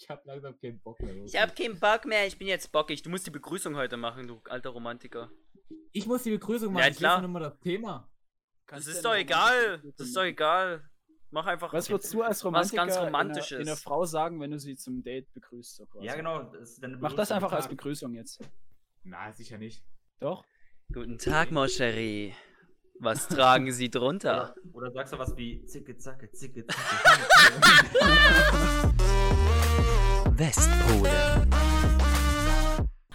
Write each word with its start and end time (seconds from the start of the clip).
Ich 0.00 0.08
hab 0.08 0.24
langsam 0.24 0.58
keinen 0.58 0.80
Bock 0.80 0.98
mehr. 1.02 1.24
Ich 1.24 1.36
hab 1.36 1.54
keinen 1.54 1.78
Bock 1.78 2.06
mehr, 2.06 2.26
ich 2.26 2.38
bin 2.38 2.48
jetzt 2.48 2.72
bockig. 2.72 3.02
Du 3.02 3.10
musst 3.10 3.26
die 3.26 3.30
Begrüßung 3.30 3.76
heute 3.76 3.98
machen, 3.98 4.26
du 4.26 4.40
alter 4.48 4.70
Romantiker. 4.70 5.30
Ich 5.92 6.06
muss 6.06 6.22
die 6.22 6.30
Begrüßung 6.30 6.72
machen. 6.72 6.84
Ja, 6.84 6.90
ich 6.90 6.96
klar. 6.96 7.16
lese 7.16 7.28
nur 7.28 7.30
mal 7.32 7.40
das 7.40 7.60
Thema. 7.60 8.08
Das 8.66 8.86
ist 8.86 9.04
doch 9.04 9.14
egal. 9.14 9.82
Das 9.98 10.06
ist 10.06 10.16
doch 10.16 10.22
egal. 10.22 10.88
Mach 11.30 11.46
einfach. 11.46 11.72
Was 11.72 11.90
würdest 11.90 12.14
du 12.14 12.22
als 12.22 12.38
Was 12.38 12.44
Romantiker 12.46 12.76
ganz 12.76 12.96
einer, 12.96 13.06
Romantisches. 13.06 13.60
einer 13.60 13.76
Frau 13.76 14.04
sagen, 14.04 14.40
wenn 14.40 14.50
du 14.50 14.58
sie 14.58 14.74
zum 14.76 15.02
Date 15.02 15.30
begrüßt? 15.34 15.76
So 15.76 15.86
quasi? 15.86 16.06
Ja, 16.06 16.14
genau. 16.14 16.44
Das 16.44 16.80
Mach 16.98 17.12
das 17.12 17.30
einfach 17.30 17.52
als. 17.52 17.68
Begrüßung 17.68 18.14
jetzt. 18.14 18.40
Na, 19.02 19.32
sicher 19.32 19.58
nicht. 19.58 19.84
Doch? 20.18 20.44
Guten 20.92 21.18
Tag, 21.18 21.50
Moscherie. 21.50 22.34
Was 22.98 23.28
tragen 23.28 23.70
Sie 23.70 23.90
drunter? 23.90 24.54
Oder, 24.72 24.88
oder 24.88 24.92
sagst 24.92 25.12
du 25.12 25.18
was 25.18 25.36
wie 25.36 25.64
Zicke, 25.64 25.96
Zacke, 25.96 26.30
Zicke, 26.32 26.66
Zacke. 26.66 26.80
Westpole. 30.40 31.46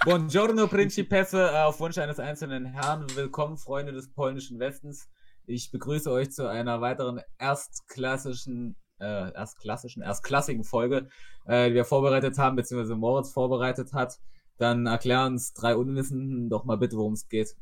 Buongiorno 0.04 0.68
Principesse, 0.68 1.66
auf 1.66 1.80
Wunsch 1.80 1.98
eines 1.98 2.20
einzelnen 2.20 2.66
Herrn. 2.66 3.08
Willkommen, 3.16 3.58
Freunde 3.58 3.94
des 3.94 4.14
polnischen 4.14 4.60
Westens. 4.60 5.10
Ich 5.48 5.72
begrüße 5.72 6.12
euch 6.12 6.30
zu 6.30 6.48
einer 6.48 6.82
weiteren 6.82 7.22
erstklassischen, 7.40 8.76
äh, 9.00 9.32
erstklassischen, 9.34 10.04
erstklassigen 10.04 10.64
Folge, 10.64 11.10
äh, 11.48 11.70
die 11.70 11.74
wir 11.74 11.86
vorbereitet 11.86 12.38
haben, 12.38 12.58
beziehungsweise 12.58 12.96
Moritz 12.96 13.32
vorbereitet 13.32 13.94
hat. 13.94 14.20
Dann 14.60 14.86
erklären 14.86 15.34
uns 15.34 15.52
drei 15.54 15.76
Unwissenden 15.76 16.48
doch 16.52 16.64
mal 16.64 16.78
bitte, 16.78 16.96
worum 16.96 17.14
es 17.14 17.28
geht. 17.28 17.56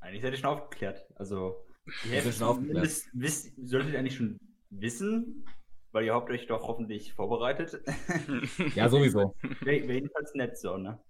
Eigentlich 0.00 0.22
seid 0.22 0.32
ihr 0.32 0.38
schon 0.38 0.50
aufgeklärt. 0.50 1.06
Also, 1.14 1.54
sind 2.02 2.34
schon 2.34 2.48
aufgeklärt. 2.48 2.74
zumindest 2.74 3.08
wisst, 3.12 3.52
solltet 3.62 3.92
ihr 3.92 4.00
eigentlich 4.00 4.16
schon 4.16 4.40
wissen, 4.70 5.44
weil 5.92 6.04
ihr 6.04 6.14
habt 6.14 6.30
euch 6.30 6.46
doch 6.46 6.66
hoffentlich 6.66 7.12
vorbereitet. 7.14 7.82
Ja, 8.74 8.88
sowieso. 8.88 9.34
Wäre 9.60 9.88
wär 9.88 9.94
jedenfalls 9.94 10.34
nett 10.34 10.58
so, 10.58 10.76
ne? 10.76 11.00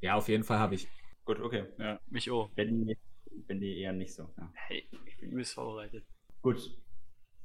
Ja, 0.00 0.14
auf 0.14 0.28
jeden 0.28 0.44
Fall 0.44 0.58
habe 0.58 0.74
ich. 0.74 0.88
Gut, 1.24 1.40
okay. 1.40 1.66
Ja, 1.78 2.00
mich 2.08 2.30
auch. 2.30 2.50
Wenn 2.54 2.86
die, 2.86 2.98
wenn 3.46 3.60
die 3.60 3.80
eher 3.80 3.92
nicht 3.92 4.14
so. 4.14 4.30
Ja. 4.36 4.50
Hey, 4.54 4.88
ich 5.06 5.16
bin 5.18 5.30
übelst 5.32 5.54
vorbereitet. 5.54 6.04
Gut. 6.42 6.76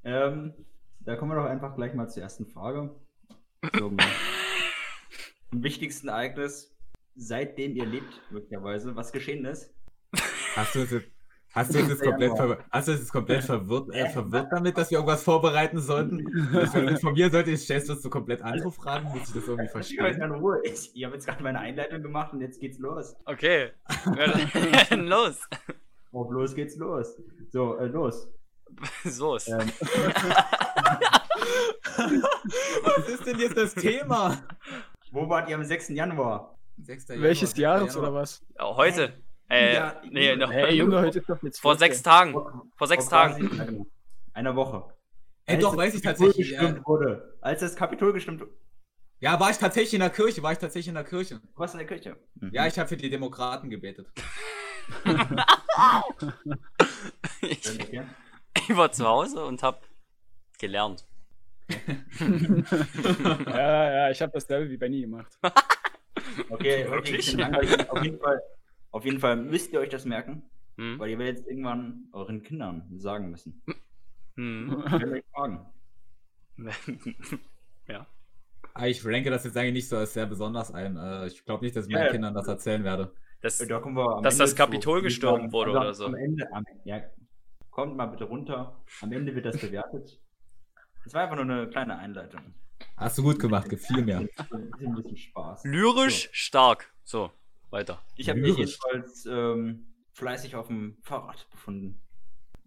Ähm, 0.04 0.54
da 1.00 1.16
kommen 1.16 1.32
wir 1.32 1.42
doch 1.42 1.50
einfach 1.50 1.76
gleich 1.76 1.94
mal 1.94 2.10
zur 2.10 2.24
ersten 2.24 2.46
Frage. 2.46 2.96
Zum, 3.78 3.98
wichtigsten 5.52 6.08
Ereignis, 6.08 6.76
seitdem 7.16 7.76
ihr 7.76 7.86
lebt, 7.86 8.22
möglicherweise, 8.32 8.96
was 8.96 9.12
geschehen 9.12 9.46
ist. 9.46 9.74
Hast 10.56 10.76
du 10.76 10.82
uns 10.82 10.92
jetzt, 10.92 11.10
hast 11.54 11.74
du 11.74 11.80
uns 11.80 11.90
jetzt 11.90 12.04
komplett, 12.04 12.36
ver 12.38 12.58
hast 12.72 12.88
du 12.88 12.92
jetzt 12.92 13.12
komplett 13.12 13.44
verwirrt, 13.44 13.94
äh, 13.94 14.10
verwirrt 14.10 14.48
damit, 14.52 14.78
dass 14.78 14.92
wir 14.92 14.98
irgendwas 14.98 15.24
vorbereiten 15.24 15.80
sollten? 15.80 16.26
Uns 16.56 16.74
informieren 16.76 17.32
sollten, 17.32 17.52
jetzt 17.52 17.64
stellst 17.64 17.90
du 17.90 17.94
uns 17.94 18.02
so 18.04 18.10
komplett 18.10 18.42
andere 18.42 18.72
Fragen, 18.72 19.08
muss 19.10 19.28
ich 19.30 19.34
das 19.34 19.48
irgendwie 19.48 19.66
Ich 19.66 19.72
verstehen? 19.72 20.32
Ruhe. 20.32 20.62
Ich, 20.64 20.92
ich 20.96 21.04
habe 21.04 21.16
jetzt 21.16 21.26
gerade 21.26 21.42
meine 21.44 21.60
Einleitung 21.60 22.02
gemacht 22.02 22.34
und 22.34 22.42
jetzt 22.42 22.60
geht's 22.60 22.80
los. 22.80 23.16
Okay. 23.26 23.72
Los. 24.96 25.40
Auf 26.12 26.30
los 26.30 26.54
geht's 26.54 26.76
los. 26.78 27.16
So, 27.50 27.78
äh, 27.78 27.86
los. 27.88 28.28
So 29.06 29.36
ist. 29.36 29.48
Ähm, 29.50 29.72
Was 32.84 33.10
ist 33.10 33.26
denn 33.26 33.40
jetzt 33.40 33.58
das 33.58 33.74
Thema? 33.76 34.38
wo 35.12 35.30
wart 35.30 35.50
ihr 35.50 35.56
am 35.56 35.64
6. 35.64 35.90
Januar? 35.90 36.58
6. 36.82 37.10
Welches 37.10 37.56
Januar, 37.56 37.78
Jahres 37.80 37.94
6. 37.94 37.98
oder 38.04 38.14
was? 38.14 38.44
Oh, 38.60 38.76
heute. 38.78 39.14
Äh, 39.50 39.74
Ja, 39.76 40.02
nee, 40.10 40.36
noch. 40.36 40.52
Hey, 40.52 40.76
Junge, 40.76 41.00
heute 41.02 41.20
ist 41.20 41.30
doch 41.30 41.42
jetzt 41.44 41.60
Vor 41.60 41.76
sechs 41.78 42.02
Tagen. 42.02 42.34
Vor 42.76 42.88
sechs 42.88 43.08
Vor 43.08 43.12
Tagen. 43.12 43.56
ja, 43.58 43.66
genau. 43.66 43.86
Einer 44.34 44.56
Woche. 44.56 44.86
Ey, 45.46 45.56
Als 45.56 45.64
doch, 45.64 45.76
weiß 45.78 45.94
ich 45.96 46.02
tatsächlich. 46.02 46.50
Gestimmt 46.50 46.86
wurde. 46.86 47.38
Als 47.42 47.60
das 47.60 47.76
Kapitol 47.76 48.14
gestimmt 48.14 48.42
wurde. 48.42 48.52
ja, 49.20 49.40
war 49.40 49.50
ich 49.52 49.58
tatsächlich 49.58 49.94
in 49.94 50.00
der 50.00 50.10
Kirche, 50.10 50.42
war 50.42 50.52
ich 50.54 50.58
tatsächlich 50.58 50.88
in 50.88 50.96
der 50.96 51.04
Kirche. 51.04 51.40
Du 51.54 51.60
warst 51.60 51.74
in 51.76 51.80
der 51.80 51.88
Kirche. 51.88 52.16
Ja, 52.52 52.66
ich 52.68 52.80
habe 52.80 52.88
für 52.90 52.98
die 52.98 53.10
Demokraten 53.10 53.70
gebetet. 53.70 54.08
Ich, 57.42 57.70
Okay. 57.82 58.02
ich 58.70 58.76
war 58.78 58.92
zu 58.92 59.06
Hause 59.06 59.44
und 59.46 59.62
hab 59.64 59.84
gelernt. 60.60 61.06
Ja, 63.48 63.92
ja, 63.94 64.10
ich 64.12 64.22
habe 64.22 64.32
dasselbe 64.34 64.70
wie 64.70 64.78
Benny 64.78 65.02
gemacht. 65.02 65.32
Okay, 66.50 66.86
okay 66.88 66.92
Wirklich? 66.92 67.34
langweilig. 67.34 67.90
auf, 67.92 68.02
jeden 68.04 68.20
Fall, 68.20 68.42
auf 68.94 69.04
jeden 69.06 69.20
Fall 69.20 69.36
müsst 69.36 69.74
ihr 69.74 69.80
euch 69.80 69.90
das 69.90 70.06
merken, 70.06 70.44
Hm? 70.78 70.98
weil 70.98 71.10
ihr 71.12 71.20
werdet 71.20 71.42
es 71.42 71.48
irgendwann 71.48 72.08
euren 72.14 72.42
Kindern 72.42 72.88
sagen 72.98 73.30
müssen. 73.30 73.62
Hm. 74.38 74.84
Ich 74.88 74.92
werde 74.92 75.12
euch 75.12 75.24
fragen. 75.32 75.66
ja. 77.88 78.08
Aber 78.74 78.88
ich 78.88 79.06
ranke 79.06 79.30
das 79.30 79.44
jetzt 79.44 79.56
eigentlich 79.58 79.74
nicht 79.74 79.90
so 79.90 79.98
als 79.98 80.14
sehr 80.14 80.26
besonders 80.26 80.72
ein. 80.74 80.98
Äh, 80.98 81.28
ich 81.28 81.46
glaube 81.46 81.64
nicht, 81.64 81.76
dass 81.76 81.86
ich 81.88 81.94
meinen 81.94 82.06
ja. 82.06 82.12
Kindern 82.12 82.34
das 82.34 82.48
erzählen 82.48 82.84
werde. 82.84 83.14
Das, 83.42 83.58
Da 83.60 83.80
kommen 83.80 83.96
wir 83.98 84.18
am 84.18 84.24
Dass 84.24 84.36
Ende 84.36 84.44
das 84.46 84.56
Kapitol 84.56 85.00
zu. 85.00 85.04
gestürmt 85.04 85.52
wurde 85.52 85.72
Also 85.72 85.82
oder 85.82 85.94
so. 85.94 86.06
Am 86.08 86.16
Ende, 86.16 86.52
am, 86.54 86.66
ja, 86.86 87.02
kommt 87.70 87.96
mal 87.98 88.06
bitte 88.08 88.24
runter. 88.24 88.82
Am 89.02 89.12
Ende 89.12 89.36
wird 89.36 89.46
das 89.46 89.60
bewertet. 89.60 90.20
Das 91.04 91.14
war 91.14 91.24
einfach 91.24 91.36
nur 91.36 91.44
eine 91.46 91.68
kleine 91.70 91.98
Einleitung. 91.98 92.42
Hast 92.98 93.18
du 93.18 93.24
gut 93.24 93.38
gemacht, 93.40 93.70
gefiel 93.70 94.02
mir. 94.04 94.20
Ein 94.20 94.30
bisschen, 94.36 94.74
ein 94.80 94.96
bisschen 94.96 95.18
Spaß. 95.18 95.64
lyrisch 95.66 96.30
stark. 96.32 96.92
So, 97.04 97.32
weiter. 97.74 98.02
Ich 98.16 98.30
habe 98.30 98.40
mich 98.40 98.56
jedenfalls 98.56 99.26
ähm, 99.26 99.94
fleißig 100.14 100.56
auf 100.56 100.68
dem 100.68 100.98
Fahrrad 101.02 101.50
befunden. 101.50 102.02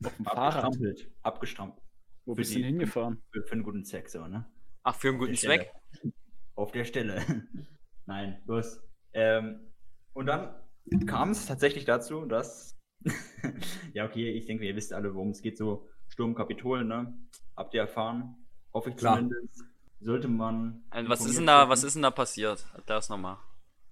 Auf 0.05 0.15
dem 0.15 0.25
Fahrrad. 0.27 0.65
Abgestrampelt. 0.65 1.11
Abgestrampelt. 1.23 1.87
Wo 2.27 2.35
bist 2.35 2.51
du 2.51 2.57
denn 2.57 2.67
hingefahren? 2.67 3.23
Für, 3.31 3.43
für 3.45 3.53
einen 3.53 3.63
guten 3.63 3.85
Zweck, 3.85 4.11
so, 4.11 4.27
ne? 4.27 4.45
Ach, 4.83 4.95
für 4.95 5.09
einen 5.09 5.19
guten 5.19 5.37
Zweck. 5.37 5.73
Stelle. 5.95 6.13
Auf 6.55 6.73
der 6.73 6.85
Stelle. 6.85 7.25
Nein, 8.07 8.43
los. 8.47 8.81
Ähm, 9.13 9.73
und 10.13 10.27
dann 10.27 10.55
kam 11.07 11.31
es 11.31 11.47
tatsächlich 11.47 11.85
dazu, 11.85 12.27
dass. 12.27 12.77
ja, 13.95 14.05
okay, 14.05 14.31
ich 14.31 14.47
denke, 14.47 14.67
ihr 14.67 14.75
wisst 14.77 14.93
alle, 14.93 15.15
worum 15.15 15.31
es 15.31 15.41
geht. 15.41 15.57
So 15.57 15.89
Sturm 16.09 16.35
Kapitol, 16.35 16.85
ne? 16.85 17.17
Habt 17.57 17.75
ihr 17.75 17.81
erfahren? 17.81 18.37
Hoffe 18.73 18.91
ich 18.91 18.97
Klar. 18.97 19.17
zumindest. 19.19 19.65
Sollte 20.01 20.29
man. 20.29 20.85
Äh, 20.91 21.05
Was 21.07 21.25
ist 21.25 21.39
denn 21.39 21.47
da, 21.47 21.69
was 21.69 21.83
ist 21.85 21.95
denn 21.95 22.03
da 22.03 22.11
passiert? 22.11 22.67
Das 22.87 23.09
nochmal. 23.09 23.39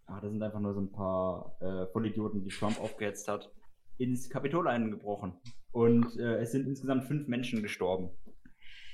Ah, 0.06 0.20
das 0.20 0.30
sind 0.30 0.42
einfach 0.42 0.60
nur 0.60 0.74
so 0.74 0.80
ein 0.80 0.92
paar 0.92 1.56
äh, 1.60 1.86
Vollidioten, 1.92 2.44
die 2.44 2.50
Trump 2.50 2.78
aufgehetzt 2.80 3.26
hat, 3.28 3.50
ins 3.96 4.28
Kapitol 4.28 4.68
eingebrochen. 4.68 5.32
Und 5.72 6.16
äh, 6.18 6.36
es 6.40 6.52
sind 6.52 6.66
insgesamt 6.66 7.04
fünf 7.04 7.26
Menschen 7.26 7.62
gestorben. 7.62 8.10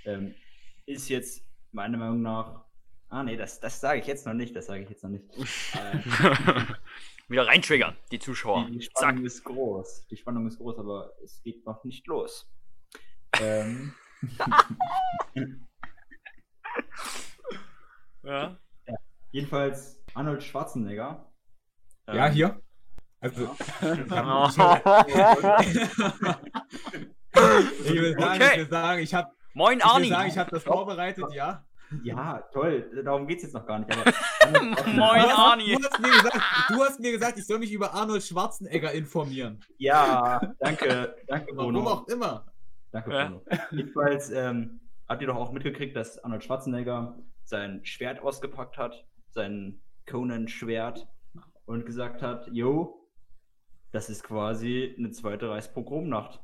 Ähm, 0.05 0.35
ist 0.87 1.09
jetzt 1.09 1.45
meiner 1.73 1.99
Meinung 1.99 2.23
nach. 2.23 2.65
Ah, 3.09 3.25
nee, 3.25 3.37
das, 3.37 3.59
das 3.61 3.81
sage 3.81 4.01
ich 4.01 4.07
jetzt 4.07 4.25
noch 4.25 4.35
nicht. 4.35 4.55
Das 4.55 4.67
sage 4.67 4.85
ich 4.85 4.89
jetzt 4.91 5.03
noch 5.03 5.11
nicht. 5.11 5.25
Äh, 5.75 7.33
Wieder 7.33 7.47
reintriggern, 7.47 7.97
die 8.11 8.19
Zuschauer. 8.19 8.67
die, 8.67 8.79
die 8.79 8.89
Zack. 8.89 9.11
Spannung 9.11 9.25
ist 9.25 9.45
groß. 9.45 10.07
Die 10.09 10.17
Spannung 10.17 10.47
ist 10.49 10.59
groß, 10.59 10.79
aber 10.81 11.13
es 11.23 11.41
geht 11.43 11.65
noch 11.65 11.85
nicht 11.85 12.07
los. 12.09 12.51
Ähm, 13.41 13.93
Ja. 18.23 18.59
jedenfalls 19.33 20.00
Arnold 20.15 20.43
Schwarzenegger. 20.43 21.27
ähm, 22.07 22.17
Ja, 22.17 22.27
hier. 22.29 22.61
Also, 23.21 23.45
Oh. 23.83 24.49
ich 27.85 27.93
will 27.95 28.19
sagen, 28.19 28.43
Okay. 28.43 28.51
ich 28.53 28.59
will 28.59 28.69
sagen, 28.71 29.03
ich 29.03 29.15
habe 29.15 29.29
Moin 29.55 29.79
ich 29.79 29.85
will 29.85 29.91
Arni. 29.91 30.09
sagen, 30.09 30.29
ich 30.29 30.39
habe 30.39 30.51
das 30.51 30.63
vorbereitet, 30.63 31.25
ja. 31.33 31.65
Ja, 32.05 32.41
toll. 32.53 32.89
Darum 33.05 33.27
geht 33.27 33.39
es 33.39 33.43
jetzt 33.45 33.53
noch 33.55 33.67
gar 33.67 33.81
nicht. 33.81 33.89
Moin 34.53 34.75
Du 34.75 35.01
hast, 35.03 35.39
Arni. 35.39 35.75
du, 35.77 35.83
hast 35.85 35.99
mir 36.01 36.11
gesagt, 36.13 36.41
du 36.69 36.85
hast 36.85 37.01
mir 37.01 37.11
gesagt, 37.13 37.39
ich 37.39 37.47
soll 37.47 37.59
mich 37.59 37.73
über 37.73 37.93
Arnold 37.93 38.23
Schwarzenegger 38.23 38.93
informieren. 38.93 39.61
Ja, 39.77 40.41
danke, 40.61 41.17
danke, 41.27 41.49
Warum 41.57 41.75
Bruno. 41.75 41.91
auch 41.91 42.07
immer. 42.09 42.47
Danke, 42.93 43.13
Ja. 43.13 43.25
Bruno. 43.29 43.45
Jedenfalls 43.73 44.31
ähm, 44.31 44.81
habt 45.09 45.21
ihr 45.21 45.27
doch 45.27 45.37
auch 45.37 45.51
mitgekriegt, 45.51 45.97
dass 45.97 46.23
Arnold 46.23 46.45
Schwarzenegger 46.45 47.19
sein 47.45 47.85
Schwert 47.85 48.21
ausgepackt 48.23 48.79
hat, 48.79 49.05
sein 49.31 49.81
Conan-Schwert, 50.11 51.07
und 51.67 51.87
gesagt 51.87 52.21
hat, 52.23 52.49
yo, 52.53 53.09
das 53.93 54.11
ist 54.11 54.25
quasi 54.25 54.95
eine 54.99 55.11
zweite 55.13 55.49
Reichspogromnacht. 55.51 56.41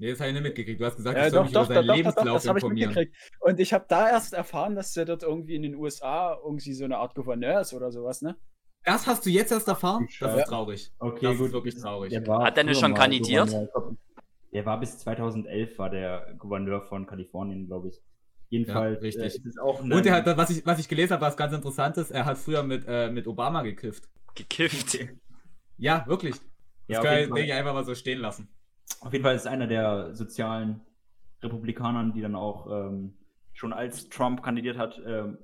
Nee, 0.00 0.10
das 0.10 0.20
habe 0.20 0.28
ich 0.28 0.34
nicht 0.34 0.42
mitgekriegt. 0.44 0.80
Du 0.80 0.84
hast 0.84 0.96
gesagt, 0.96 1.16
Ja, 1.18 1.24
ich 1.26 1.30
soll 1.32 1.38
doch, 1.40 1.44
mich 1.46 1.52
doch, 1.54 1.64
über 1.66 1.74
doch, 1.74 1.74
seinen 1.74 1.86
doch, 1.86 1.92
doch, 1.92 1.96
Lebenslauf 1.96 2.34
das 2.36 2.48
habe 2.48 2.58
ich 2.58 2.62
informieren. 2.64 2.88
mitgekriegt. 2.90 3.16
Und 3.40 3.58
ich 3.58 3.72
habe 3.72 3.84
da 3.88 4.08
erst 4.10 4.32
erfahren, 4.32 4.76
dass 4.76 4.92
der 4.92 5.06
dort 5.06 5.22
irgendwie 5.24 5.56
in 5.56 5.62
den 5.62 5.74
USA 5.74 6.38
irgendwie 6.44 6.72
so 6.74 6.84
eine 6.84 6.98
Art 6.98 7.14
Gouverneur 7.16 7.60
ist 7.62 7.72
oder 7.74 7.90
sowas, 7.90 8.22
ne? 8.22 8.36
Das 8.84 9.06
hast 9.08 9.26
du 9.26 9.30
jetzt 9.30 9.50
erst 9.50 9.66
erfahren? 9.66 10.06
Das 10.20 10.34
Ja. 10.36 10.40
ist 10.42 10.48
traurig. 10.48 10.92
Okay, 11.00 11.18
Das 11.26 11.32
ist 11.34 11.40
gut. 11.40 11.52
wirklich 11.52 11.74
traurig. 11.76 12.10
Der 12.10 12.24
war 12.28 12.44
Hat 12.44 12.56
der 12.56 12.64
denn 12.64 12.74
früher 12.74 12.80
schon 12.80 12.94
kandidiert? 12.94 13.48
Ich 13.50 13.68
Der 14.52 14.64
war 14.66 14.78
bis 14.78 14.98
2011 14.98 15.76
war 15.78 15.90
der 15.90 16.34
Gouverneur 16.38 16.82
von 16.82 17.06
Kalifornien, 17.06 17.66
glaube 17.66 17.88
ich. 17.88 18.00
Jedenfalls 18.50 18.96
Ja, 18.96 19.00
richtig. 19.00 19.22
Äh, 19.24 19.26
ist 19.26 19.46
es 19.46 19.58
auch 19.58 19.80
Und 19.80 20.06
er 20.06 20.14
hat, 20.14 20.36
was 20.36 20.50
ich, 20.50 20.64
was 20.64 20.78
ich 20.78 20.88
gelesen 20.88 21.12
habe, 21.12 21.22
was 21.22 21.36
ganz 21.36 21.52
interessant 21.52 21.96
ist, 21.98 22.10
er 22.10 22.24
hat 22.24 22.38
früher 22.38 22.62
mit, 22.62 22.84
äh, 22.86 23.10
mit 23.10 23.26
Obama 23.26 23.62
gekifft. 23.62 24.08
Gekifft. 24.34 24.98
Ja, 25.80 26.04
wirklich. 26.08 26.34
Das 26.88 26.96
Ja, 26.96 27.02
kann 27.02 27.36
ich 27.36 27.52
einfach 27.52 27.72
mal 27.72 27.84
so 27.84 27.94
stehen 27.94 28.18
lassen. 28.18 28.48
Auf 29.00 29.12
jeden 29.12 29.22
Fall 29.24 29.36
ist 29.36 29.46
einer 29.46 29.68
der 29.68 30.12
sozialen 30.16 30.80
Republikanern, 31.40 32.12
die 32.12 32.20
dann 32.20 32.34
auch 32.34 32.66
ähm, 32.68 33.14
schon 33.52 33.72
als 33.72 34.08
Trump 34.08 34.42
kandidiert 34.42 34.76
hat, 34.76 35.00
ähm, 35.06 35.38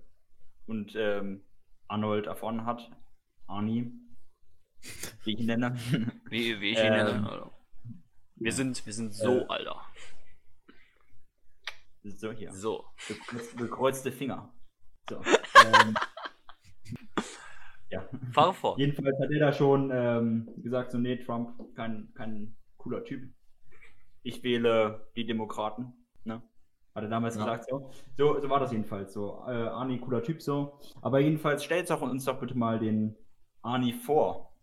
und 0.66 0.94
ähm, 0.96 1.42
Arnold 1.86 2.26
erfahren 2.26 2.64
hat, 2.66 2.90
Arnie, 3.46 3.92
wie 5.22 5.34
ich 5.34 5.40
ihn 5.40 5.46
nenne, 5.46 5.76
Wie, 6.30 6.60
wie 6.60 6.70
ich 6.70 6.78
ihn 6.78 6.86
Ähm, 6.86 6.92
nenne. 6.92 7.30
Alter. 7.30 7.52
Wir 8.34 8.52
sind, 8.52 8.84
wir 8.84 8.92
sind 8.92 9.14
so, 9.14 9.38
Äh. 9.40 9.46
Alter. 9.48 9.83
So 12.04 12.32
hier, 12.32 12.52
So. 12.52 12.84
gekreuz- 13.08 13.56
gekreuzte 13.56 14.12
Finger. 14.12 14.52
So, 15.08 15.16
ähm, 15.66 15.94
ja. 17.90 18.08
Fahr 18.32 18.52
fort. 18.54 18.78
Jedenfalls 18.78 19.18
hat 19.20 19.30
er 19.30 19.38
da 19.40 19.52
schon 19.52 19.90
ähm, 19.92 20.48
gesagt, 20.62 20.92
so, 20.92 20.98
nee, 20.98 21.16
Trump, 21.16 21.74
kein, 21.74 22.12
kein 22.14 22.56
cooler 22.76 23.04
Typ. 23.04 23.32
Ich 24.22 24.42
wähle 24.42 25.06
die 25.16 25.26
Demokraten. 25.26 25.92
Ne? 26.24 26.42
Hat 26.94 27.02
er 27.04 27.08
damals 27.10 27.36
Ja. 27.36 27.42
gesagt, 27.44 27.66
so. 27.68 27.90
so. 28.16 28.40
So 28.40 28.48
war 28.48 28.60
das 28.60 28.72
jedenfalls 28.72 29.12
so. 29.12 29.44
Äh, 29.46 29.50
Arnie, 29.52 29.98
cooler 29.98 30.22
Typ, 30.22 30.40
so. 30.40 30.78
Aber 31.02 31.18
jedenfalls 31.20 31.62
stellt 31.64 31.90
doch 31.90 32.00
uns 32.02 32.24
doch 32.24 32.40
bitte 32.40 32.56
mal 32.56 32.78
den 32.78 33.16
Arnie 33.62 33.92
vor, 33.92 34.54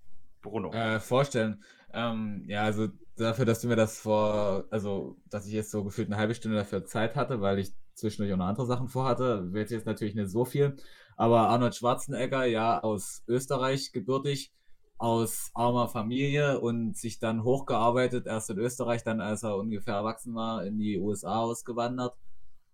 Bruno. 0.42 0.72
Äh, 0.74 1.00
vorstellen. 1.00 1.64
Ähm, 1.94 2.46
ja, 2.48 2.64
also 2.64 2.88
dafür, 3.18 3.46
dass 3.46 3.62
du 3.62 3.68
mir 3.68 3.76
das 3.76 4.00
vor, 4.00 4.66
also 4.70 5.18
dass 5.30 5.48
ich 5.48 5.54
jetzt 5.54 5.72
so 5.72 5.84
gefühlt 5.84 6.08
eine 6.08 6.18
halbe 6.18 6.36
Stunde 6.36 6.58
dafür 6.58 6.86
Zeit 6.86 7.16
hatte, 7.16 7.42
weil 7.42 7.60
ich 7.60 7.74
zwischendurch 7.94 8.34
auch 8.34 8.38
noch 8.38 8.48
andere 8.48 8.66
Sachen 8.66 8.88
vorhatte, 8.88 9.54
wird 9.54 9.72
jetzt 9.72 9.86
natürlich 9.86 10.16
nicht 10.16 10.30
so 10.30 10.46
viel. 10.46 10.76
Aber 11.18 11.50
Arnold 11.50 11.76
Schwarzenegger, 11.76 12.46
ja, 12.46 12.80
aus 12.82 13.24
Österreich 13.28 13.92
gebürtig, 13.92 14.52
aus 14.98 15.50
armer 15.54 15.88
Familie 15.88 16.60
und 16.60 16.96
sich 16.96 17.20
dann 17.20 17.44
hochgearbeitet, 17.44 18.28
erst 18.28 18.50
in 18.52 18.60
Österreich, 18.60 19.04
dann 19.04 19.20
als 19.20 19.44
er 19.44 19.58
ungefähr 19.58 19.96
erwachsen 19.96 20.36
war, 20.36 20.66
in 20.66 20.78
die 20.78 21.00
USA 21.00 21.40
ausgewandert 21.40 22.16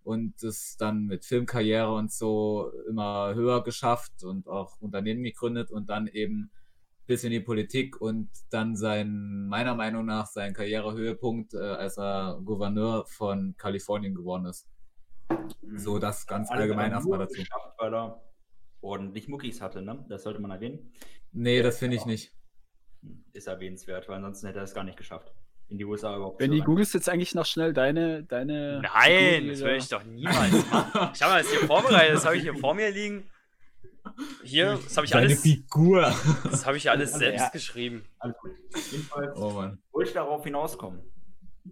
und 0.04 0.42
das 0.42 0.78
dann 0.78 1.06
mit 1.06 1.26
Filmkarriere 1.26 1.94
und 1.94 2.12
so 2.12 2.72
immer 2.88 3.34
höher 3.34 3.64
geschafft 3.64 4.24
und 4.24 4.48
auch 4.48 4.80
Unternehmen 4.80 5.24
gegründet 5.24 5.72
und 5.72 5.90
dann 5.90 6.08
eben 6.08 6.52
bis 7.08 7.24
in 7.24 7.32
die 7.32 7.40
Politik 7.40 8.00
und 8.02 8.30
dann 8.50 8.76
sein, 8.76 9.48
meiner 9.48 9.74
Meinung 9.76 10.06
nach, 10.06 10.28
sein 10.28 10.54
Karrierehöhepunkt, 10.54 11.54
äh, 11.54 11.58
als 11.58 11.98
er 11.98 12.40
Gouverneur 12.44 13.06
von 13.08 13.56
Kalifornien 13.58 14.14
geworden 14.14 14.46
ist. 14.46 14.68
So, 15.76 16.00
das 16.00 16.28
ganz 16.28 16.50
Alles 16.50 16.62
allgemein 16.64 16.92
erstmal 16.92 17.20
dazu. 17.20 17.34
Geschafft, 17.40 17.74
weil 17.78 17.94
er 17.94 18.22
ordentlich 18.82 19.28
Muckis 19.28 19.62
hatte, 19.62 19.82
ne? 19.82 20.06
Das 20.10 20.24
sollte 20.24 20.40
man 20.40 20.52
erwähnen. 20.52 20.92
Nee, 21.32 21.62
das 21.62 21.80
finde 21.80 21.98
ich 21.98 22.06
nicht. 22.06 22.34
Ist 23.34 23.48
erwähnenswert, 23.48 24.08
weil 24.08 24.16
ansonsten 24.18 24.48
hätte 24.48 24.60
er 24.60 24.64
es 24.64 24.74
gar 24.74 24.84
nicht 24.84 24.98
geschafft. 24.98 25.34
In 25.70 25.78
die 25.78 25.86
USA 25.86 26.16
überhaupt 26.16 26.38
Benny, 26.38 26.60
zu 26.60 26.64
googelst 26.66 26.94
jetzt 26.94 27.10
eigentlich 27.10 27.36
noch 27.36 27.46
schnell 27.46 27.74
deine. 27.74 28.24
deine 28.24 28.82
Nein, 28.82 29.42
Figur, 29.44 29.50
das 29.52 29.60
da- 29.60 29.76
ich 29.76 29.90
doch 29.90 30.04
niemals 30.06 30.70
machen. 30.72 31.10
Ich 31.14 31.22
habe 31.22 31.40
das 31.42 31.50
hier 31.52 31.60
vorbereitet, 31.68 32.16
das 32.16 32.26
habe 32.26 32.38
ich 32.38 32.44
hier 32.44 32.56
vor 32.56 32.74
mir 32.74 32.90
liegen. 32.92 33.30
Hier, 34.44 34.80
das 34.84 34.98
habe 34.98 35.06
ich 35.06 35.12
Seine 35.12 35.28
alles, 35.28 35.42
Figur. 35.42 36.02
das 36.44 36.66
habe 36.66 36.78
ich 36.78 36.90
alles 36.90 37.10
Also, 37.14 37.20
selbst 37.20 37.42
ja. 37.42 37.50
geschrieben. 37.50 38.06
Gut. 38.20 38.52
Jedenfalls 38.92 39.38
Oh 39.38 39.52
Mann. 39.52 39.80
wollte 39.92 40.10
ich 40.10 40.14
darauf 40.14 40.44
hinauskommen, 40.44 41.02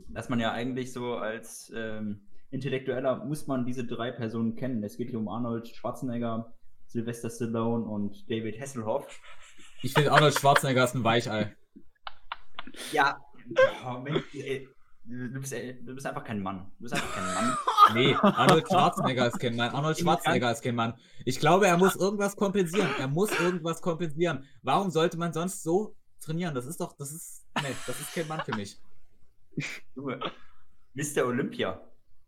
dass 0.10 0.30
man 0.30 0.40
ja 0.40 0.52
eigentlich 0.52 0.94
so 0.94 1.16
als 1.16 1.72
ähm, 1.76 2.28
Intellektueller 2.52 3.26
muss 3.26 3.48
man 3.48 3.66
diese 3.66 3.86
drei 3.86 4.12
Personen 4.12 4.56
kennen. 4.56 4.84
Es 4.84 4.98
geht 4.98 5.10
hier 5.10 5.20
um 5.20 5.28
Arnold 5.28 5.68
Schwarzenegger, 5.68 6.54
Sylvester 6.88 7.30
Stallone 7.30 7.84
und 7.86 8.30
David 8.30 8.60
Hasselhoff. 8.60 9.08
Ich 9.82 9.94
finde 9.94 10.12
Arnold 10.12 10.38
Schwarzenegger 10.40 10.84
ist 10.84 10.96
ein 10.96 11.04
Weichei. 11.04 11.56
Ja, 12.92 13.18
oh, 13.86 14.00
Mensch, 14.00 14.24
ey, 14.34 14.68
du, 15.06 15.40
bist, 15.40 15.54
ey, 15.54 15.84
du 15.86 15.94
bist 15.94 16.06
einfach 16.08 16.24
kein 16.24 16.42
Mann. 16.42 16.72
Du 16.78 16.84
bist 16.84 16.94
einfach 16.94 17.14
kein 17.16 17.26
Mann. 17.34 17.58
Nee, 17.94 18.16
Arnold 18.16 18.68
Schwarzenegger 18.70 19.28
ist 19.28 19.40
kein 19.40 19.56
Mann. 19.56 19.70
Arnold 19.70 20.00
Schwarzenegger 20.00 20.52
ist 20.52 20.64
kein 20.64 20.74
Mann. 20.76 20.96
Ich 21.24 21.40
glaube, 21.40 21.68
er 21.68 21.78
muss 21.78 21.96
irgendwas 21.96 22.36
kompensieren. 22.36 22.90
Er 23.00 23.08
muss 23.08 23.30
irgendwas 23.40 23.82
kompensieren. 23.82 24.44
Warum 24.64 24.90
sollte 24.90 25.18
man 25.18 25.34
sonst 25.34 25.62
so 25.62 25.96
trainieren? 26.20 26.56
Das 26.56 26.66
ist 26.66 26.82
doch, 26.82 26.94
das 26.98 27.12
ist, 27.12 27.46
nee, 27.62 27.76
das 27.86 28.00
ist 28.02 28.14
kein 28.16 28.28
Mann 28.28 28.42
für 28.44 28.56
mich. 28.56 28.80
Junge, 29.96 30.20
Mr. 30.96 31.26
Olympia. 31.26 31.80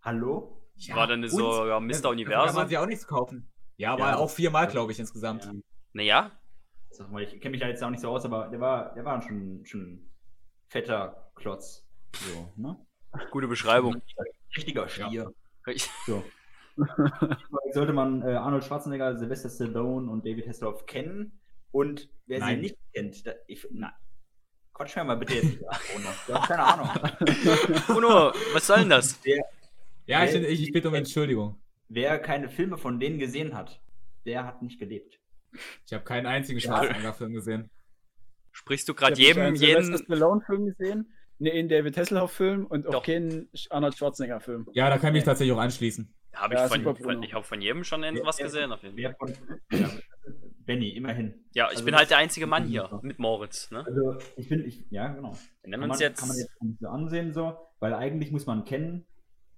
Hallo? 0.03 0.61
War 0.93 1.07
dann 1.07 1.27
so 1.27 1.65
ja, 1.65 1.79
Da 1.79 1.79
Mr. 1.79 1.93
kann 1.93 2.01
man 2.03 2.11
Universum. 2.13 2.67
sich 2.67 2.77
auch 2.77 2.85
nichts 2.85 3.07
kaufen. 3.07 3.49
Ja, 3.77 3.97
war 3.99 4.11
Ja. 4.11 4.17
auch 4.17 4.29
viermal, 4.29 4.67
glaube 4.67 4.91
ich, 4.91 4.99
insgesamt. 4.99 5.45
Ja. 5.45 5.53
Naja, 5.93 6.31
Sag 6.89 7.11
mal, 7.11 7.21
ich 7.21 7.31
kenne 7.41 7.51
mich 7.51 7.59
da 7.61 7.67
jetzt 7.67 7.83
auch 7.83 7.89
nicht 7.89 7.99
so 7.99 8.09
aus, 8.09 8.25
aber 8.25 8.47
der 8.47 8.59
war, 8.59 8.93
der 8.93 9.03
war 9.05 9.21
schon, 9.21 9.65
schon 9.65 10.07
fetter 10.67 11.31
Klotz. 11.35 11.86
So, 12.13 12.51
ne? 12.55 12.77
gute 13.31 13.47
Beschreibung. 13.47 14.01
Richtiger 14.55 14.87
Stier. 14.89 15.31
Ich- 15.67 15.89
So. 16.05 16.23
Sollte 17.73 17.91
man 17.93 18.21
äh, 18.21 18.33
Arnold 18.35 18.63
Schwarzenegger, 18.63 19.17
Sylvester 19.17 19.49
Stallone 19.49 20.09
und 20.11 20.25
David 20.25 20.47
Hasselhoff 20.47 20.85
kennen. 20.85 21.39
Und 21.71 22.09
wer 22.27 22.39
Nein. 22.39 22.55
sie 22.57 22.61
nicht 22.61 22.77
kennt, 22.93 23.25
da, 23.25 23.33
ich, 23.47 23.67
na, 23.71 23.93
Quatsch 24.73 24.95
mir 24.95 25.03
mal 25.03 25.17
bitte 25.17 25.33
jetzt 25.35 25.43
nicht 25.45 25.67
ab, 25.67 25.79
Bruno. 25.91 26.09
Du 26.27 26.33
hast 26.35 26.47
keine 26.47 26.63
Ahnung. 26.63 26.89
Bruno, 27.87 28.31
was 28.53 28.67
soll 28.67 28.79
denn 28.79 28.89
das? 28.91 29.19
Ja, 30.05 30.23
ich, 30.23 30.35
ich, 30.35 30.63
ich 30.67 30.71
bitte 30.71 30.87
um 30.89 30.93
Entschuldigung. 30.93 31.59
Wer 31.89 32.19
keine 32.19 32.47
Filme 32.49 32.77
von 32.77 32.99
denen 32.99 33.17
gesehen 33.17 33.55
hat, 33.55 33.81
der 34.25 34.45
hat 34.45 34.61
nicht 34.61 34.79
gelebt. 34.79 35.19
Ich 35.85 35.93
habe 35.93 36.03
keinen 36.03 36.27
einzigen 36.27 36.59
Schwarzenegger-Film 36.61 37.33
gesehen. 37.33 37.69
Sprichst 38.51 38.87
du 38.87 38.93
gerade 38.93 39.15
jedem, 39.15 39.41
einen 39.43 39.55
Sylvester 39.55 39.93
jeden. 39.93 40.05
Stallone-Film 40.05 40.65
gesehen, 40.67 41.11
einen 41.39 41.69
David 41.69 41.97
Hasselhoff-Film 41.97 42.65
und 42.65 42.87
auch 42.87 42.91
Doch. 42.93 43.03
keinen 43.03 43.49
Arnold 43.69 43.95
Schwarzenegger-Film. 43.97 44.67
Ja, 44.73 44.89
da 44.89 44.97
kann 44.97 45.09
ich 45.09 45.19
mich 45.19 45.23
tatsächlich 45.23 45.55
auch 45.55 45.61
anschließen. 45.61 46.13
Habe 46.33 46.53
Ja, 46.55 46.65
ich, 46.65 46.71
von, 46.83 46.95
von, 46.95 47.23
ich 47.23 47.33
hab 47.33 47.45
von 47.45 47.61
jedem 47.61 47.83
schon 47.83 48.01
Wer- 48.01 48.13
was 48.25 48.37
gesehen. 48.37 48.71
Auf 48.71 48.83
jeden 48.83 48.95
Fall. 49.15 49.33
Ja, 49.71 49.89
Benny, 50.65 50.89
immerhin. 50.89 51.33
Ja, 51.53 51.65
ich 51.65 51.71
Also 51.77 51.85
bin 51.85 51.95
halt 51.95 52.09
der 52.09 52.17
einzige 52.17 52.45
Mann 52.45 52.65
hier 52.65 52.99
mit 53.01 53.19
Moritz. 53.19 53.71
Ne? 53.71 53.85
Also, 53.85 54.17
ich 54.35 54.49
bin, 54.49 54.65
ich, 54.65 54.85
ja, 54.89 55.07
genau. 55.13 55.37
Wir 55.63 55.69
nennen 55.71 55.81
kann, 55.83 55.91
uns 55.91 55.99
man, 55.99 56.09
jetzt. 56.09 56.19
kann 56.19 56.27
man 56.27 56.37
jetzt 56.37 56.61
nicht 56.61 56.79
so 56.79 56.87
ansehen, 56.89 57.33
so, 57.33 57.57
weil 57.79 57.93
eigentlich 57.93 58.31
muss 58.31 58.45
man 58.45 58.65
kennen 58.65 59.07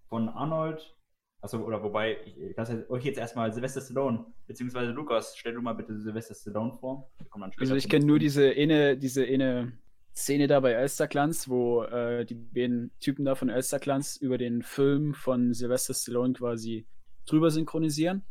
von 0.07 0.29
Arnold, 0.29 0.95
achso, 1.41 1.57
oder 1.59 1.81
wobei, 1.83 2.17
ich, 2.25 2.37
ich 2.39 2.55
lasse 2.55 2.89
euch 2.89 3.03
jetzt 3.03 3.17
erstmal 3.17 3.51
Sylvester 3.51 3.81
Stallone, 3.81 4.25
beziehungsweise 4.47 4.91
Lukas, 4.91 5.35
stell 5.35 5.53
du 5.53 5.61
mal 5.61 5.73
bitte 5.73 5.99
Sylvester 5.99 6.35
Stallone 6.35 6.73
vor. 6.79 7.11
Also 7.59 7.75
ich 7.75 7.89
kenne 7.89 8.05
nur 8.05 8.19
diese 8.19 8.51
eine, 8.51 8.95
diese 8.97 9.25
eine 9.25 9.73
Szene 10.19 10.47
da 10.47 10.59
bei 10.59 10.71
Elsterglanz, 10.73 11.47
wo 11.49 11.83
äh, 11.83 12.25
die 12.25 12.35
beiden 12.35 12.91
Typen 12.99 13.25
da 13.25 13.35
von 13.35 13.49
Elsterglanz 13.49 14.17
über 14.17 14.37
den 14.37 14.61
Film 14.61 15.13
von 15.13 15.53
Sylvester 15.53 15.93
Stallone 15.93 16.33
quasi 16.33 16.85
drüber 17.25 17.49
synchronisieren. 17.51 18.23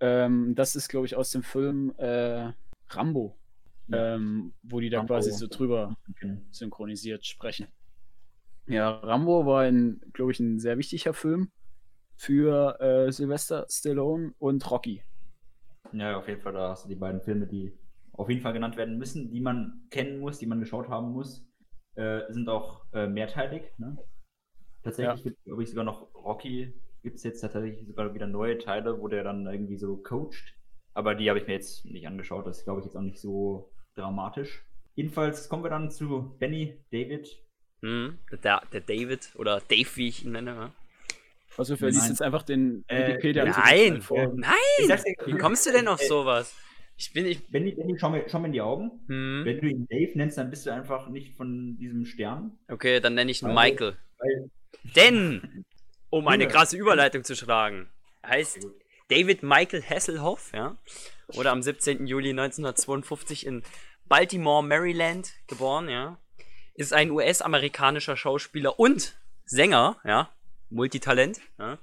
Ähm, 0.00 0.54
das 0.54 0.76
ist, 0.76 0.88
glaube 0.88 1.06
ich, 1.06 1.16
aus 1.16 1.30
dem 1.30 1.42
Film 1.42 1.92
äh, 1.96 2.52
Rambo, 2.90 3.36
Ja. 3.88 4.14
ähm, 4.14 4.52
wo 4.62 4.80
die 4.80 4.90
da 4.90 4.98
Rambo. 4.98 5.14
quasi 5.14 5.32
so 5.32 5.46
drüber 5.48 5.96
kennen. 6.20 6.46
synchronisiert 6.50 7.24
sprechen. 7.26 7.68
Ja, 8.66 8.90
Rambo 8.90 9.46
war, 9.46 9.62
ein, 9.62 10.00
glaube 10.12 10.32
ich, 10.32 10.40
ein 10.40 10.58
sehr 10.60 10.76
wichtiger 10.78 11.14
Film 11.14 11.50
für 12.16 12.78
äh, 12.80 13.10
Sylvester 13.10 13.66
Stallone 13.70 14.34
und 14.38 14.70
Rocky. 14.70 15.02
Ja, 15.92 16.18
auf 16.18 16.28
jeden 16.28 16.42
Fall, 16.42 16.52
da 16.52 16.68
hast 16.70 16.84
du 16.84 16.88
die 16.90 16.94
beiden 16.96 17.22
Filme, 17.22 17.46
die 17.46 17.72
auf 18.18 18.28
jeden 18.28 18.42
Fall 18.42 18.52
genannt 18.52 18.76
werden 18.76 18.98
müssen, 18.98 19.30
die 19.30 19.40
man 19.40 19.86
kennen 19.90 20.18
muss, 20.20 20.38
die 20.38 20.46
man 20.46 20.60
geschaut 20.60 20.88
haben 20.88 21.12
muss, 21.12 21.46
äh, 21.94 22.20
sind 22.30 22.48
auch 22.48 22.84
äh, 22.92 23.06
mehrteilig. 23.06 23.62
Ne? 23.78 23.96
Tatsächlich 24.82 25.22
gibt 25.22 25.38
es, 25.38 25.44
glaube 25.44 25.62
ich, 25.62 25.70
sogar 25.70 25.84
noch 25.84 26.14
Rocky, 26.14 26.74
gibt 27.02 27.16
es 27.16 27.22
jetzt 27.22 27.40
tatsächlich 27.40 27.86
sogar 27.86 28.12
wieder 28.14 28.26
neue 28.26 28.58
Teile, 28.58 29.00
wo 29.00 29.08
der 29.08 29.24
dann 29.24 29.46
irgendwie 29.46 29.76
so 29.76 29.96
coacht. 29.98 30.54
Aber 30.94 31.14
die 31.14 31.28
habe 31.30 31.38
ich 31.38 31.46
mir 31.46 31.52
jetzt 31.54 31.84
nicht 31.84 32.06
angeschaut, 32.06 32.46
das 32.46 32.58
ist, 32.58 32.64
glaube 32.64 32.80
ich, 32.80 32.86
jetzt 32.86 32.96
auch 32.96 33.02
nicht 33.02 33.20
so 33.20 33.70
dramatisch. 33.94 34.64
Jedenfalls 34.96 35.48
kommen 35.48 35.62
wir 35.62 35.70
dann 35.70 35.90
zu 35.90 36.34
Benny, 36.40 36.84
David. 36.90 37.28
Hm, 37.82 38.18
der, 38.42 38.62
der 38.72 38.80
David 38.80 39.30
oder 39.36 39.60
Dave, 39.60 39.88
wie 39.94 40.08
ich 40.08 40.24
ihn 40.24 40.32
nenne. 40.32 40.54
Ne? 40.54 40.72
Also 41.56 41.76
für 41.76 41.88
liest 41.88 42.08
jetzt 42.08 42.22
einfach 42.22 42.42
den 42.42 42.84
Äh, 42.88 43.08
Wikipedia-Artikel 43.10 43.90
Nein, 43.92 44.02
vor. 44.02 44.32
nein! 44.34 44.98
Wie 45.26 45.38
kommst 45.38 45.66
du 45.66 45.72
denn 45.72 45.88
auf 45.88 46.00
Äh, 46.00 46.06
sowas? 46.06 46.54
Ich 46.98 47.12
bin, 47.12 47.26
ich. 47.26 47.46
Benny, 47.46 47.70
Benny 47.72 47.96
schau, 47.96 48.10
mir, 48.10 48.24
schau 48.28 48.40
mir 48.40 48.46
in 48.46 48.52
die 48.52 48.60
Augen. 48.60 48.90
Hm, 49.06 49.42
Wenn 49.44 49.60
du 49.60 49.68
ihn 49.68 49.86
Dave 49.88 50.18
nennst, 50.18 50.36
dann 50.36 50.50
bist 50.50 50.66
du 50.66 50.70
einfach 50.72 51.08
nicht 51.08 51.36
von 51.36 51.78
diesem 51.78 52.04
Stern. 52.04 52.58
okay, 52.68 52.98
dann 53.00 53.14
nenne 53.14 53.30
ich 53.30 53.40
ihn 53.40 53.54
Michael. 53.54 53.96
Weil 54.18 54.50
Denn, 54.96 55.64
um 56.10 56.26
eine 56.26 56.48
krasse 56.48 56.76
Überleitung 56.76 57.22
zu 57.22 57.36
schlagen, 57.36 57.88
heißt 58.26 58.66
David 59.08 59.44
Michael 59.44 59.82
Hasselhoff, 59.82 60.50
ja, 60.52 60.76
wurde 61.28 61.50
am 61.50 61.62
17. 61.62 62.06
Juli 62.08 62.30
1952 62.30 63.46
in 63.46 63.62
Baltimore, 64.06 64.64
Maryland 64.64 65.32
geboren, 65.46 65.88
ja, 65.88 66.18
ist 66.74 66.92
ein 66.92 67.12
US-amerikanischer 67.12 68.16
Schauspieler 68.16 68.78
und 68.80 69.16
Sänger, 69.44 69.98
ja, 70.04 70.30
Multitalent, 70.68 71.40
ja, 71.58 71.78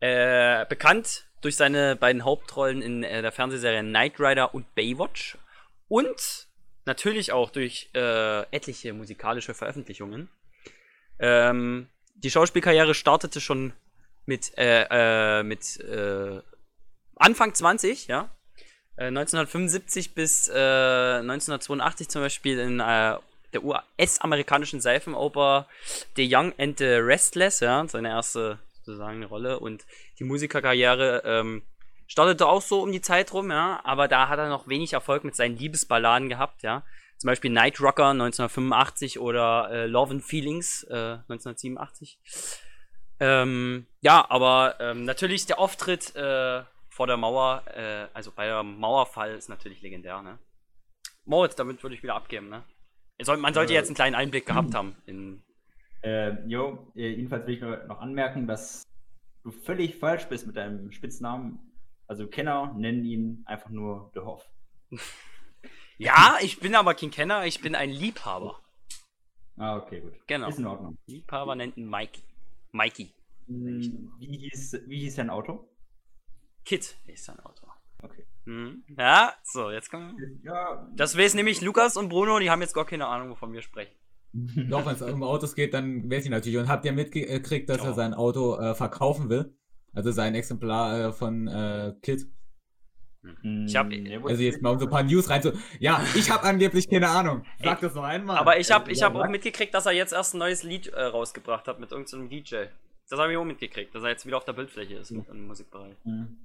äh, 0.00 0.66
bekannt 0.66 1.27
durch 1.40 1.56
seine 1.56 1.96
beiden 1.96 2.24
Hauptrollen 2.24 2.82
in 2.82 3.02
äh, 3.04 3.22
der 3.22 3.32
Fernsehserie 3.32 3.82
Knight 3.82 4.18
Rider 4.18 4.54
und 4.54 4.74
Baywatch 4.74 5.38
und 5.88 6.48
natürlich 6.84 7.32
auch 7.32 7.50
durch 7.50 7.90
äh, 7.94 8.42
etliche 8.54 8.92
musikalische 8.92 9.54
Veröffentlichungen. 9.54 10.28
Ähm, 11.18 11.88
die 12.14 12.30
Schauspielkarriere 12.30 12.94
startete 12.94 13.40
schon 13.40 13.72
mit, 14.26 14.56
äh, 14.58 14.86
äh, 14.90 15.42
mit 15.42 15.78
äh, 15.80 16.40
Anfang 17.16 17.54
20, 17.54 18.08
ja. 18.08 18.30
Äh, 18.96 19.06
1975 19.06 20.14
bis 20.14 20.48
äh, 20.48 20.52
1982 20.52 22.08
zum 22.08 22.22
Beispiel 22.22 22.58
in 22.58 22.78
der 22.78 23.22
US-amerikanischen 23.62 24.80
Seifenoper 24.80 25.66
The 26.16 26.28
Young 26.30 26.52
and 26.58 26.78
the 26.78 26.84
Restless, 26.84 27.60
ja, 27.60 27.86
seine 27.88 28.08
erste 28.08 28.58
sozusagen 28.88 29.22
Rolle. 29.24 29.60
Und 29.60 29.86
die 30.18 30.24
Musikerkarriere 30.24 31.22
ähm, 31.24 31.62
startete 32.06 32.46
auch 32.46 32.62
so 32.62 32.82
um 32.82 32.90
die 32.90 33.00
Zeit 33.00 33.32
rum, 33.32 33.50
ja, 33.50 33.80
aber 33.84 34.08
da 34.08 34.28
hat 34.28 34.38
er 34.38 34.48
noch 34.48 34.66
wenig 34.68 34.94
Erfolg 34.94 35.24
mit 35.24 35.36
seinen 35.36 35.56
Liebesballaden 35.56 36.28
gehabt, 36.28 36.62
ja. 36.62 36.82
Zum 37.18 37.28
Beispiel 37.28 37.50
Night 37.50 37.80
Rocker 37.80 38.10
1985 38.10 39.18
oder 39.18 39.70
äh, 39.70 39.86
Love 39.86 40.12
and 40.12 40.24
Feelings 40.24 40.84
äh, 40.84 41.18
1987. 41.28 42.18
Ähm, 43.20 43.86
ja, 44.00 44.24
aber 44.30 44.76
ähm, 44.78 45.04
natürlich 45.04 45.46
der 45.46 45.58
Auftritt 45.58 46.14
äh, 46.14 46.62
vor 46.88 47.06
der 47.08 47.16
Mauer, 47.16 47.64
äh, 47.74 48.06
also 48.14 48.30
bei 48.30 48.46
der 48.46 48.62
Mauerfall 48.62 49.34
ist 49.34 49.48
natürlich 49.48 49.82
legendär, 49.82 50.22
ne? 50.22 50.38
Moritz, 51.24 51.56
damit 51.56 51.82
würde 51.82 51.96
ich 51.96 52.02
wieder 52.02 52.14
abgeben, 52.14 52.48
ne? 52.48 52.62
Man 53.36 53.52
sollte 53.52 53.72
Äh, 53.72 53.76
jetzt 53.76 53.88
einen 53.88 53.96
kleinen 53.96 54.14
Einblick 54.14 54.46
gehabt 54.46 54.74
haben 54.74 54.96
in. 55.06 55.42
Äh, 56.02 56.46
jo, 56.46 56.92
äh, 56.94 57.10
jedenfalls 57.10 57.46
will 57.46 57.54
ich 57.54 57.60
nur 57.60 57.76
noch 57.86 58.00
anmerken, 58.00 58.46
dass 58.46 58.82
du 59.42 59.50
völlig 59.50 59.96
falsch 59.96 60.26
bist 60.28 60.46
mit 60.46 60.56
deinem 60.56 60.90
Spitznamen. 60.92 61.58
Also 62.06 62.26
Kenner 62.26 62.72
nennen 62.76 63.04
ihn 63.04 63.42
einfach 63.46 63.70
nur 63.70 64.10
The 64.14 64.20
Hoff. 64.20 64.48
Ja, 66.00 66.36
ich 66.40 66.60
bin 66.60 66.76
aber 66.76 66.94
kein 66.94 67.10
Kenner, 67.10 67.44
ich 67.44 67.60
bin 67.60 67.74
ein 67.74 67.90
Liebhaber. 67.90 68.62
Ah, 69.56 69.76
okay, 69.78 70.00
gut. 70.00 70.12
Genau. 70.28 70.48
Ist 70.48 70.60
in 70.60 70.66
Ordnung. 70.66 70.96
Liebhaber 71.06 71.56
nennt 71.56 71.76
ihn 71.76 71.88
Mikey. 71.90 72.22
Mikey. 72.70 73.12
Hm, 73.48 74.12
Wie 74.20 74.38
hieß, 74.38 74.82
wie 74.86 75.00
hieß 75.00 75.16
dein 75.16 75.28
Auto? 75.28 75.68
Kid 76.64 76.96
ist 77.08 77.24
sein 77.24 77.40
Auto. 77.40 77.66
Okay. 78.00 78.24
Mhm. 78.44 78.84
Ja, 78.96 79.34
so, 79.42 79.72
jetzt 79.72 79.90
kommen 79.90 80.16
wir. 80.16 80.28
Ja, 80.44 80.88
Das 80.94 81.18
weiß 81.18 81.34
nämlich 81.34 81.60
Lukas 81.62 81.96
und 81.96 82.08
Bruno, 82.10 82.38
die 82.38 82.48
haben 82.48 82.60
jetzt 82.60 82.74
gar 82.74 82.86
keine 82.86 83.08
Ahnung, 83.08 83.30
wovon 83.30 83.52
wir 83.52 83.62
sprechen. 83.62 83.96
Doch, 84.70 84.86
wenn 84.86 84.94
es 84.94 85.02
um 85.02 85.22
Autos 85.22 85.54
geht, 85.54 85.74
dann 85.74 86.10
weiß 86.10 86.24
ich 86.24 86.30
natürlich. 86.30 86.58
Und 86.58 86.68
habt 86.68 86.84
ihr 86.84 86.92
mitgekriegt, 86.92 87.68
dass 87.68 87.78
Ja. 87.78 87.86
er 87.86 87.94
sein 87.94 88.14
Auto 88.14 88.56
äh, 88.56 88.74
verkaufen 88.74 89.28
will? 89.30 89.54
Also 89.94 90.10
sein 90.12 90.34
Exemplar 90.34 91.08
äh, 91.08 91.12
von 91.12 91.48
äh, 91.48 91.94
Kid. 92.02 92.26
Ich 93.66 93.76
hab- 93.76 93.90
ja, 93.92 94.20
Also 94.24 94.42
jetzt 94.42 94.62
mal 94.62 94.70
um 94.70 94.78
so 94.78 94.86
ein 94.86 94.90
paar 94.90 95.02
News 95.02 95.28
rein 95.28 95.42
zu. 95.42 95.52
Ja, 95.80 96.00
ich 96.14 96.30
habe 96.30 96.44
angeblich 96.44 96.88
keine 96.88 97.08
Ahnung. 97.08 97.42
Sag 97.62 97.80
das 97.80 97.94
noch 97.94 98.04
einmal. 98.04 98.38
Aber 98.38 98.58
ich 98.58 98.70
habe 98.70 98.90
ich 98.92 99.00
ja, 99.00 99.06
hab 99.06 99.16
auch 99.16 99.28
mitgekriegt, 99.28 99.74
dass 99.74 99.86
er 99.86 99.92
jetzt 99.92 100.12
erst 100.12 100.34
ein 100.34 100.38
neues 100.38 100.62
Lied 100.62 100.86
äh, 100.88 101.02
rausgebracht 101.02 101.66
hat 101.66 101.80
mit 101.80 101.90
irgendeinem 101.90 102.28
DJ. 102.30 102.66
Das 103.10 103.18
habe 103.18 103.32
ich 103.32 103.36
auch 103.38 103.44
mitgekriegt, 103.44 103.94
dass 103.94 104.02
er 104.04 104.10
jetzt 104.10 104.24
wieder 104.24 104.36
auf 104.36 104.44
der 104.44 104.52
Bildfläche 104.52 104.94
ist 104.94 105.10
Mhm. 105.10 105.24
im 105.30 105.46
Musikbereich. 105.46 105.94
Hm. 106.04 106.36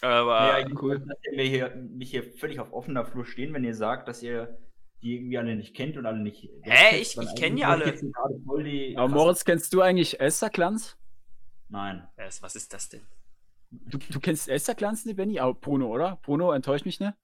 Aber 0.00 0.58
ja, 0.60 0.66
cool. 0.80 1.00
Dass 1.00 1.18
ihr 1.30 1.36
mich 1.36 1.48
hier, 1.50 1.74
mich 1.74 2.10
hier 2.10 2.22
völlig 2.22 2.60
auf 2.60 2.72
offener 2.72 3.04
Flur 3.04 3.24
stehen, 3.26 3.52
wenn 3.54 3.64
ihr 3.64 3.74
sagt, 3.74 4.08
dass 4.08 4.22
ihr 4.22 4.56
die 5.02 5.16
irgendwie 5.16 5.38
alle 5.38 5.56
nicht 5.56 5.74
kennt 5.74 5.96
und 5.96 6.06
alle 6.06 6.18
nicht. 6.18 6.48
Hä? 6.62 6.98
Ich- 7.00 7.16
ich 7.16 7.34
kenn 7.36 7.56
die 7.56 7.64
alle. 7.64 7.84
Aber 8.96 9.08
Moritz, 9.08 9.44
kennst 9.44 9.72
du 9.72 9.80
eigentlich 9.82 10.20
Esther 10.20 10.50
Glanz? 10.50 10.96
Nein. 11.68 12.06
was 12.40 12.56
ist 12.56 12.72
das 12.72 12.88
denn? 12.88 13.02
Du, 13.70 13.98
du 13.98 14.20
kennst 14.20 14.48
Esther 14.48 14.74
Glanz, 14.74 15.04
ne, 15.04 15.14
Benny? 15.14 15.38
Aber 15.40 15.54
Bruno, 15.54 15.88
oder? 15.88 16.18
Bruno, 16.22 16.52
enttäuscht 16.52 16.86
mich, 16.86 17.00
ne? 17.00 17.14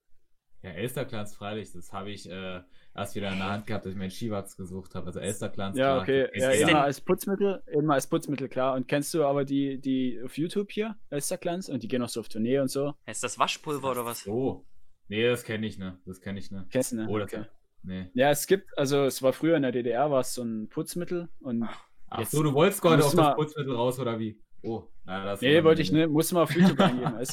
Ja, 0.63 0.71
Elsterglanz, 0.71 1.35
freilich, 1.35 1.73
das 1.73 1.93
habe 1.93 2.11
ich 2.13 2.31
äh, 2.31 2.61
erst 2.95 3.17
wieder 3.17 3.33
in 3.33 3.39
der 3.39 3.51
Hand 3.51 3.67
gehabt, 3.67 3.85
dass 3.85 3.93
ich 3.93 3.99
meinen 3.99 4.13
Skiwatz 4.13 4.57
gesucht 4.57 4.95
habe. 4.95 5.07
Also 5.07 5.19
Elsterglanz, 5.19 5.77
Ja, 5.77 5.87
klar, 5.95 6.03
okay. 6.03 6.29
Ja, 6.39 6.51
immer 6.53 6.83
als 6.85 7.01
Putzmittel, 7.01 7.65
immer 7.67 7.95
als 7.95 8.07
Putzmittel, 8.07 8.49
klar. 8.49 8.75
Und 8.77 8.87
kennst 8.87 9.13
du 9.13 9.25
aber 9.25 9.45
die, 9.45 9.81
die 9.81 10.21
auf 10.25 10.39
YouTube 10.39 10.71
hier, 10.71 10.97
Esther 11.11 11.39
Glanz? 11.39 11.69
Und 11.69 11.83
die 11.83 11.89
gehen 11.89 12.01
auch 12.03 12.09
so 12.09 12.21
auf 12.21 12.29
Tournee 12.29 12.61
und 12.61 12.69
so. 12.69 12.95
Ist 13.07 13.25
das 13.25 13.41
Waschpulver 13.41 13.91
oder 13.91 14.05
was? 14.05 14.21
So. 14.21 14.65
Nee, 15.09 15.27
das 15.29 15.43
kenne 15.43 15.67
ich 15.67 15.79
ne. 15.79 15.99
Das 16.07 16.21
kenne 16.21 16.39
ich 16.39 16.53
ne. 16.53 16.65
Kennst 16.71 16.93
du, 16.93 16.97
ne? 16.97 17.09
Oh, 17.09 17.19
das 17.19 17.33
okay. 17.33 17.45
Nee. 17.85 18.11
Ja, 18.15 18.31
es 18.31 18.47
gibt, 18.47 18.77
also 18.79 19.05
es 19.05 19.23
war 19.23 19.33
früher 19.33 19.57
in 19.57 19.63
der 19.63 19.73
DDR, 19.73 20.11
war 20.11 20.21
es 20.21 20.35
so 20.35 20.43
ein 20.43 20.69
Putzmittel 20.69 21.29
und 21.41 21.65
Ach 22.09 22.19
Jetzt 22.19 22.33
so, 22.33 22.43
du 22.43 22.53
wolltest 22.53 22.83
gerade 22.83 23.03
auf 23.05 23.15
mal- 23.15 23.29
das 23.29 23.37
Putzmittel 23.37 23.75
raus, 23.75 23.99
oder 23.99 24.19
wie? 24.19 24.39
Oh, 24.63 24.85
na, 25.05 25.25
das 25.25 25.39
ist 25.39 25.43
nee, 25.43 25.65
wollte 25.65 25.83
ich 25.83 25.91
unangenehm. 25.91 26.11
ne, 26.11 26.15
muss 26.15 26.31
mal 26.33 26.43
auf 26.43 26.55
YouTube 26.55 26.79
eingeben. 26.79 27.17
Ist 27.21 27.33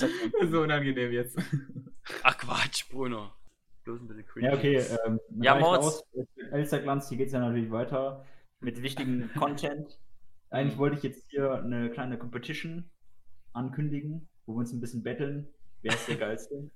so 0.50 0.62
unangenehm 0.62 1.12
jetzt. 1.12 1.38
Ach 2.24 2.36
Quatsch, 2.38 2.90
Bruno. 2.90 3.30
Bloß 3.84 4.00
ein 4.02 4.08
bisschen 4.08 4.26
creepy. 4.26 4.46
Ja, 4.48 4.54
okay. 4.54 4.84
Ähm, 5.06 5.20
Ja, 5.42 5.60
aus. 5.60 6.04
Elsterglanz, 6.52 7.08
hier 7.10 7.18
geht 7.20 7.28
es 7.28 7.34
ja 7.34 7.40
natürlich 7.40 7.70
weiter 7.70 8.26
mit 8.62 8.82
wichtigem 8.82 9.30
Content. 9.38 10.00
Eigentlich 10.50 10.80
wollte 10.80 10.98
ich 10.98 11.04
jetzt 11.04 11.30
hier 11.30 11.54
eine 11.54 11.92
kleine 11.92 12.18
Competition 12.18 12.90
ankündigen, 13.54 14.28
wo 14.48 14.54
wir 14.54 14.60
uns 14.60 14.72
ein 14.74 14.82
bisschen 14.82 15.04
betteln. 15.04 15.48
Wer 15.84 15.94
ist 15.94 16.08
der 16.08 16.16
Geilste? 16.16 16.72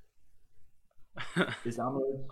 ist 1.64 1.80
Arnold, 1.80 2.28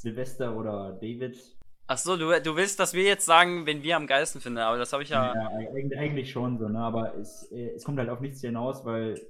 Silvester 0.00 0.56
oder 0.56 0.92
David? 0.92 1.38
Ach 1.86 1.98
so, 1.98 2.16
du, 2.16 2.40
du 2.40 2.56
willst, 2.56 2.80
dass 2.80 2.94
wir 2.94 3.02
jetzt 3.02 3.26
sagen, 3.26 3.66
wen 3.66 3.82
wir 3.82 3.96
am 3.96 4.06
geilsten 4.06 4.40
finden, 4.40 4.58
aber 4.58 4.78
das 4.78 4.92
habe 4.92 5.02
ich 5.02 5.10
ja. 5.10 5.32
eigentlich, 5.32 5.98
eigentlich 5.98 6.30
schon 6.30 6.58
so, 6.58 6.68
ne? 6.68 6.78
aber 6.78 7.16
es, 7.16 7.50
äh, 7.52 7.74
es 7.74 7.84
kommt 7.84 7.98
halt 7.98 8.08
auf 8.08 8.20
nichts 8.20 8.40
hinaus, 8.40 8.84
weil 8.84 9.20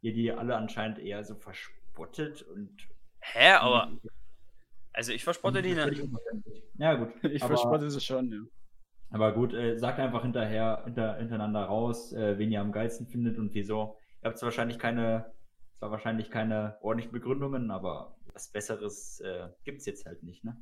ihr 0.00 0.14
die 0.14 0.32
alle 0.32 0.56
anscheinend 0.56 0.98
eher 0.98 1.24
so 1.24 1.34
verspottet 1.34 2.42
und. 2.42 2.70
Hä, 3.20 3.50
aber. 3.60 3.90
Also 4.92 5.12
ich 5.12 5.24
verspotte 5.24 5.60
die 5.60 5.72
unverständlich. 5.72 6.62
Ja, 6.78 6.94
gut. 6.94 7.08
Ich 7.24 7.42
aber- 7.42 7.56
verspotte 7.56 7.86
es 7.86 8.04
schon, 8.04 8.30
ja. 8.30 8.38
Aber 9.10 9.32
gut, 9.32 9.52
äh, 9.52 9.76
sagt 9.78 9.98
einfach 9.98 10.22
hinterher, 10.22 10.82
hinter, 10.84 11.16
hintereinander 11.16 11.64
raus, 11.64 12.12
äh, 12.12 12.38
wen 12.38 12.52
ihr 12.52 12.60
am 12.60 12.72
geilsten 12.72 13.06
findet 13.06 13.38
und 13.38 13.52
wieso. 13.54 13.96
Ihr 14.22 14.28
habt 14.28 14.38
zwar 14.38 14.48
wahrscheinlich 14.48 14.78
keine, 14.78 15.32
zwar 15.78 15.90
wahrscheinlich 15.90 16.30
keine 16.30 16.76
ordentlichen 16.82 17.12
Begründungen, 17.12 17.70
aber 17.70 18.17
was 18.38 18.46
Besseres 18.48 19.18
äh, 19.20 19.48
gibt's 19.64 19.84
jetzt 19.86 20.06
halt 20.06 20.22
nicht, 20.22 20.44
ne? 20.44 20.56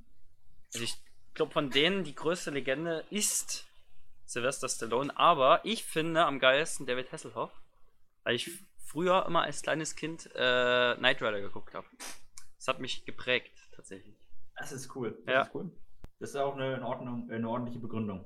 Also 0.73 0.83
ich 0.83 0.97
glaube, 1.35 1.52
von 1.52 1.68
denen 1.71 2.04
die 2.04 2.14
größte 2.14 2.50
Legende 2.50 3.04
ist 3.11 3.66
Sylvester 4.25 4.66
Stallone, 4.68 5.14
aber 5.18 5.61
ich 5.64 5.85
finde 5.85 6.25
am 6.25 6.38
geilsten 6.38 6.87
David 6.87 7.12
Hasselhoff, 7.12 7.50
weil 8.25 8.35
ich 8.35 8.50
früher 8.78 9.26
immer 9.26 9.42
als 9.42 9.61
kleines 9.61 9.95
Kind 9.95 10.25
äh, 10.35 10.95
Knight 10.97 11.21
Rider 11.21 11.42
geguckt 11.42 11.75
habe. 11.75 11.87
Das 12.56 12.66
hat 12.66 12.80
mich 12.80 13.04
geprägt, 13.04 13.52
tatsächlich. 13.75 14.16
Das 14.56 14.73
ist 14.73 14.97
cool. 14.97 15.18
Das 15.26 15.35
Ja. 15.35 15.42
ist 15.42 15.54
cool. 15.54 15.71
Das 16.18 16.30
ist 16.30 16.37
auch 16.37 16.54
eine, 16.56 16.76
in 16.76 16.83
Ordnung, 16.83 17.30
eine 17.30 17.47
ordentliche 17.47 17.78
Begründung. 17.78 18.25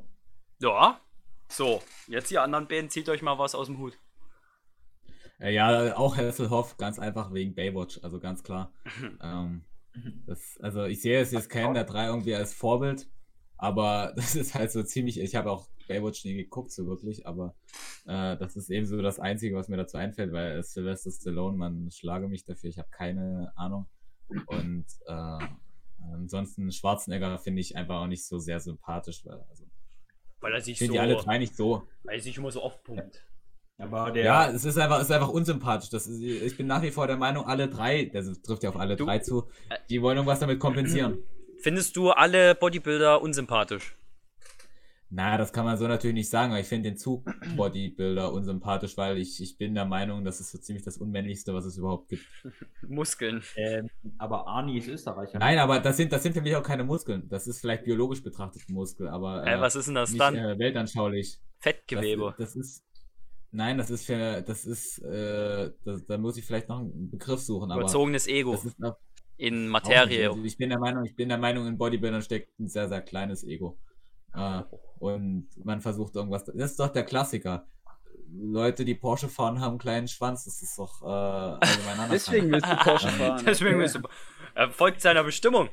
Ja. 0.61 1.01
So, 1.49 1.83
jetzt 2.07 2.31
ihr 2.31 2.41
anderen 2.41 2.69
beiden, 2.69 2.89
zieht 2.89 3.09
euch 3.09 3.21
mal 3.23 3.37
was 3.37 3.57
aus 3.57 3.67
dem 3.67 3.79
Hut. 3.79 3.99
Ja, 5.41 5.97
auch 5.97 6.17
Hasselhoff, 6.17 6.77
ganz 6.77 6.99
einfach 6.99 7.33
wegen 7.33 7.55
Baywatch, 7.55 8.01
also 8.03 8.21
ganz 8.21 8.43
klar. 8.43 8.73
ähm, 9.23 9.65
das, 10.27 10.59
also 10.61 10.85
ich 10.85 11.01
sehe 11.01 11.21
es 11.21 11.33
jetzt 11.33 11.49
keinen 11.49 11.75
der 11.75 11.85
drei 11.85 12.07
irgendwie 12.07 12.35
als 12.35 12.53
Vorbild, 12.53 13.09
aber 13.57 14.13
das 14.17 14.37
ist 14.37 14.55
halt 14.55 14.71
so 14.71 14.83
ziemlich, 14.83 15.19
ich 15.19 15.35
habe 15.35 15.51
auch 15.51 15.69
Baywatch 15.89 16.25
nie 16.25 16.35
geguckt, 16.35 16.71
so 16.73 16.87
wirklich, 16.87 17.27
aber 17.27 17.55
äh, 18.07 18.37
das 18.37 18.55
ist 18.57 18.71
eben 18.71 18.87
so 18.87 19.01
das 19.01 19.19
Einzige, 19.19 19.57
was 19.57 19.69
mir 19.69 19.77
dazu 19.77 19.97
einfällt, 19.97 20.33
weil 20.33 20.59
äh, 20.59 20.63
Sylvester 20.63 21.11
Stallone, 21.11 21.57
man 21.57 21.91
schlage 21.91 22.29
mich 22.29 22.45
dafür, 22.45 22.71
ich 22.71 22.79
habe 22.79 22.91
keine 22.91 23.53
Ahnung. 23.57 23.87
Und 24.47 24.87
äh, 25.07 25.47
ansonsten 26.13 26.71
Schwarzenegger 26.71 27.39
finde 27.39 27.61
ich 27.61 27.77
einfach 27.77 28.01
auch 28.03 28.07
nicht 28.07 28.25
so 28.25 28.39
sehr 28.39 28.61
sympathisch, 28.61 29.25
weil 29.25 29.41
also, 29.49 29.65
Weil 30.41 30.53
er 30.53 30.59
ich 30.59 30.65
sich 30.65 30.79
finde 30.79 30.93
die 30.93 30.99
alle 31.01 31.17
drei 31.17 31.39
nicht 31.39 31.57
so. 31.57 31.89
weil 32.05 32.17
er 32.17 32.23
sich 32.23 32.37
immer 32.37 32.53
so 32.53 32.63
aufpumpt. 32.63 33.25
Aber 33.81 34.11
der, 34.11 34.25
Ja, 34.25 34.51
es 34.51 34.65
ist 34.65 34.77
einfach, 34.79 34.99
es 34.99 35.05
ist 35.05 35.13
einfach 35.13 35.29
unsympathisch. 35.29 35.91
Das 35.91 36.07
ist, 36.07 36.21
ich 36.23 36.57
bin 36.57 36.67
nach 36.67 36.83
wie 36.83 36.91
vor 36.91 37.07
der 37.07 37.17
Meinung, 37.17 37.47
alle 37.47 37.69
drei, 37.69 38.05
das 38.13 38.41
trifft 38.43 38.63
ja 38.63 38.71
auf 38.71 38.77
alle 38.77 38.97
Du- 38.97 39.07
drei 39.07 39.19
zu, 39.21 39.49
die 39.89 40.03
wollen 40.03 40.17
irgendwas 40.17 40.41
damit 40.41 40.61
kompensieren. 40.61 41.19
Findest 41.61 41.97
du 41.97 42.11
alle 42.11 42.55
Bodybuilder 42.55 43.21
unsympathisch? 43.23 43.97
Na, 45.13 45.37
das 45.37 45.53
kann 45.53 45.65
man 45.65 45.77
so 45.77 45.89
natürlich 45.89 46.15
nicht 46.15 46.31
sagen, 46.31 46.53
aber 46.53 46.61
ich 46.61 46.69
finde 46.69 46.89
den 46.91 46.97
Zug 46.97 47.25
Bodybuilder 47.57 48.33
unsympathisch, 48.33 48.97
weil 48.97 49.19
ich, 49.19 49.43
ich 49.43 49.59
bin 49.59 49.75
der 49.75 49.85
Meinung, 49.85 50.25
das 50.25 50.39
ist 50.39 50.53
so 50.53 50.59
ziemlich 50.59 50.85
das 50.85 50.99
Unmännlichste, 50.99 51.53
was 51.53 51.65
es 51.65 51.77
überhaupt 51.77 52.11
gibt. 52.11 52.25
Muskeln. 52.89 53.43
ähm, 53.57 53.91
aber 54.19 54.47
Arnie 54.47 54.79
ist 54.79 54.87
Österreicher. 54.87 55.41
Nein, 55.41 55.59
aber 55.59 55.81
das 55.81 55.97
sind, 55.97 56.13
das 56.13 56.23
sind 56.23 56.33
für 56.35 56.43
mich 56.43 56.55
auch 56.55 56.63
keine 56.63 56.85
Muskeln. 56.85 57.29
Das 57.29 57.49
ist 57.49 57.61
vielleicht 57.61 57.83
biologisch 57.85 58.23
betrachtet 58.23 58.63
ein 58.69 58.73
Muskel, 58.75 59.09
aber 59.09 59.45
äh, 59.45 59.61
was 59.61 59.75
ist 59.75 59.87
denn 59.89 59.97
das 59.97 60.11
nicht 60.11 60.21
dann? 60.21 60.37
äh, 60.37 60.57
weltanschaulich. 60.59 61.41
Fettgewebe. 61.59 62.35
Das, 62.39 62.55
das 62.55 62.57
ist. 62.57 62.85
Nein, 63.53 63.79
das 63.79 63.91
ist 63.91 64.07
für, 64.07 64.43
das 64.43 64.65
ist, 64.65 64.99
äh, 64.99 65.73
das, 65.85 66.07
da 66.07 66.19
muss 66.19 66.37
ich 66.37 66.45
vielleicht 66.45 66.69
noch 66.69 66.81
einen 66.81 67.11
Begriff 67.11 67.41
suchen, 67.41 67.71
aber 67.73 67.81
Überzogenes 67.81 68.29
Ego 68.29 68.53
das 68.53 68.65
ist 68.65 68.79
noch, 68.79 68.97
in. 69.37 69.69
Materie. 69.69 70.29
Also 70.31 70.45
ich 70.45 70.57
bin 70.57 70.69
der 70.69 70.79
Meinung, 70.79 71.05
ich 71.05 71.17
bin 71.17 71.29
der 71.29 71.39
Meinung, 71.39 71.67
in 71.67 71.77
Bodybuildern 71.77 72.23
steckt 72.23 72.59
ein 72.61 72.69
sehr, 72.69 72.89
sehr 72.89 73.01
kleines 73.01 73.43
Ego. 73.43 73.79
Äh, 74.35 74.63
und 74.99 75.49
man 75.65 75.81
versucht 75.81 76.15
irgendwas. 76.15 76.45
Das 76.45 76.55
ist 76.73 76.81
doch 76.81 76.89
der 76.89 77.05
Klassiker. 77.05 77.67
Leute, 78.33 78.85
die 78.85 78.95
Porsche 78.95 79.29
fahren, 79.29 79.61
haben 79.61 79.71
einen 79.71 79.79
kleinen 79.79 80.09
Schwanz. 80.09 80.45
Das 80.45 80.63
ist 80.63 80.79
doch 80.79 81.03
äh, 81.03 81.07
allgemein. 81.07 82.09
Deswegen 82.13 82.53
willst 82.53 82.71
du 82.71 82.77
Porsche 82.77 83.09
fahren. 83.09 83.43
Deswegen 83.45 83.81
ist 83.81 83.97
er, 83.97 84.03
er 84.55 84.71
folgt 84.71 85.01
seiner 85.01 85.25
Bestimmung. 85.25 85.69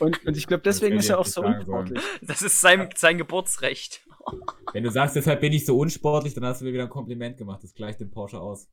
Und, 0.00 0.24
und 0.26 0.36
ich 0.36 0.46
glaube, 0.46 0.62
deswegen 0.62 0.96
ist 0.96 1.08
er 1.10 1.18
auch 1.18 1.26
so 1.26 1.42
sagen 1.42 1.56
unsportlich. 1.58 2.02
Das 2.22 2.42
ist 2.42 2.60
sein, 2.60 2.88
sein 2.94 3.18
Geburtsrecht. 3.18 4.02
Wenn 4.72 4.82
du 4.84 4.90
sagst, 4.90 5.14
deshalb 5.16 5.40
bin 5.40 5.52
ich 5.52 5.64
so 5.66 5.78
unsportlich, 5.78 6.34
dann 6.34 6.44
hast 6.44 6.60
du 6.60 6.64
mir 6.64 6.72
wieder 6.72 6.82
ein 6.84 6.90
Kompliment 6.90 7.36
gemacht. 7.36 7.62
Das 7.62 7.74
gleicht 7.74 8.00
den 8.00 8.10
Porsche 8.10 8.40
aus. 8.40 8.68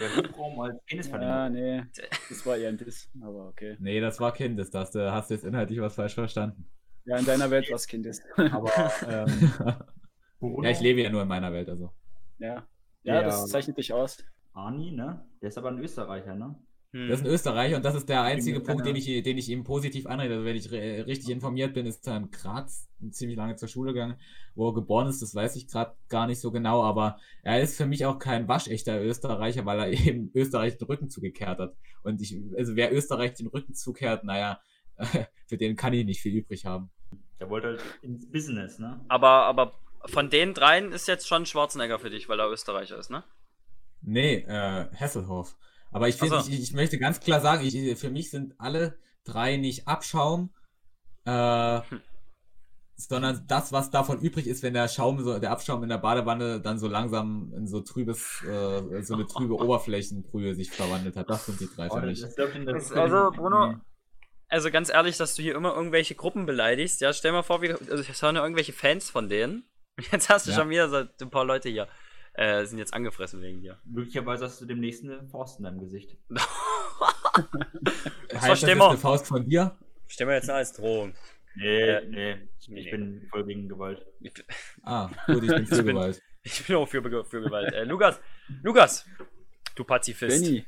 Der 0.00 0.16
Hubraum 0.16 0.60
als 0.60 0.74
Ja, 0.76 0.80
Penisverlängerung. 0.86 1.52
nee. 1.52 1.82
Das 2.28 2.46
war 2.46 2.56
eher 2.56 2.68
ein 2.70 2.78
Diss, 2.78 3.10
aber 3.20 3.48
okay. 3.48 3.76
Nee, 3.80 4.00
das 4.00 4.20
war 4.20 4.32
Kindes, 4.32 4.70
das 4.70 4.92
da 4.92 5.12
hast 5.12 5.30
du 5.30 5.34
jetzt 5.34 5.44
inhaltlich 5.44 5.80
was 5.80 5.94
falsch 5.96 6.14
verstanden. 6.14 6.70
Ja, 7.04 7.18
in 7.18 7.26
deiner 7.26 7.50
Welt 7.50 7.68
was 7.70 7.86
Kind 7.86 8.06
ist. 8.06 8.22
Aber 8.36 8.70
ähm, 9.08 9.50
ja, 10.62 10.70
ich 10.70 10.80
lebe 10.80 11.02
ja 11.02 11.10
nur 11.10 11.22
in 11.22 11.28
meiner 11.28 11.52
Welt, 11.52 11.68
also. 11.68 11.90
Ja. 12.38 12.66
Ja, 13.02 13.14
Der- 13.14 13.22
das 13.24 13.46
zeichnet 13.48 13.76
dich 13.76 13.92
aus. 13.92 14.24
Arni, 14.54 14.92
ne? 14.92 15.26
Der 15.42 15.48
ist 15.48 15.58
aber 15.58 15.68
ein 15.68 15.78
Österreicher, 15.80 16.34
ne? 16.34 16.54
Hm. 16.94 17.08
Das 17.08 17.18
ist 17.18 17.26
ein 17.26 17.32
Österreicher 17.32 17.76
und 17.76 17.84
das 17.84 17.96
ist 17.96 18.08
der 18.08 18.22
einzige 18.22 18.60
Punkt, 18.60 18.86
den 18.86 18.94
ich, 18.94 19.06
den 19.24 19.36
ich 19.36 19.48
ihm 19.48 19.64
positiv 19.64 20.06
anrede. 20.06 20.34
Also 20.34 20.46
wenn 20.46 20.54
ich 20.54 20.70
re- 20.70 21.04
richtig 21.08 21.30
informiert 21.30 21.74
bin, 21.74 21.86
ist 21.86 22.06
er 22.06 22.16
in 22.16 22.30
Graz 22.30 22.88
ziemlich 23.10 23.36
lange 23.36 23.56
zur 23.56 23.66
Schule 23.66 23.92
gegangen. 23.92 24.14
Wo 24.54 24.68
er 24.68 24.74
geboren 24.74 25.08
ist, 25.08 25.20
das 25.20 25.34
weiß 25.34 25.56
ich 25.56 25.66
gerade 25.66 25.96
gar 26.08 26.28
nicht 26.28 26.38
so 26.38 26.52
genau, 26.52 26.84
aber 26.84 27.18
er 27.42 27.60
ist 27.60 27.76
für 27.76 27.86
mich 27.86 28.06
auch 28.06 28.20
kein 28.20 28.46
waschechter 28.46 29.02
Österreicher, 29.02 29.66
weil 29.66 29.80
er 29.80 29.88
eben 30.06 30.30
Österreich 30.36 30.78
den 30.78 30.86
Rücken 30.86 31.10
zugekehrt 31.10 31.58
hat. 31.58 31.74
Und 32.04 32.22
ich, 32.22 32.38
also 32.56 32.76
wer 32.76 32.94
Österreich 32.94 33.34
den 33.34 33.48
Rücken 33.48 33.74
zukehrt, 33.74 34.22
naja, 34.22 34.60
für 35.48 35.56
den 35.56 35.74
kann 35.74 35.94
ich 35.94 36.04
nicht 36.04 36.20
viel 36.20 36.36
übrig 36.36 36.64
haben. 36.64 36.90
Der 37.40 37.50
wollte 37.50 37.66
halt 37.66 37.82
ins 38.02 38.30
Business, 38.30 38.78
ne? 38.78 39.04
Aber, 39.08 39.46
aber 39.46 39.74
von 40.06 40.30
den 40.30 40.54
dreien 40.54 40.92
ist 40.92 41.08
jetzt 41.08 41.26
schon 41.26 41.44
Schwarzenegger 41.44 41.98
für 41.98 42.10
dich, 42.10 42.28
weil 42.28 42.38
er 42.38 42.48
Österreicher 42.48 42.98
ist, 42.98 43.10
ne? 43.10 43.24
Nee, 44.00 44.44
äh, 44.46 44.86
Hasselhoff. 44.94 45.56
Aber 45.94 46.08
ich 46.08 46.16
finde, 46.16 46.36
Ach 46.36 46.42
so. 46.44 46.50
ich, 46.50 46.60
ich 46.60 46.72
möchte 46.74 46.98
ganz 46.98 47.20
klar 47.20 47.40
sagen, 47.40 47.64
ich, 47.64 47.98
für 47.98 48.10
mich 48.10 48.30
sind 48.30 48.54
alle 48.58 48.98
drei 49.24 49.56
nicht 49.56 49.86
Abschaum, 49.88 50.50
äh, 51.24 51.80
sondern 52.96 53.44
das, 53.48 53.72
was 53.72 53.90
davon 53.90 54.20
übrig 54.20 54.46
ist, 54.46 54.62
wenn 54.62 54.74
der 54.74 54.88
Schaum, 54.88 55.22
so, 55.22 55.38
der 55.38 55.50
Abschaum 55.50 55.82
in 55.82 55.88
der 55.88 55.98
Badewanne 55.98 56.60
dann 56.60 56.78
so 56.78 56.86
langsam 56.88 57.52
in 57.56 57.66
so 57.66 57.80
trübes, 57.80 58.42
äh, 58.44 59.02
so 59.02 59.14
eine 59.14 59.26
trübe 59.26 59.54
Oberflächenbrühe 59.64 60.54
sich 60.54 60.70
verwandelt 60.70 61.16
hat. 61.16 61.30
Das 61.30 61.46
sind 61.46 61.60
die 61.60 61.68
drei 61.74 61.88
Oh, 61.90 61.94
für 62.00 62.06
mich. 62.06 62.20
Das- 62.20 62.92
also, 62.92 63.30
Bruno, 63.30 63.74
Also 64.48 64.70
ganz 64.70 64.90
ehrlich, 64.90 65.16
dass 65.16 65.34
du 65.34 65.42
hier 65.42 65.54
immer 65.56 65.74
irgendwelche 65.74 66.14
Gruppen 66.14 66.46
beleidigst. 66.46 67.00
Ja, 67.00 67.12
stell 67.12 67.32
mal 67.32 67.42
vor, 67.42 67.62
wir, 67.62 67.78
also 67.90 68.04
es 68.08 68.22
hören 68.22 68.36
ja 68.36 68.42
irgendwelche 68.42 68.72
Fans 68.72 69.10
von 69.10 69.28
denen. 69.28 69.64
Jetzt 70.12 70.28
hast 70.28 70.46
du 70.46 70.50
Ja. 70.50 70.56
schon 70.58 70.70
wieder 70.70 70.88
so 70.88 70.96
ein 71.24 71.30
paar 71.30 71.44
Leute 71.44 71.68
hier. 71.68 71.88
Äh, 72.36 72.64
sind 72.66 72.78
jetzt 72.78 72.92
angefressen 72.94 73.40
wegen 73.42 73.60
dir. 73.62 73.78
Möglicherweise 73.84 74.44
hast 74.46 74.60
du 74.60 74.66
demnächst 74.66 75.04
eine 75.04 75.24
Faust 75.28 75.58
in 75.60 75.64
deinem 75.64 75.78
Gesicht. 75.80 76.16
Heißt 78.34 78.62
das 78.62 78.74
mal. 78.76 78.88
eine 78.90 78.98
Faust 78.98 79.26
von 79.26 79.44
dir? 79.48 79.76
Stell 80.08 80.26
mir 80.26 80.34
jetzt 80.34 80.50
als 80.50 80.72
Drohung. 80.72 81.14
Nee, 81.56 81.80
Äh, 81.80 82.06
nee. 82.08 82.48
Ich 82.60 82.68
nee. 82.68 82.90
bin 82.90 83.28
voll 83.30 83.44
gegen 83.46 83.68
Gewalt. 83.68 84.04
Ah, 84.82 85.08
gut, 85.26 85.44
ich 85.44 85.50
bin 85.50 85.66
für 85.66 85.74
Ich 85.76 85.84
bin- 85.84 85.94
Gewalt. 85.96 86.22
ich 86.42 86.66
bin 86.66 86.76
auch 86.76 86.88
für, 86.88 87.02
für 87.24 87.40
Gewalt. 87.42 87.72
Äh, 87.72 87.84
Lukas, 87.84 88.20
Lukas, 88.62 89.06
du 89.76 89.84
Pazifist. 89.84 90.42
Benny. 90.44 90.64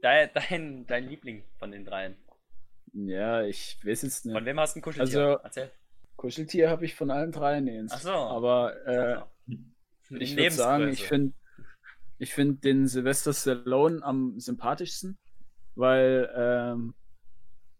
Dein, 0.00 0.30
dein, 0.34 0.86
dein 0.86 1.08
Liebling 1.08 1.44
von 1.58 1.70
den 1.70 1.84
dreien. 1.84 2.16
Ja, 2.92 3.42
ich 3.42 3.78
weiß 3.84 4.02
jetzt 4.02 4.22
Von 4.22 4.32
nicht. 4.32 4.44
wem 4.46 4.58
hast 4.60 4.74
du 4.74 4.80
ein 4.80 4.82
Kuscheltier? 4.82 5.20
Also- 5.20 5.40
Erzähl. 5.44 5.70
Kuscheltier 6.16 6.70
habe 6.70 6.84
ich 6.86 6.94
von 6.94 7.10
allen 7.10 7.30
dreien 7.30 7.68
eins. 7.68 7.92
Ach 7.94 8.00
so. 8.00 8.10
Aber 8.10 8.74
äh, 8.86 9.20
ich 10.10 10.36
würde 10.36 10.50
sagen, 10.50 10.88
ich 10.88 11.04
finde 11.04 11.34
ich 12.18 12.32
find 12.32 12.64
den 12.64 12.86
Sylvester 12.88 13.32
Stallone 13.34 14.02
am 14.02 14.38
sympathischsten, 14.40 15.18
weil 15.74 16.30
ähm, 16.34 16.94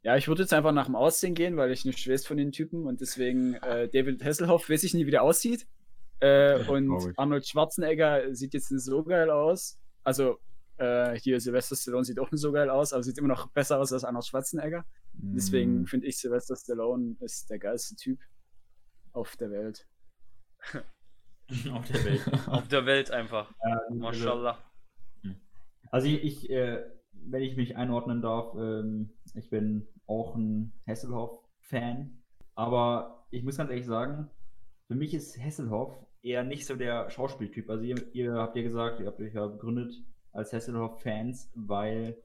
ja, 0.02 0.16
ich 0.16 0.28
würde 0.28 0.42
jetzt 0.42 0.52
einfach 0.52 0.72
nach 0.72 0.86
dem 0.86 0.94
Aussehen 0.94 1.34
gehen, 1.34 1.56
weil 1.56 1.72
ich 1.72 1.84
nicht 1.84 2.08
weiß 2.08 2.26
von 2.26 2.36
den 2.36 2.52
Typen 2.52 2.86
und 2.86 3.00
deswegen 3.00 3.54
äh, 3.54 3.88
David 3.88 4.22
Hasselhoff 4.22 4.68
weiß 4.68 4.84
ich 4.84 4.94
nie, 4.94 5.06
wie 5.06 5.10
der 5.10 5.22
aussieht. 5.22 5.66
Äh, 6.20 6.64
und. 6.68 7.12
Arnold 7.16 7.46
Schwarzenegger 7.46 8.34
sieht 8.34 8.54
jetzt 8.54 8.70
nicht 8.70 8.84
so 8.84 9.02
geil 9.02 9.30
aus. 9.30 9.78
Also 10.04 10.38
äh, 10.78 11.18
hier 11.18 11.40
Sylvester 11.40 11.74
Stallone 11.76 12.04
sieht 12.04 12.18
auch 12.18 12.30
nicht 12.30 12.40
so 12.40 12.52
geil 12.52 12.70
aus, 12.70 12.92
aber 12.92 13.02
sieht 13.02 13.18
immer 13.18 13.28
noch 13.28 13.48
besser 13.48 13.80
aus 13.80 13.92
als 13.92 14.04
Arnold 14.04 14.26
Schwarzenegger. 14.26 14.84
Deswegen 15.12 15.82
Mm. 15.82 15.86
finde 15.86 16.06
ich 16.06 16.18
Sylvester 16.18 16.56
Stallone 16.56 17.16
ist 17.20 17.50
der 17.50 17.58
geilste 17.58 17.96
Typ 17.96 18.20
auf 19.12 19.36
der 19.36 19.50
Welt. 19.50 19.86
Auf 21.72 21.86
der 21.86 22.04
Welt. 22.04 22.22
Auf 22.48 22.68
der 22.68 22.86
Welt 22.86 23.10
einfach. 23.10 23.52
Ähm, 23.64 23.72
also- 23.72 23.94
Mashallah. 23.94 24.58
Also 25.90 26.08
ich, 26.08 26.24
ich 26.24 26.50
äh, 26.50 26.84
wenn 27.28 27.42
ich 27.42 27.56
mich 27.56 27.76
einordnen 27.76 28.22
darf, 28.22 28.54
ähm, 28.56 29.10
ich 29.34 29.50
bin 29.50 29.86
auch 30.06 30.36
ein 30.36 30.72
Hasselhoff-Fan. 30.86 32.22
Aber 32.54 33.26
ich 33.30 33.42
muss 33.42 33.56
ganz 33.56 33.70
ehrlich 33.70 33.86
sagen, 33.86 34.30
für 34.86 34.94
mich 34.94 35.14
ist 35.14 35.38
Hasselhoff 35.38 35.94
eher 36.22 36.44
nicht 36.44 36.66
so 36.66 36.76
der 36.76 37.10
Schauspieltyp. 37.10 37.68
Also 37.68 37.84
ihr, 37.84 37.96
ihr 38.14 38.34
habt 38.34 38.56
ja 38.56 38.62
gesagt, 38.62 39.00
ihr 39.00 39.06
habt 39.06 39.20
euch 39.20 39.34
ja 39.34 39.46
begründet 39.46 39.92
als 40.32 40.52
Hasselhoff-Fans, 40.52 41.50
weil 41.54 42.16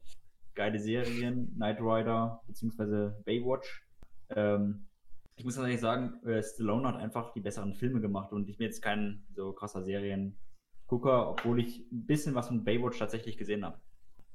geile 0.54 0.80
Serien, 0.80 1.54
Knight 1.56 1.80
Rider 1.82 2.42
beziehungsweise 2.48 3.22
Baywatch. 3.26 3.86
Ähm, 4.30 4.88
ich 5.36 5.46
muss 5.46 5.58
ehrlich 5.58 5.80
sagen, 5.80 6.22
äh, 6.26 6.42
Stallone 6.44 6.88
hat 6.88 6.96
einfach 6.98 7.34
die 7.34 7.40
besseren 7.42 7.74
Filme 7.74 8.00
gemacht 8.02 8.32
und 8.32 8.48
ich 8.50 8.58
bin 8.58 8.66
jetzt 8.68 8.82
kein 8.82 9.24
so 9.36 9.54
krasser 9.54 9.84
Seriengucker, 9.84 11.30
obwohl 11.32 11.60
ich 11.60 11.80
ein 11.92 12.06
bisschen 12.06 12.36
was 12.36 12.48
von 12.48 12.64
Baywatch 12.64 13.00
tatsächlich 13.00 13.38
gesehen 13.38 13.66
habe. 13.66 13.80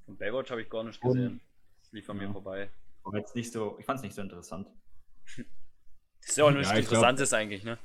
Und 0.06 0.18
Baywatch 0.18 0.50
habe 0.50 0.62
ich 0.62 0.70
gar 0.70 0.84
nicht 0.84 1.02
Und- 1.02 1.14
gesehen. 1.14 1.40
Das 1.82 1.92
lief 1.92 2.10
an 2.10 2.16
mir 2.16 2.24
Ja. 2.24 2.32
vorbei. 2.32 2.70
Aber 3.04 3.18
jetzt 3.18 3.36
nicht 3.36 3.52
so, 3.52 3.76
ich 3.78 3.84
fand 3.86 3.98
es 3.98 4.02
nicht 4.02 4.14
so 4.14 4.22
interessant. 4.22 4.68
Das 6.20 6.30
ist 6.30 6.38
ja 6.38 6.44
auch 6.44 6.50
nicht 6.50 6.68
Ja, 6.68 6.76
ich 6.78 6.88
glaub- 6.88 6.94
interessant 6.98 7.20
ist 7.20 7.32
eigentlich, 7.34 7.62
ne? 7.62 7.78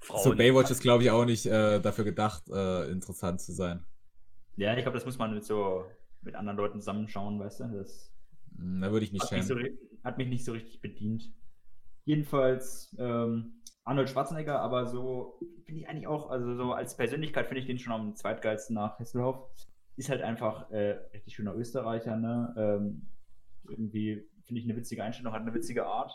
Frauen. 0.00 0.22
So, 0.22 0.34
Baywatch 0.34 0.70
ist, 0.70 0.80
glaube 0.80 1.02
ich, 1.02 1.10
auch 1.10 1.26
nicht 1.26 1.44
äh, 1.44 1.80
dafür 1.80 2.04
gedacht, 2.04 2.48
äh, 2.48 2.90
interessant 2.90 3.42
zu 3.42 3.52
sein. 3.52 3.84
Ja, 4.56 4.74
ich 4.74 4.82
glaube, 4.84 4.96
das 4.96 5.04
muss 5.04 5.18
man 5.18 5.34
mit 5.34 5.44
so 5.44 5.84
mit 6.22 6.34
anderen 6.34 6.56
Leuten 6.56 6.80
zusammenschauen, 6.80 7.38
weißt 7.40 7.60
du? 7.60 7.64
Das 7.76 8.10
Hm, 8.56 8.80
Da 8.80 8.90
würde 8.90 9.04
ich 9.04 9.12
mich 9.12 9.20
hat 9.20 9.32
mich, 9.32 9.44
so, 9.46 9.56
hat 10.02 10.16
mich 10.16 10.28
nicht 10.28 10.44
so 10.46 10.52
richtig 10.52 10.80
bedient. 10.80 11.30
Jedenfalls 12.04 12.94
ähm, 12.98 13.62
Arnold 13.84 14.10
Schwarzenegger, 14.10 14.60
aber 14.60 14.86
so 14.86 15.38
finde 15.64 15.80
ich 15.80 15.88
eigentlich 15.88 16.06
auch, 16.06 16.30
also 16.30 16.54
so 16.54 16.72
als 16.72 16.96
Persönlichkeit 16.96 17.46
finde 17.46 17.60
ich 17.60 17.66
den 17.66 17.78
schon 17.78 17.92
am 17.92 18.14
zweitgeilsten 18.16 18.74
nach 18.74 18.98
Hasselhoff. 18.98 19.48
Ist 19.96 20.08
halt 20.08 20.22
einfach 20.22 20.70
äh, 20.70 20.98
richtig 21.12 21.34
schöner 21.34 21.54
Österreicher, 21.54 22.16
ne? 22.16 22.54
Ähm, 22.56 23.08
irgendwie 23.68 24.28
finde 24.44 24.60
ich 24.60 24.68
eine 24.68 24.76
witzige 24.76 25.02
Einstellung, 25.04 25.32
hat 25.32 25.42
eine 25.42 25.54
witzige 25.54 25.86
Art. 25.86 26.12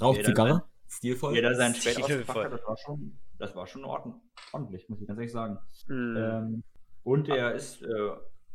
Raucht 0.00 0.24
Zigarre? 0.24 0.64
Stilvoll? 0.88 1.34
Jeder 1.34 1.54
sein 1.54 1.74
Schwert 1.74 2.04
Stilvoll. 2.04 2.16
ausgepackt 2.18 2.44
hat, 2.44 2.52
das 2.52 2.66
war 2.66 2.76
schon, 2.76 3.18
das 3.38 3.56
war 3.56 3.66
schon 3.66 3.84
ordentlich, 3.84 4.88
muss 4.88 5.00
ich 5.00 5.08
ganz 5.08 5.18
ehrlich 5.18 5.32
sagen. 5.32 5.58
Hm. 5.88 6.16
Ähm, 6.16 6.64
und 7.02 7.28
er 7.28 7.54
ist 7.54 7.82
äh, 7.82 8.10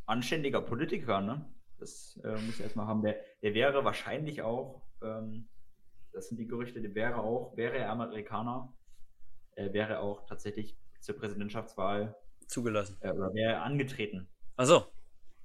anständiger 0.05 0.61
Politiker, 0.61 1.21
ne? 1.21 1.45
Das 1.79 2.19
äh, 2.23 2.31
muss 2.41 2.59
er 2.59 2.65
erstmal 2.65 2.87
haben. 2.87 3.01
Der, 3.01 3.17
der 3.41 3.53
wäre 3.53 3.83
wahrscheinlich 3.83 4.41
auch, 4.41 4.81
ähm, 5.01 5.47
das 6.13 6.29
sind 6.29 6.37
die 6.39 6.47
Gerüchte, 6.47 6.81
der 6.81 6.93
wäre 6.95 7.17
auch, 7.17 7.55
wäre 7.57 7.77
er 7.77 7.89
Amerikaner, 7.91 8.73
äh, 9.55 9.71
wäre 9.73 9.93
er 9.93 10.01
auch 10.01 10.25
tatsächlich 10.27 10.77
zur 11.01 11.15
Präsidentschaftswahl 11.15 12.15
Zugelassen. 12.47 12.97
äh, 13.01 13.11
oder 13.11 13.33
wäre 13.33 13.53
er 13.53 13.63
angetreten. 13.63 14.27
Achso. 14.57 14.85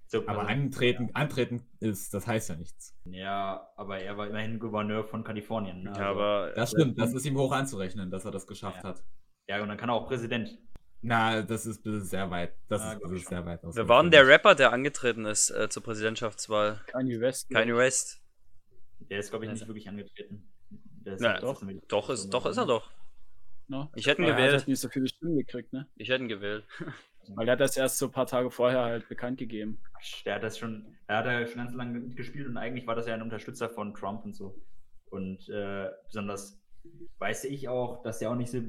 Zur 0.06 0.28
Aber 0.28 0.46
antreten, 0.48 1.10
antreten 1.14 1.66
ist, 1.80 2.12
das 2.12 2.26
heißt 2.26 2.50
ja 2.50 2.56
nichts. 2.56 2.94
Ja, 3.04 3.68
aber 3.76 4.00
er 4.00 4.16
war 4.18 4.26
immerhin 4.28 4.58
Gouverneur 4.58 5.04
von 5.04 5.24
Kalifornien. 5.24 5.82
Ne? 5.84 5.92
Ja, 5.96 6.08
Also- 6.08 6.20
aber 6.20 6.52
Das 6.54 6.70
stimmt, 6.72 6.98
das 6.98 7.14
ist 7.14 7.24
ihm 7.24 7.36
hoch 7.38 7.52
anzurechnen, 7.52 8.10
dass 8.10 8.24
er 8.24 8.30
das 8.30 8.46
geschafft 8.46 8.82
Ja. 8.84 8.90
hat. 8.90 9.02
ja, 9.48 9.62
und 9.62 9.68
dann 9.68 9.78
kann 9.78 9.88
er 9.88 9.94
auch 9.94 10.06
Präsident. 10.06 10.58
Na, 11.00 11.42
das 11.42 11.66
ist, 11.66 11.84
das 11.86 11.94
ist 11.96 12.10
sehr 12.10 12.30
weit. 12.30 12.54
Das 12.68 12.80
Ah, 12.82 12.92
ist, 12.94 13.02
das 13.02 13.10
ist 13.12 13.28
sehr 13.28 13.44
weit 13.44 13.62
aus. 13.64 13.76
wer 13.76 13.88
war 13.88 14.02
denn 14.02 14.10
der 14.10 14.26
Rapper, 14.26 14.54
der 14.54 14.72
angetreten 14.72 15.26
ist 15.26 15.50
äh, 15.50 15.68
zur 15.68 15.82
Präsidentschaftswahl? 15.82 16.80
Kanye 16.86 17.20
West. 17.20 17.50
Kanye 17.50 17.76
West. 17.76 18.22
Der 19.10 19.18
ist, 19.18 19.30
glaube 19.30 19.44
ich, 19.44 19.50
nicht 19.50 19.60
Also- 19.62 19.68
wirklich 19.68 19.88
angetreten. 19.88 20.50
Der 21.04 21.14
ist 21.14 21.20
Na, 21.20 21.38
doch. 21.38 21.62
mit- 21.62 21.82
Doch, 21.90 22.10
ist, 22.10 22.30
doch 22.30 22.46
ist 22.46 22.56
er 22.56 22.66
doch. 22.66 22.90
Ne? 23.68 23.88
Ich 23.94 24.06
hätte 24.06 24.20
ihn 24.22 24.28
Er 24.28 24.32
hat 24.32 24.38
gewählt. 24.38 24.52
halt 24.58 24.68
nicht 24.68 24.80
so 24.80 24.88
viele 24.88 25.08
Stimmen 25.08 25.36
gekriegt, 25.38 25.72
ne? 25.72 25.88
Ich 25.96 26.08
hätte 26.08 26.22
ihn 26.22 26.28
gewählt. 26.28 26.66
Weil 27.34 27.48
er 27.48 27.52
hat 27.52 27.60
das 27.60 27.76
erst 27.76 27.96
so 27.96 28.06
ein 28.06 28.12
paar 28.12 28.26
Tage 28.26 28.50
vorher 28.50 28.82
halt 28.82 29.08
bekannt 29.08 29.38
gegeben. 29.38 29.80
Der 30.26 30.34
hat 30.34 30.42
das 30.42 30.58
schon, 30.58 30.94
er 31.06 31.18
hat 31.18 31.26
ja 31.26 31.46
schon 31.46 31.56
ganz 31.56 31.72
lange 31.72 31.98
mitgespielt 31.98 32.46
und 32.46 32.58
eigentlich 32.58 32.86
war 32.86 32.94
das 32.94 33.06
ja 33.06 33.14
ein 33.14 33.22
Unterstützer 33.22 33.70
von 33.70 33.94
Trump 33.94 34.24
und 34.26 34.34
so. 34.34 34.60
Und 35.06 35.48
äh, 35.48 35.88
besonders 36.06 36.60
weiß 37.18 37.44
ich 37.44 37.68
auch, 37.68 38.02
dass 38.02 38.20
er 38.20 38.30
auch 38.30 38.34
nicht 38.34 38.50
so 38.50 38.60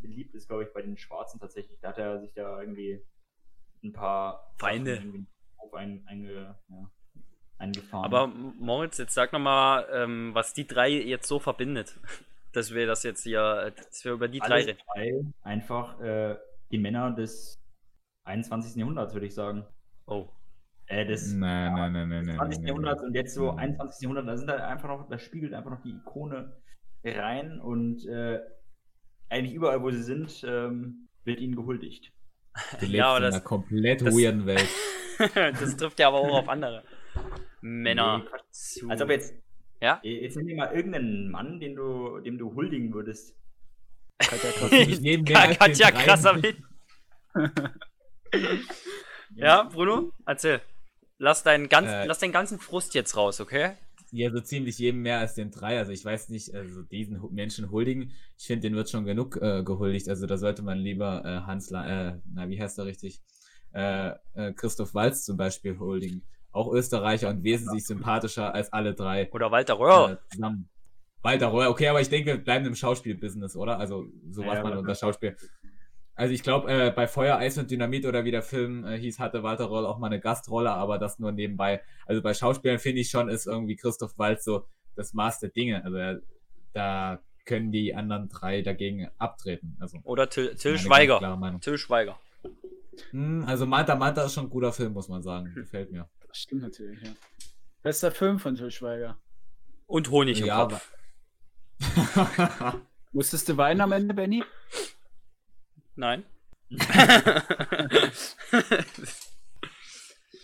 beliebt 0.00 0.32
ist, 0.36 0.46
glaube 0.46 0.62
ich, 0.62 0.72
bei 0.72 0.82
den 0.82 0.96
Schwarzen 0.96 1.40
tatsächlich. 1.40 1.80
Da 1.80 1.88
hat 1.88 1.98
er 1.98 2.20
sich 2.20 2.32
da 2.34 2.60
irgendwie 2.60 3.04
ein 3.82 3.92
paar 3.92 4.54
Feinde. 4.58 5.02
Auf 5.56 5.74
ein, 5.74 6.04
einge, 6.06 6.32
ja, 6.68 6.90
eingefahren. 7.58 8.04
Aber 8.04 8.26
Moritz, 8.28 8.98
jetzt 8.98 9.14
sag 9.14 9.32
nochmal, 9.32 9.86
ähm, 9.92 10.30
was 10.34 10.52
die 10.54 10.66
drei 10.66 10.90
jetzt 10.90 11.28
so 11.28 11.38
verbindet. 11.38 11.98
Dass 12.52 12.72
wir 12.72 12.86
das 12.86 13.02
jetzt 13.02 13.24
hier, 13.24 13.72
dass 13.76 14.02
wir 14.06 14.12
über 14.12 14.26
die 14.26 14.38
drei 14.38 14.46
Alles 14.64 14.66
reden. 14.68 14.78
drei 14.94 15.20
einfach 15.42 16.00
äh, 16.00 16.34
die 16.70 16.78
Männer 16.78 17.10
des 17.10 17.60
21. 18.24 18.74
Jahrhunderts, 18.76 19.12
würde 19.12 19.26
ich 19.26 19.34
sagen. 19.34 19.66
Oh. 20.06 20.28
Äh, 20.86 21.04
des 21.04 21.34
Nein, 21.34 21.74
nein, 21.74 21.92
nein, 21.92 22.08
nein, 22.08 22.24
nein. 22.24 22.36
20. 22.36 22.58
nein, 22.60 22.68
Jahrhunderts 22.68 23.02
und 23.02 23.14
jetzt 23.14 23.34
so 23.34 23.52
Mhm. 23.52 23.58
21. 23.58 24.00
Jahrhundert, 24.02 24.28
da 24.28 24.36
sind 24.38 24.46
da 24.46 24.66
einfach 24.66 24.88
noch, 24.88 25.08
da 25.10 25.18
spiegelt 25.18 25.52
einfach 25.52 25.70
noch 25.70 25.82
die 25.82 25.90
Ikone 25.90 26.56
rein 27.04 27.60
und 27.60 28.06
äh, 28.06 28.40
eigentlich 29.28 29.52
überall, 29.54 29.82
wo 29.82 29.90
sie 29.90 30.02
sind, 30.02 30.42
ähm, 30.48 31.06
wird 31.24 31.40
ihnen 31.40 31.54
gehuldigt. 31.54 32.12
Du 32.80 32.86
lebst 32.86 32.94
Ja, 32.94 33.08
aber 33.08 33.18
in 33.18 33.22
das- 33.24 33.34
einer 33.34 33.44
komplett 33.44 34.00
das- 34.00 34.14
weirden 34.16 34.46
Welt. 34.46 34.68
das 35.60 35.76
trifft 35.76 36.00
ja 36.00 36.08
aber 36.08 36.18
auch 36.20 36.32
auf 36.38 36.48
andere 36.48 36.82
Männer 37.60 38.18
Nee, 38.18 38.38
zu. 38.50 38.88
Als 38.88 39.02
ob 39.02 39.10
jetzt. 39.10 39.34
Ja? 39.80 40.00
Jetzt 40.02 40.36
nimm 40.36 40.46
dir 40.46 40.56
mal 40.56 40.74
irgendeinen 40.74 41.30
Mann, 41.30 41.60
den 41.60 41.76
du, 41.76 42.18
dem 42.20 42.38
du 42.38 42.54
huldigen 42.54 42.92
würdest. 42.92 43.36
Katja 44.18 44.50
den 44.96 45.24
Katja. 45.24 45.90
Krasavit. 45.90 46.56
Ja, 49.34 49.62
Bruno, 49.62 50.12
erzähl. 50.26 50.60
Lass 51.18 51.42
deinen, 51.42 51.68
ganz, 51.68 51.88
Äh. 51.88 52.06
lass 52.06 52.18
deinen 52.18 52.32
ganzen 52.32 52.58
Frust 52.58 52.94
jetzt 52.94 53.16
raus, 53.16 53.40
okay? 53.40 53.72
Ja, 54.10 54.30
so 54.30 54.40
ziemlich 54.40 54.78
jedem 54.78 55.02
mehr 55.02 55.18
als 55.18 55.34
den 55.34 55.50
drei. 55.50 55.78
Also 55.78 55.92
ich 55.92 56.04
weiß 56.04 56.30
nicht, 56.30 56.54
also 56.54 56.82
diesen 56.82 57.20
Menschen 57.32 57.70
huldigen. 57.70 58.12
Ich 58.38 58.46
finde, 58.46 58.68
den 58.68 58.74
wird 58.76 58.88
schon 58.90 59.04
genug 59.04 59.36
äh, 59.36 59.62
gehuldigt. 59.62 60.08
Also 60.08 60.26
da 60.26 60.38
sollte 60.38 60.62
man 60.62 60.78
lieber 60.78 61.24
äh, 61.24 61.46
Hans, 61.46 61.70
La 61.70 62.10
äh, 62.10 62.18
na 62.32 62.48
wie 62.48 62.60
heißt 62.60 62.78
er 62.78 62.86
richtig? 62.86 63.20
Äh, 63.72 64.12
äh, 64.34 64.52
Christoph 64.54 64.94
Walz 64.94 65.24
zum 65.24 65.36
Beispiel 65.36 65.78
huldigen. 65.78 66.22
Auch 66.58 66.72
Österreicher 66.72 67.28
und 67.28 67.44
wesentlich 67.44 67.86
sympathischer 67.86 68.52
als 68.52 68.72
alle 68.72 68.94
drei 68.94 69.30
Oder 69.30 69.52
Walter 69.52 69.78
Röhr. 69.78 70.18
äh, 70.18 70.34
zusammen. 70.34 70.68
Walter 71.22 71.52
Röhr, 71.52 71.70
okay, 71.70 71.86
aber 71.86 72.00
ich 72.00 72.08
denke, 72.08 72.32
wir 72.32 72.38
bleiben 72.38 72.66
im 72.66 72.74
Schauspielbusiness, 72.74 73.56
oder? 73.56 73.78
Also 73.78 74.06
so 74.30 74.42
Ja, 74.42 74.60
man 74.62 74.76
unter 74.76 74.94
Schauspiel. 74.96 75.36
Also 76.16 76.34
ich 76.34 76.42
glaube, 76.42 76.68
äh, 76.68 76.90
bei 76.90 77.06
Feuer, 77.06 77.36
Eis 77.38 77.58
und 77.58 77.70
Dynamit 77.70 78.04
oder 78.04 78.24
wie 78.24 78.32
der 78.32 78.42
Film 78.42 78.84
äh, 78.84 78.98
hieß, 78.98 79.20
hatte 79.20 79.44
Walter 79.44 79.70
Röhrl 79.70 79.86
auch 79.86 79.98
mal 79.98 80.08
eine 80.08 80.18
Gastrolle, 80.18 80.70
aber 80.72 80.98
das 80.98 81.20
nur 81.20 81.30
nebenbei. 81.30 81.80
Also 82.06 82.22
bei 82.22 82.34
Schauspielern 82.34 82.80
finde 82.80 83.02
ich 83.02 83.10
schon, 83.10 83.28
ist 83.28 83.46
irgendwie 83.46 83.76
Christoph 83.76 84.18
Waltz 84.18 84.44
so 84.44 84.66
das 84.96 85.14
Maß 85.14 85.38
der 85.38 85.50
Dinge. 85.50 85.84
Also 85.84 85.96
er, 85.96 86.20
da 86.72 87.20
können 87.44 87.70
die 87.70 87.94
anderen 87.94 88.28
drei 88.28 88.62
dagegen 88.62 89.08
abtreten. 89.18 89.76
Also 89.78 89.98
Oder 90.02 90.28
Till, 90.28 90.56
Till 90.56 90.76
Schweiger. 90.76 91.20
Till 91.60 91.78
Schweiger. 91.78 92.18
Hm, 93.10 93.44
also 93.46 93.66
Manta 93.66 93.94
Manta 93.94 94.24
ist 94.24 94.34
schon 94.34 94.46
ein 94.46 94.50
guter 94.50 94.72
Film, 94.72 94.92
muss 94.92 95.08
man 95.08 95.22
sagen. 95.22 95.52
Gefällt 95.54 95.90
mir. 95.92 96.08
Das 96.26 96.38
stimmt 96.38 96.62
natürlich, 96.62 97.00
ja. 97.02 97.10
Bester 97.82 98.10
Film 98.10 98.38
von 98.38 98.56
Til 98.56 98.70
Schweiger. 98.70 99.18
Und 99.86 100.10
Honig 100.10 100.40
im 100.40 100.46
Ja, 100.46 100.66
Kopf. 100.66 100.92
Musstest 103.12 103.48
du 103.48 103.56
weinen 103.56 103.80
am 103.80 103.92
Ende, 103.92 104.14
Benny? 104.14 104.44
Nein. 105.94 106.24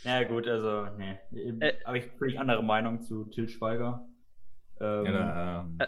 Ja, 0.05 0.23
gut, 0.25 0.47
also, 0.47 0.87
nee. 0.99 1.19
Äh. 1.61 1.83
Habe 1.85 1.99
ich 1.99 2.05
völlig 2.19 2.39
andere 2.39 2.63
Meinung 2.63 3.01
zu 3.01 3.25
Till 3.25 3.49
Schweiger. 3.49 4.07
Ähm, 4.79 5.07
ja, 5.07 5.13
da, 5.13 5.61
ähm, 5.63 5.79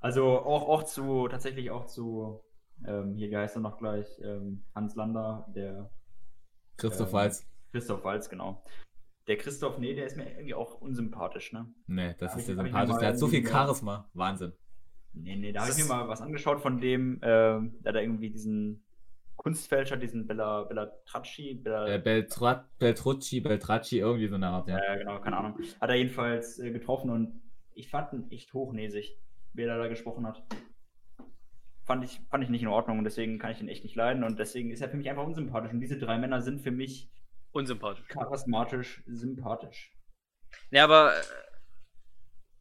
Also 0.00 0.26
auch, 0.40 0.68
auch 0.68 0.82
zu, 0.82 1.28
tatsächlich 1.28 1.70
auch 1.70 1.86
zu, 1.86 2.40
ähm, 2.86 3.14
hier, 3.14 3.38
heißt 3.38 3.56
er 3.56 3.60
noch 3.60 3.78
gleich? 3.78 4.06
Ähm, 4.22 4.64
Hans 4.74 4.94
Lander, 4.94 5.46
der 5.54 5.90
Christoph 6.76 7.08
ähm, 7.08 7.14
Waltz. 7.14 7.46
Christoph 7.72 8.04
Walz, 8.04 8.28
genau. 8.28 8.64
Der 9.26 9.36
Christoph, 9.36 9.78
nee, 9.78 9.94
der 9.94 10.06
ist 10.06 10.16
mir 10.16 10.30
irgendwie 10.30 10.54
auch 10.54 10.80
unsympathisch, 10.80 11.52
ne? 11.52 11.66
Nee, 11.86 12.14
das 12.18 12.32
Hab 12.32 12.38
ist 12.38 12.48
der 12.48 12.56
sympathisch. 12.56 12.96
Der 12.98 13.08
hat 13.08 13.18
so 13.18 13.28
viel 13.28 13.46
Charisma. 13.46 14.08
Wahnsinn. 14.14 14.52
Nee, 15.12 15.36
nee, 15.36 15.52
da 15.52 15.62
habe 15.62 15.72
ich 15.72 15.78
mir 15.78 15.84
mal 15.84 16.08
was 16.08 16.22
angeschaut 16.22 16.60
von 16.60 16.80
dem, 16.80 17.18
ähm, 17.22 17.76
da 17.82 17.90
hat 17.90 17.96
er 17.96 18.02
irgendwie 18.02 18.30
diesen 18.30 18.84
Kunstfälscher, 19.36 19.96
diesen 19.96 20.26
Bella, 20.26 20.64
Bella 20.64 20.86
Tracci, 21.06 21.54
Bella, 21.54 21.86
Äh, 21.88 21.98
Beltrat, 21.98 22.66
Beltrucci, 22.78 23.40
Beltracci, 23.40 23.98
irgendwie 23.98 24.28
so 24.28 24.34
eine 24.34 24.48
Art, 24.48 24.68
ja. 24.68 24.82
Ja, 24.82 24.96
genau, 24.96 25.20
keine 25.20 25.36
Ahnung. 25.36 25.58
Hat 25.80 25.90
er 25.90 25.96
jedenfalls 25.96 26.58
äh, 26.58 26.70
getroffen 26.70 27.10
und 27.10 27.40
ich 27.74 27.88
fand 27.88 28.12
ihn 28.12 28.30
echt 28.30 28.52
hochnäsig, 28.52 29.16
wie 29.52 29.62
er 29.62 29.78
da 29.78 29.88
gesprochen 29.88 30.26
hat. 30.26 30.42
Fand 31.88 32.04
ich, 32.04 32.20
fand 32.30 32.44
ich 32.44 32.50
nicht 32.50 32.62
in 32.62 32.68
Ordnung 32.68 32.98
und 32.98 33.04
deswegen 33.04 33.38
kann 33.38 33.50
ich 33.50 33.60
ihn 33.62 33.68
echt 33.68 33.82
nicht 33.82 33.96
leiden 33.96 34.22
und 34.22 34.38
deswegen 34.38 34.70
ist 34.70 34.82
er 34.82 34.90
für 34.90 34.96
mich 34.98 35.08
einfach 35.08 35.24
unsympathisch. 35.26 35.72
Und 35.72 35.80
diese 35.80 35.98
drei 35.98 36.18
Männer 36.18 36.42
sind 36.42 36.60
für 36.60 36.70
mich 36.70 37.10
Unsympathisch. 37.52 38.06
charismatisch 38.08 39.02
sympathisch. 39.06 39.90
Ne, 40.70 40.82
aber. 40.82 41.14
äh, 41.14 41.22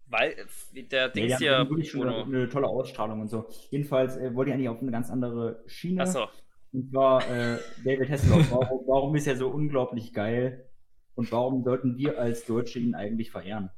Weil 0.08 0.36
der 0.74 1.08
Nee, 1.10 1.14
Dings 1.28 1.34
haben 1.34 1.40
hier. 1.40 1.70
wirklich 1.70 1.92
schon 1.92 2.08
eine, 2.08 2.24
eine 2.24 2.48
tolle 2.50 2.68
Ausstrahlung 2.68 3.20
und 3.20 3.28
so. 3.28 3.50
Jedenfalls 3.70 4.16
äh, 4.16 4.34
wollte 4.34 4.50
ich 4.52 4.56
eigentlich 4.56 4.70
auf 4.70 4.82
eine 4.82 4.92
ganz 4.92 5.10
andere 5.12 5.62
Schiene. 5.68 6.04
Achso. 6.04 6.28
Und 6.72 6.90
zwar 6.90 7.22
äh, 7.30 7.58
David 7.84 8.10
Hasselhoff. 8.10 8.50
Warum, 8.52 8.88
warum 8.88 9.16
ist 9.18 9.28
er 9.28 9.36
so 9.36 9.50
unglaublich 9.50 10.14
geil? 10.14 10.70
Und 11.16 11.30
warum 11.34 11.64
sollten 11.64 11.98
wir 11.98 12.18
als 12.18 12.46
Deutsche 12.46 12.80
ihn 12.80 12.96
eigentlich 12.96 13.32
verehren? 13.32 13.72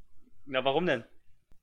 Na, 0.46 0.64
warum 0.64 0.86
denn? 0.86 1.02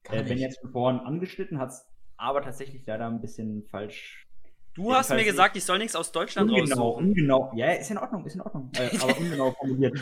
Äh, 0.09 0.27
wenn 0.27 0.37
jetzt 0.39 0.59
von 0.59 0.71
vorn 0.71 0.99
angeschnitten 0.99 1.57
hat 1.59 1.69
es 1.69 1.86
aber 2.17 2.41
tatsächlich 2.41 2.85
leider 2.85 3.07
ein 3.07 3.21
bisschen 3.21 3.63
falsch. 3.69 4.27
Du 4.73 4.93
hast 4.93 5.09
mir 5.09 5.23
gesagt, 5.23 5.55
ich 5.55 5.63
soll 5.65 5.79
nichts 5.79 5.95
aus 5.95 6.11
Deutschland 6.11 6.51
Ungenau, 6.51 6.89
raussuchen. 6.91 7.07
ungenau. 7.09 7.51
Ja, 7.55 7.71
ist 7.71 7.89
in 7.89 7.97
Ordnung, 7.97 8.25
ist 8.25 8.35
in 8.35 8.41
Ordnung. 8.41 8.69
Äh, 8.77 8.95
aber 9.01 9.17
ungenau 9.21 9.51
formuliert. 9.51 9.99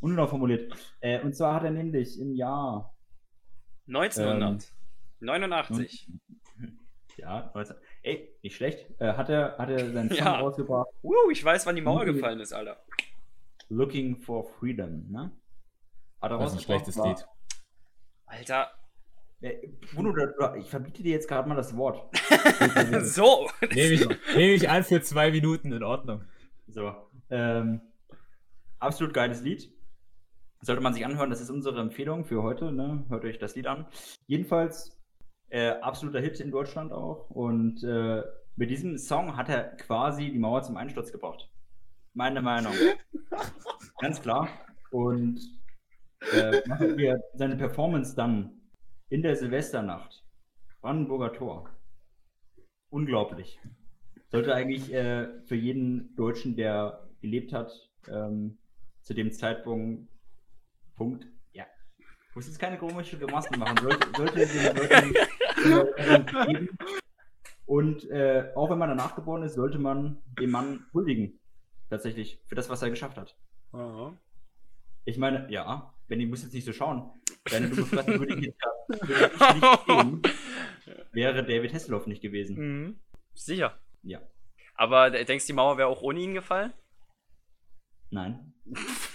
Ungenau 0.00 0.26
formuliert. 0.26 0.74
Äh, 1.00 1.20
und 1.20 1.34
zwar 1.36 1.54
hat 1.54 1.64
er 1.64 1.70
nämlich 1.70 2.18
im 2.18 2.34
Jahr, 2.34 2.94
1989. 3.88 6.08
ja, 7.18 7.50
19, 7.54 7.76
ey, 8.02 8.36
nicht 8.42 8.56
schlecht, 8.56 8.86
äh, 9.00 9.14
hat 9.14 9.28
er, 9.28 9.56
hat 9.58 9.70
er 9.70 9.90
seinen 9.92 10.08
Song 10.10 10.18
Ja. 10.18 10.38
rausgebracht, 10.40 10.88
Uh, 11.02 11.30
ich 11.30 11.42
weiß, 11.44 11.66
wann 11.66 11.76
die 11.76 11.82
Mauer 11.82 12.02
Mhm. 12.04 12.14
gefallen 12.14 12.40
ist, 12.40 12.52
Alter. 12.52 12.82
Looking 13.68 14.16
for 14.18 14.44
Freedom, 14.58 15.10
ne? 15.10 15.32
Hat 16.20 16.30
er 16.30 16.38
Das 16.38 16.52
ist 16.52 16.58
ein 16.58 16.62
schlechtes 16.64 16.96
war- 16.98 17.08
Lied. 17.08 17.26
Alter. 18.26 18.70
Äh, 19.40 19.68
Bruno, 19.94 20.14
ich 20.56 20.70
verbiete 20.70 21.02
dir 21.02 21.12
jetzt 21.12 21.28
gerade 21.28 21.48
mal 21.48 21.54
das 21.54 21.76
Wort. 21.76 22.08
so. 23.02 23.48
Nehme 23.60 23.94
ich, 23.94 24.08
nehme 24.34 24.52
ich 24.54 24.68
an 24.68 24.82
für 24.82 25.02
zwei 25.02 25.30
Minuten, 25.30 25.72
in 25.72 25.82
Ordnung. 25.82 26.24
So. 26.68 26.94
Ähm, 27.30 27.80
absolut 28.78 29.12
geiles 29.12 29.42
Lied. 29.42 29.72
Sollte 30.62 30.82
man 30.82 30.94
sich 30.94 31.04
anhören, 31.04 31.30
das 31.30 31.40
ist 31.40 31.50
unsere 31.50 31.80
Empfehlung 31.80 32.24
für 32.24 32.42
heute. 32.42 32.72
Ne? 32.72 33.04
Hört 33.08 33.24
euch 33.24 33.38
das 33.38 33.54
Lied 33.54 33.66
an. 33.66 33.86
Jedenfalls 34.26 34.98
äh, 35.50 35.68
absoluter 35.68 36.20
Hit 36.20 36.40
in 36.40 36.50
Deutschland 36.50 36.92
auch. 36.92 37.30
Und 37.30 37.84
äh, 37.84 38.22
mit 38.56 38.70
diesem 38.70 38.96
Song 38.96 39.36
hat 39.36 39.48
er 39.50 39.76
quasi 39.76 40.30
die 40.30 40.38
Mauer 40.38 40.62
zum 40.62 40.76
Einsturz 40.76 41.12
gebracht. 41.12 41.50
Meine 42.14 42.40
Meinung. 42.40 42.72
Ganz 44.00 44.20
klar. 44.22 44.48
Und 44.90 45.40
äh, 46.32 46.66
machen 46.66 46.96
wir 46.96 47.20
seine 47.34 47.56
Performance 47.56 48.16
dann 48.16 48.56
in 49.08 49.22
der 49.22 49.36
Silvesternacht. 49.36 50.24
Brandenburger 50.80 51.32
Tor. 51.32 51.70
Unglaublich. 52.90 53.60
Sollte 54.28 54.54
eigentlich 54.54 54.92
äh, 54.92 55.28
für 55.44 55.54
jeden 55.54 56.14
Deutschen, 56.16 56.56
der 56.56 57.08
gelebt 57.20 57.52
hat, 57.52 57.70
ähm, 58.08 58.58
zu 59.02 59.14
dem 59.14 59.32
Zeitpunkt, 59.32 60.08
Punkt, 60.96 61.26
ja. 61.52 61.64
Ich 62.28 62.34
muss 62.34 62.46
jetzt 62.46 62.58
keine 62.58 62.78
komische 62.78 63.18
Grimassen 63.18 63.58
machen, 63.58 63.76
sollte, 63.78 64.08
sollte 64.16 64.46
den 64.46 64.76
Leuten 64.76 65.96
äh, 65.96 66.46
geben. 66.46 66.78
Und 67.66 68.08
äh, 68.10 68.52
auch 68.54 68.70
wenn 68.70 68.78
man 68.78 68.88
danach 68.88 69.14
geboren 69.14 69.42
ist, 69.42 69.54
sollte 69.54 69.78
man 69.78 70.22
dem 70.38 70.50
Mann 70.50 70.86
huldigen. 70.92 71.38
Tatsächlich, 71.90 72.40
für 72.46 72.54
das, 72.54 72.68
was 72.68 72.82
er 72.82 72.90
geschafft 72.90 73.16
hat. 73.16 73.36
Ich 75.04 75.18
meine, 75.18 75.50
ja, 75.50 75.94
wenn 76.08 76.20
ich 76.20 76.28
muss 76.28 76.42
jetzt 76.42 76.54
nicht 76.54 76.64
so 76.64 76.72
schauen. 76.72 77.10
Deine 77.50 77.68
dumme 77.68 77.86
Fresse 77.86 78.18
würde 78.18 78.34
ich 78.34 78.46
jetzt 78.46 78.60
grad- 78.88 79.08
würde 79.08 79.56
ich 79.58 79.62
nicht 79.62 79.86
sehen, 79.86 80.22
wäre 81.12 81.44
David 81.44 81.72
Hasselhoff 81.74 82.06
nicht 82.06 82.22
gewesen. 82.22 82.56
Mhm. 82.56 83.00
Sicher. 83.34 83.78
Ja. 84.02 84.20
Aber 84.74 85.10
denkst 85.10 85.44
du, 85.46 85.52
die 85.52 85.56
Mauer 85.56 85.78
wäre 85.78 85.88
auch 85.88 86.02
ohne 86.02 86.20
ihn 86.20 86.34
gefallen? 86.34 86.72
Nein. 88.10 88.52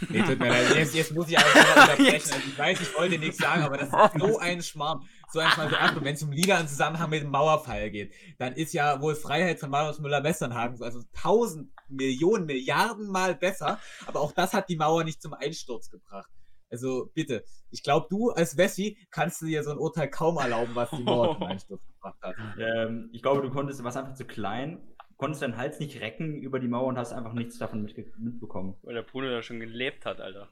Nee, 0.10 0.22
tut 0.24 0.40
mir 0.40 0.48
leid. 0.50 0.76
Jetzt, 0.76 0.96
jetzt 0.96 1.12
muss 1.14 1.28
ich 1.30 1.38
einfach 1.38 1.76
unterbrechen. 1.98 2.32
Also 2.34 2.48
ich 2.48 2.58
weiß, 2.58 2.82
ich 2.82 2.98
wollte 2.98 3.18
nichts 3.20 3.38
sagen, 3.38 3.64
aber 3.64 3.78
das 3.78 3.90
ist 3.90 4.20
so 4.22 4.38
ein 4.40 4.62
Schmarrn. 4.62 5.02
So 5.32 5.40
ein 5.40 5.50
Schmarrn. 5.50 5.74
Achtung, 5.76 6.04
wenn 6.06 6.14
es 6.14 6.24
um 6.24 6.32
Lieder 6.32 6.60
im 6.60 6.68
Zusammenhang 6.68 7.10
mit 7.10 7.22
dem 7.22 7.32
Mauerfall 7.32 7.90
geht, 7.92 8.14
dann 8.38 8.54
ist 8.54 8.74
ja 8.74 9.02
wohl 9.02 9.16
Freiheit 9.16 9.60
von 9.60 9.70
Marius 9.70 10.00
Müller-Westernhagen 10.00 10.78
so, 10.78 10.86
also 10.86 11.02
tausend 11.14 11.70
Millionen, 11.90 12.46
Milliarden 12.46 13.08
Mal 13.10 13.36
besser. 13.36 13.80
Aber 14.06 14.22
auch 14.22 14.32
das 14.32 14.54
hat 14.54 14.70
die 14.70 14.78
Mauer 14.78 15.04
nicht 15.04 15.22
zum 15.22 15.34
Einsturz 15.34 15.90
gebracht. 15.90 16.30
Also 16.72 17.12
bitte, 17.14 17.44
ich 17.70 17.84
glaube, 17.84 18.08
du 18.10 18.30
als 18.32 18.58
Wessi 18.58 18.98
kannst 19.12 19.42
du 19.42 19.46
dir 19.46 19.64
so 19.64 19.72
ein 19.72 19.78
Urteil 19.78 20.10
kaum 20.10 20.38
erlauben, 20.38 20.74
was 20.74 20.90
die 20.92 21.06
Einsturz 21.06 21.82
gebracht 21.86 22.18
hat. 22.22 22.36
Ähm, 22.60 23.10
ich 23.12 23.22
glaube, 23.22 23.42
du 23.42 23.50
konntest, 23.52 23.80
du 23.80 23.84
warst 23.84 23.98
einfach 23.98 24.14
zu 24.14 24.26
klein, 24.26 24.80
konntest 25.18 25.42
deinen 25.42 25.58
Hals 25.58 25.80
nicht 25.80 26.00
recken 26.00 26.36
über 26.42 26.60
die 26.60 26.68
Mauer 26.68 26.88
und 26.88 26.98
hast 26.98 27.12
einfach 27.14 27.34
nichts 27.34 27.58
davon 27.60 27.84
mitge 27.84 28.12
mitbekommen. 28.18 28.76
Weil 28.84 28.96
der 28.96 29.04
Bruno 29.04 29.30
da 29.30 29.44
schon 29.44 29.60
gelebt 29.60 30.06
hat, 30.06 30.22
Alter. 30.22 30.48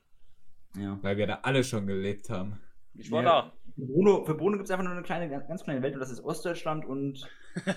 Ja. 0.77 0.99
Weil 1.01 1.17
wir 1.17 1.25
da 1.27 1.39
alle 1.43 1.63
schon 1.63 1.87
gelebt 1.87 2.29
haben. 2.29 2.59
Ich 2.93 3.09
war 3.11 3.23
Ja. 3.23 3.41
da. 3.41 3.53
Für 3.75 3.85
Bruno, 3.85 4.25
für 4.25 4.35
Bruno 4.35 4.57
gibt 4.57 4.65
es 4.65 4.71
einfach 4.71 4.83
nur 4.83 4.93
eine 4.93 5.03
kleine, 5.03 5.29
ganz 5.29 5.63
kleine 5.63 5.81
Welt 5.81 5.93
und 5.93 5.99
das 5.99 6.11
ist 6.11 6.23
Ostdeutschland 6.23 6.85
und 6.85 7.27
ähm, 7.65 7.75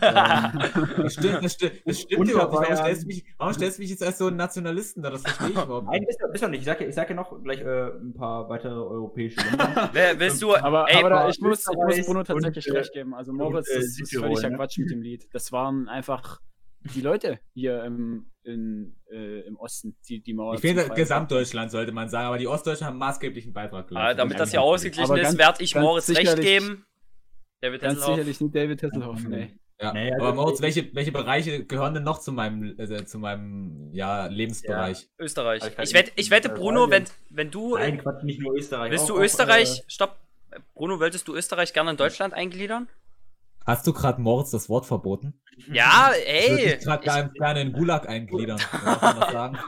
Das 0.96 1.14
stimmt, 1.14 1.44
das 1.44 1.54
stimmt, 1.54 1.82
das 1.84 2.00
stimmt 2.00 2.30
überhaupt 2.30 2.52
nicht. 2.52 2.70
Warum 2.70 2.76
stellst, 2.76 3.02
du 3.02 3.06
mich, 3.06 3.24
warum 3.38 3.54
stellst 3.54 3.78
du 3.78 3.82
mich 3.82 3.90
jetzt 3.90 4.02
als 4.02 4.18
so 4.18 4.26
einen 4.26 4.36
Nationalisten 4.36 5.02
da? 5.02 5.10
Das 5.10 5.22
verstehe 5.22 5.48
ich 5.48 5.52
überhaupt 5.54 5.86
Nein, 5.86 6.00
nicht. 6.00 6.08
bist 6.08 6.20
du, 6.20 6.28
bist 6.30 6.44
du 6.44 6.48
nicht. 6.48 6.60
Ich 6.60 6.66
sage 6.66 6.84
ja, 6.84 6.88
ich 6.88 6.94
sag 6.94 7.08
ja 7.08 7.16
noch 7.16 7.42
gleich 7.42 7.60
äh, 7.60 7.88
ein 7.88 8.14
paar 8.14 8.48
weitere 8.48 8.74
europäische 8.74 9.40
Länder. 9.40 9.90
Wer, 9.92 10.18
willst 10.18 10.42
du. 10.42 10.54
Aber, 10.54 10.88
ey, 10.88 10.98
aber 10.98 11.10
da, 11.10 11.28
ich, 11.28 11.40
muss, 11.40 11.66
ich 11.68 11.76
muss 11.76 12.06
Bruno 12.06 12.22
tatsächlich 12.22 12.68
und, 12.68 12.74
äh, 12.74 12.78
recht 12.78 12.92
geben. 12.92 13.14
Also 13.14 13.32
Moritz, 13.32 13.68
und, 13.68 13.76
äh, 13.76 13.80
das 13.80 14.00
ist 14.00 14.16
völliger 14.16 14.50
ne? 14.50 14.56
Quatsch 14.56 14.78
mit 14.78 14.90
dem 14.90 15.02
Lied. 15.02 15.28
Das 15.32 15.52
waren 15.52 15.88
einfach 15.88 16.40
die 16.94 17.00
Leute 17.00 17.38
hier 17.54 17.84
im, 17.84 18.30
in, 18.44 18.96
äh, 19.10 19.40
im 19.46 19.56
Osten, 19.56 19.96
die 20.08 20.20
die 20.20 20.34
Mauer. 20.34 20.54
Ich 20.54 20.60
finde, 20.60 20.88
Gesamtdeutschland 20.90 21.70
sollte 21.70 21.92
man 21.92 22.08
sagen, 22.08 22.26
aber 22.26 22.38
die 22.38 22.46
Ostdeutschen 22.48 22.86
haben 22.86 22.98
maßgeblichen 22.98 23.52
Beitrag 23.52 23.90
Ah, 23.94 24.14
damit 24.14 24.38
das 24.38 24.52
ja 24.52 24.60
hier 24.60 24.66
ausgeglichen 24.66 25.16
ist, 25.16 25.38
werde 25.38 25.62
ich 25.62 25.74
Moritz 25.74 26.08
recht 26.10 26.40
geben. 26.40 26.84
David 27.60 27.80
Ganz 27.80 27.98
Hasselhoff. 27.98 28.16
sicherlich 28.16 28.40
nicht 28.40 28.54
David 28.56 28.82
Hasselhoff, 28.82 29.22
nee. 29.28 29.56
Ja. 29.80 29.90
Also- 29.92 30.14
aber 30.24 30.34
Moritz, 30.34 30.62
welche, 30.62 30.94
welche 30.94 31.12
Bereiche 31.12 31.64
gehören 31.64 31.94
denn 31.94 32.04
noch 32.04 32.18
zu 32.18 32.32
meinem, 32.32 32.78
äh, 32.78 33.04
zu 33.04 33.18
meinem 33.18 33.90
ja, 33.92 34.26
Lebensbereich? 34.26 35.08
Österreich. 35.18 35.62
Aber 35.62 35.82
ich 35.82 35.90
Ich, 35.90 35.94
wette, 35.94 36.12
ich 36.16 36.30
wette, 36.30 36.48
Bruno, 36.48 36.90
wenn, 36.90 37.04
wenn 37.30 37.50
du. 37.50 37.76
Nein, 37.76 37.98
Quatsch, 37.98 38.22
nicht 38.22 38.40
nur 38.40 38.54
Österreich. 38.54 38.90
willst 38.90 39.04
auch- 39.04 39.08
du 39.08 39.16
auch, 39.16 39.20
Österreich. 39.24 39.82
Stopp. 39.88 40.18
Bruno, 40.74 41.00
wolltest 41.00 41.26
du 41.28 41.34
Österreich 41.34 41.72
gerne 41.72 41.92
in 41.92 41.96
Deutschland 41.96 42.34
eingliedern? 42.34 42.88
Hast 43.66 43.86
du 43.86 43.92
gerade 43.92 44.20
Moritz 44.20 44.50
das 44.50 44.68
Wort 44.68 44.86
verboten? 44.86 45.34
Ja, 45.70 46.10
Ich 46.26 46.48
würde 46.50 46.62
ey. 46.62 46.76
dich 46.76 46.84
gerade 46.84 47.04
ganz 47.04 47.32
gerne 47.34 47.60
in 47.60 47.72
Gulag 47.72 48.08
eingliedern. 48.08 48.58
Darf 48.72 49.02
man 49.02 49.20
das 49.20 49.32
sagen? 49.32 49.58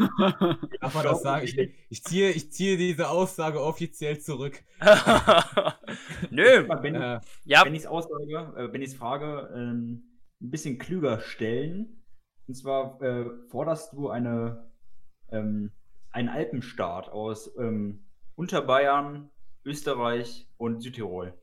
Darf 0.80 0.94
man 0.94 1.04
das 1.04 1.22
sagen? 1.22 1.44
Ich, 1.44 1.58
ich, 1.90 2.02
ziehe, 2.04 2.30
ich 2.30 2.50
ziehe 2.52 2.76
diese 2.76 3.08
Aussage 3.10 3.60
offiziell 3.62 4.18
zurück. 4.18 4.62
Nö. 6.30 6.42
Äh, 6.42 6.82
wenn, 6.82 6.94
Äh, 6.94 7.20
Ja, 7.44 7.64
wenn 7.64 7.74
ich 7.74 7.82
es 7.82 7.86
aussage, 7.86 8.54
äh, 8.56 8.72
wenn 8.72 8.82
ich 8.82 8.90
es 8.90 8.96
frage, 8.96 9.50
ähm, 9.54 10.04
ein 10.40 10.50
bisschen 10.50 10.78
klüger 10.78 11.20
stellen. 11.20 12.02
Und 12.46 12.54
zwar 12.54 13.00
äh, 13.02 13.26
forderst 13.48 13.92
du 13.92 14.08
eine, 14.08 14.70
ähm, 15.30 15.70
einen 16.10 16.28
Alpenstaat 16.28 17.08
aus 17.08 17.50
ähm, 17.58 18.04
Unterbayern, 18.34 19.30
Österreich 19.64 20.48
und 20.56 20.82
Südtirol. 20.82 21.34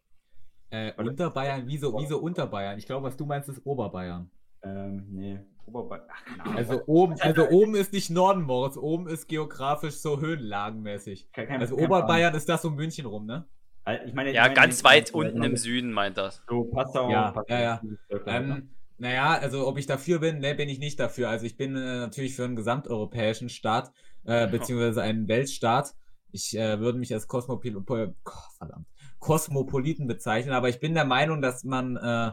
Äh, 0.71 0.93
Unterbayern, 0.97 1.63
wieso, 1.65 1.97
wieso 1.99 2.17
Unterbayern? 2.19 2.77
Ich 2.77 2.85
glaube, 2.85 3.05
was 3.07 3.15
du 3.17 3.25
meinst, 3.25 3.47
ist 3.49 3.65
Oberbayern. 3.65 4.29
Ähm, 4.63 5.05
nee, 5.11 5.39
Oberbayern. 5.65 6.05
Ach. 6.39 6.55
Also 6.55 6.81
oben, 6.87 7.15
also 7.21 7.47
oben 7.49 7.75
ist 7.75 7.93
nicht 7.93 8.09
Norden, 8.09 8.41
Moritz. 8.43 8.77
Oben 8.77 9.07
ist 9.07 9.27
geografisch 9.27 9.95
so 9.95 10.19
höhenlagenmäßig. 10.19 11.31
Kein- 11.31 11.47
kein- 11.47 11.61
Also 11.61 11.75
kein 11.75 11.85
Oberbayern 11.85 12.33
ist 12.35 12.47
das 12.49 12.63
um 12.65 12.75
München 12.75 13.05
rum, 13.05 13.25
ne? 13.25 13.45
Plan. 13.83 13.99
Ich 14.05 14.13
meine, 14.13 14.29
ich 14.29 14.35
ja 14.35 14.43
meine, 14.43 14.53
ganz 14.53 14.79
ich 14.79 14.83
weit 14.83 15.13
unten 15.13 15.41
im 15.43 15.57
Süden 15.57 15.91
meint 15.91 16.17
das. 16.17 16.43
So 16.47 16.63
Passau. 16.65 17.09
Ja, 17.09 17.31
Passau 17.31 17.45
ja, 17.53 17.59
ja. 17.59 17.81
Ähm, 18.27 18.69
naja, 18.99 19.31
also 19.33 19.67
ob 19.67 19.79
ich 19.79 19.87
dafür 19.87 20.19
bin, 20.19 20.37
ne, 20.39 20.53
bin 20.53 20.69
ich 20.69 20.77
nicht 20.77 20.99
dafür. 20.99 21.29
Also 21.29 21.47
ich 21.47 21.57
bin 21.57 21.75
äh, 21.75 21.97
natürlich 21.97 22.35
für 22.35 22.43
einen 22.45 22.55
gesamteuropäischen 22.55 23.49
Staat, 23.49 23.91
äh, 24.25 24.47
beziehungsweise 24.75 25.01
einen 25.01 25.27
Weltstaat. 25.27 25.95
Ich 26.31 26.55
äh, 26.55 26.79
würde 26.79 26.99
mich 26.99 27.11
als 27.13 27.27
Kosmopil 27.27 27.81
po- 27.81 28.13
Ko- 28.23 28.51
verdammt, 28.59 28.85
Kosmopoliten 29.21 30.07
bezeichnen, 30.07 30.53
aber 30.53 30.67
ich 30.67 30.79
bin 30.79 30.95
der 30.95 31.05
Meinung, 31.05 31.41
dass 31.41 31.63
man 31.63 31.95
äh, 31.95 32.31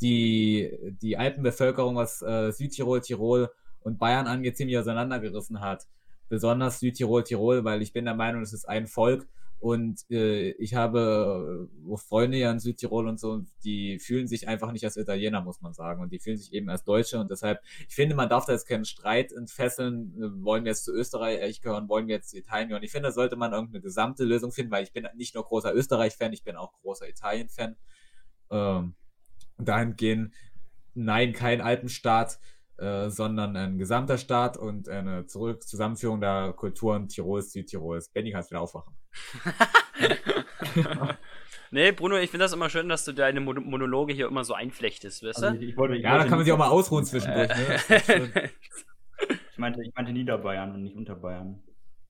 die, 0.00 0.96
die 1.02 1.18
Alpenbevölkerung, 1.18 1.96
was 1.96 2.22
äh, 2.22 2.52
Südtirol, 2.52 3.00
Tirol 3.00 3.50
und 3.80 3.98
Bayern 3.98 4.26
angeht, 4.26 4.56
ziemlich 4.56 4.78
auseinandergerissen 4.78 5.60
hat. 5.60 5.86
Besonders 6.28 6.78
Südtirol, 6.78 7.24
Tirol, 7.24 7.64
weil 7.64 7.82
ich 7.82 7.92
bin 7.92 8.04
der 8.04 8.14
Meinung, 8.14 8.42
es 8.42 8.52
ist 8.52 8.68
ein 8.68 8.86
Volk 8.86 9.26
und 9.62 10.10
äh, 10.10 10.50
ich 10.54 10.74
habe 10.74 11.68
äh, 11.88 11.96
Freunde 11.96 12.36
ja 12.36 12.50
in 12.50 12.58
Südtirol 12.58 13.06
und 13.06 13.20
so, 13.20 13.44
die 13.62 14.00
fühlen 14.00 14.26
sich 14.26 14.48
einfach 14.48 14.72
nicht 14.72 14.84
als 14.84 14.96
Italiener, 14.96 15.40
muss 15.40 15.60
man 15.60 15.72
sagen. 15.72 16.02
Und 16.02 16.10
die 16.12 16.18
fühlen 16.18 16.36
sich 16.36 16.52
eben 16.52 16.68
als 16.68 16.82
Deutsche. 16.82 17.20
Und 17.20 17.30
deshalb, 17.30 17.60
ich 17.88 17.94
finde, 17.94 18.16
man 18.16 18.28
darf 18.28 18.44
da 18.44 18.54
jetzt 18.54 18.66
keinen 18.66 18.84
Streit 18.84 19.30
entfesseln. 19.30 20.14
Äh, 20.20 20.44
Wollen 20.44 20.64
wir 20.64 20.70
jetzt 20.70 20.84
zu 20.84 20.92
Österreich 20.92 21.60
gehören, 21.60 21.88
wollen 21.88 22.08
wir 22.08 22.16
jetzt 22.16 22.30
zu 22.30 22.38
Italien 22.38 22.70
gehören? 22.70 22.82
Ich 22.82 22.90
finde, 22.90 23.10
da 23.10 23.12
sollte 23.12 23.36
man 23.36 23.52
irgendeine 23.52 23.82
gesamte 23.82 24.24
Lösung 24.24 24.50
finden, 24.50 24.72
weil 24.72 24.82
ich 24.82 24.92
bin 24.92 25.06
nicht 25.14 25.36
nur 25.36 25.44
großer 25.44 25.72
Österreich-Fan, 25.72 26.32
ich 26.32 26.42
bin 26.42 26.56
auch 26.56 26.72
großer 26.80 27.08
Italien-Fan. 27.08 27.76
Ähm, 28.50 28.96
dahingehend, 29.58 30.34
nein, 30.94 31.32
kein 31.34 31.60
Alpenstaat, 31.60 32.40
äh, 32.78 33.10
sondern 33.10 33.56
ein 33.56 33.78
gesamter 33.78 34.18
Staat 34.18 34.56
und 34.56 34.88
eine 34.88 35.26
Zurück 35.26 35.62
Zusammenführung 35.62 36.20
der 36.20 36.52
Kulturen 36.52 37.06
Tirols, 37.06 37.52
Südtirols. 37.52 38.08
Benny 38.08 38.32
kannst 38.32 38.50
wieder 38.50 38.60
aufwachen. 38.60 38.96
nee, 41.70 41.92
Bruno, 41.92 42.16
ich 42.16 42.30
finde 42.30 42.44
das 42.44 42.52
immer 42.52 42.70
schön, 42.70 42.88
dass 42.88 43.04
du 43.04 43.12
deine 43.12 43.40
Mon 43.40 43.64
Monologe 43.68 44.12
hier 44.12 44.26
immer 44.28 44.44
so 44.44 44.54
einflechtest, 44.54 45.22
weißt 45.22 45.42
Also 45.42 45.56
du? 45.56 45.62
ich, 45.62 45.70
ich 45.70 45.76
wollte, 45.76 45.96
ich 45.96 46.02
Ja, 46.02 46.16
da 46.18 46.24
kann 46.24 46.38
man 46.38 46.44
sich 46.44 46.52
auch 46.52 46.58
mal 46.58 46.68
ausruhen 46.70 47.04
zwischendurch. 47.04 47.48
Ne? 47.48 47.76
Das. 47.88 48.50
Ich 49.52 49.58
meinte, 49.58 49.80
ich 49.82 49.94
meinte 49.94 50.12
Niederbayern 50.12 50.74
und 50.74 50.82
nicht 50.82 50.96
Unterbayern. 50.96 51.62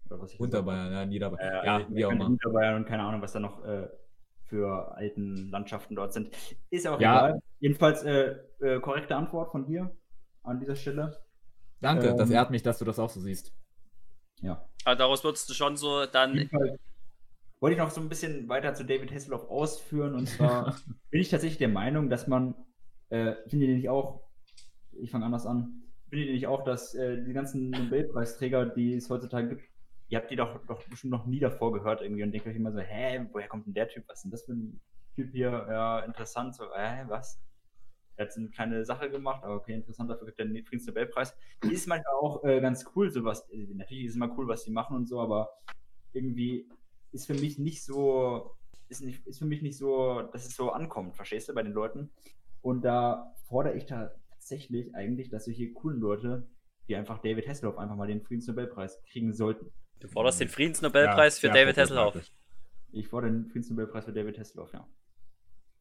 Oder 0.06 0.20
was 0.20 0.32
ich 0.32 0.38
gesagt 0.38 0.54
Unterbayern, 0.54 0.92
ja, 0.92 1.04
Niederbayern. 1.04 1.52
Äh, 1.62 1.66
ja, 1.66 1.76
also 1.76 1.94
wie 1.94 2.04
auch 2.06 2.12
immer. 2.12 2.28
Niederbayern 2.30 2.76
und 2.76 2.86
keine 2.86 3.02
Ahnung, 3.02 3.20
was 3.20 3.32
da 3.32 3.40
noch 3.40 3.62
äh, 3.64 3.88
für 4.44 4.94
alten 4.96 5.50
Landschaften 5.50 5.94
dort 5.94 6.14
sind. 6.14 6.34
Ist 6.70 6.86
auch 6.86 6.98
Ja. 7.00 7.26
egal. 7.28 7.42
Jedenfalls 7.58 8.04
äh, 8.04 8.36
äh, 8.60 8.80
korrekte 8.80 9.16
Antwort 9.16 9.50
von 9.50 9.66
dir 9.66 9.94
an 10.44 10.60
dieser 10.60 10.76
Stelle. 10.76 11.20
Danke, 11.80 12.14
das 12.14 12.30
Ähm, 12.30 12.36
ehrt 12.36 12.50
mich, 12.50 12.62
dass 12.62 12.78
du 12.78 12.84
das 12.86 12.98
auch 12.98 13.10
so 13.10 13.20
siehst. 13.20 13.52
Ja. 14.40 14.64
Aber 14.84 14.96
daraus 14.96 15.22
würdest 15.22 15.50
du 15.50 15.54
schon 15.54 15.76
so 15.76 16.06
dann. 16.06 16.34
Jedenfalls 16.34 16.78
wollte 17.62 17.74
ich 17.74 17.78
noch 17.78 17.90
so 17.90 18.00
ein 18.00 18.08
bisschen 18.08 18.48
weiter 18.48 18.74
zu 18.74 18.84
David 18.84 19.12
Hasselhoff 19.12 19.48
ausführen. 19.48 20.16
Und 20.16 20.28
zwar 20.28 20.76
bin 21.10 21.20
ich 21.20 21.30
tatsächlich 21.30 21.58
der 21.58 21.68
Meinung, 21.68 22.10
dass 22.10 22.26
man, 22.26 22.56
äh, 23.08 23.36
findet 23.46 23.68
ihr 23.68 23.76
nicht 23.76 23.88
auch, 23.88 24.24
ich 25.00 25.12
fange 25.12 25.24
anders 25.24 25.46
an, 25.46 25.84
findet 26.10 26.26
ihr 26.26 26.34
nicht 26.34 26.48
auch, 26.48 26.64
dass 26.64 26.92
äh, 26.96 27.22
die 27.22 27.32
ganzen 27.32 27.70
Nobelpreisträger, 27.70 28.66
die 28.66 28.94
es 28.94 29.08
heutzutage 29.08 29.50
gibt, 29.50 29.62
ihr 30.08 30.18
habt 30.18 30.28
die 30.32 30.36
doch, 30.36 30.66
doch 30.66 30.82
bestimmt 30.88 31.12
noch 31.12 31.24
nie 31.26 31.38
davor 31.38 31.72
gehört 31.72 32.02
irgendwie 32.02 32.24
und 32.24 32.32
denkt 32.32 32.48
euch 32.48 32.56
immer 32.56 32.72
so, 32.72 32.80
hä, 32.80 33.26
woher 33.30 33.46
kommt 33.46 33.66
denn 33.66 33.74
der 33.74 33.88
Typ? 33.88 34.08
Was 34.08 34.18
ist 34.18 34.24
denn 34.24 34.30
das 34.32 34.44
für 34.44 34.54
ein 34.54 34.80
Typ 35.14 35.30
hier? 35.30 35.50
Ja, 35.50 36.00
interessant, 36.00 36.56
so, 36.56 36.64
hä, 36.74 37.04
was? 37.06 37.40
Er 38.16 38.24
hat 38.24 38.32
so 38.32 38.40
eine 38.40 38.50
kleine 38.50 38.84
Sache 38.84 39.08
gemacht, 39.08 39.44
aber 39.44 39.54
okay, 39.54 39.74
interessant, 39.74 40.10
dafür 40.10 40.26
gibt 40.26 40.40
er 40.40 40.46
den 40.46 40.64
Friedensnobelpreis. 40.64 41.32
Ist 41.70 41.86
manchmal 41.86 42.14
auch 42.20 42.42
äh, 42.42 42.60
ganz 42.60 42.84
cool, 42.96 43.08
sowas. 43.08 43.48
Äh, 43.50 43.68
Natürlich 43.72 44.06
ist 44.06 44.10
es 44.10 44.16
immer 44.16 44.36
cool, 44.36 44.48
was 44.48 44.64
die 44.64 44.72
machen 44.72 44.96
und 44.96 45.06
so, 45.06 45.20
aber 45.20 45.48
irgendwie 46.12 46.68
ist 47.12 47.26
für 47.26 47.34
mich 47.34 47.58
nicht 47.58 47.84
so, 47.84 48.56
ist, 48.88 49.02
nicht, 49.02 49.26
ist 49.26 49.38
für 49.38 49.46
mich 49.46 49.62
nicht 49.62 49.76
so, 49.76 50.22
dass 50.32 50.46
es 50.46 50.56
so 50.56 50.70
ankommt, 50.70 51.14
verstehst 51.14 51.48
du, 51.48 51.54
bei 51.54 51.62
den 51.62 51.72
Leuten. 51.72 52.10
Und 52.60 52.82
da 52.82 53.34
fordere 53.48 53.76
ich 53.76 53.86
tatsächlich 53.86 54.94
eigentlich, 54.94 55.28
dass 55.30 55.44
solche 55.44 55.72
coolen 55.72 56.00
Leute, 56.00 56.48
wie 56.86 56.96
einfach 56.96 57.18
David 57.18 57.46
Hasselhoff, 57.48 57.78
einfach 57.78 57.96
mal 57.96 58.06
den 58.06 58.22
Friedensnobelpreis 58.22 59.02
kriegen 59.10 59.32
sollten. 59.32 59.72
Du 60.00 60.08
forderst 60.08 60.40
den 60.40 60.48
Friedensnobelpreis 60.48 61.38
für 61.38 61.48
Ja, 61.48 61.54
David 61.54 61.76
ja, 61.76 61.82
Hasselhoff. 61.82 62.32
Ich 62.92 63.08
fordere 63.08 63.32
den 63.32 63.46
Friedensnobelpreis 63.46 64.04
für 64.04 64.12
David 64.12 64.38
Hasselhoff, 64.38 64.72
ja. 64.72 64.86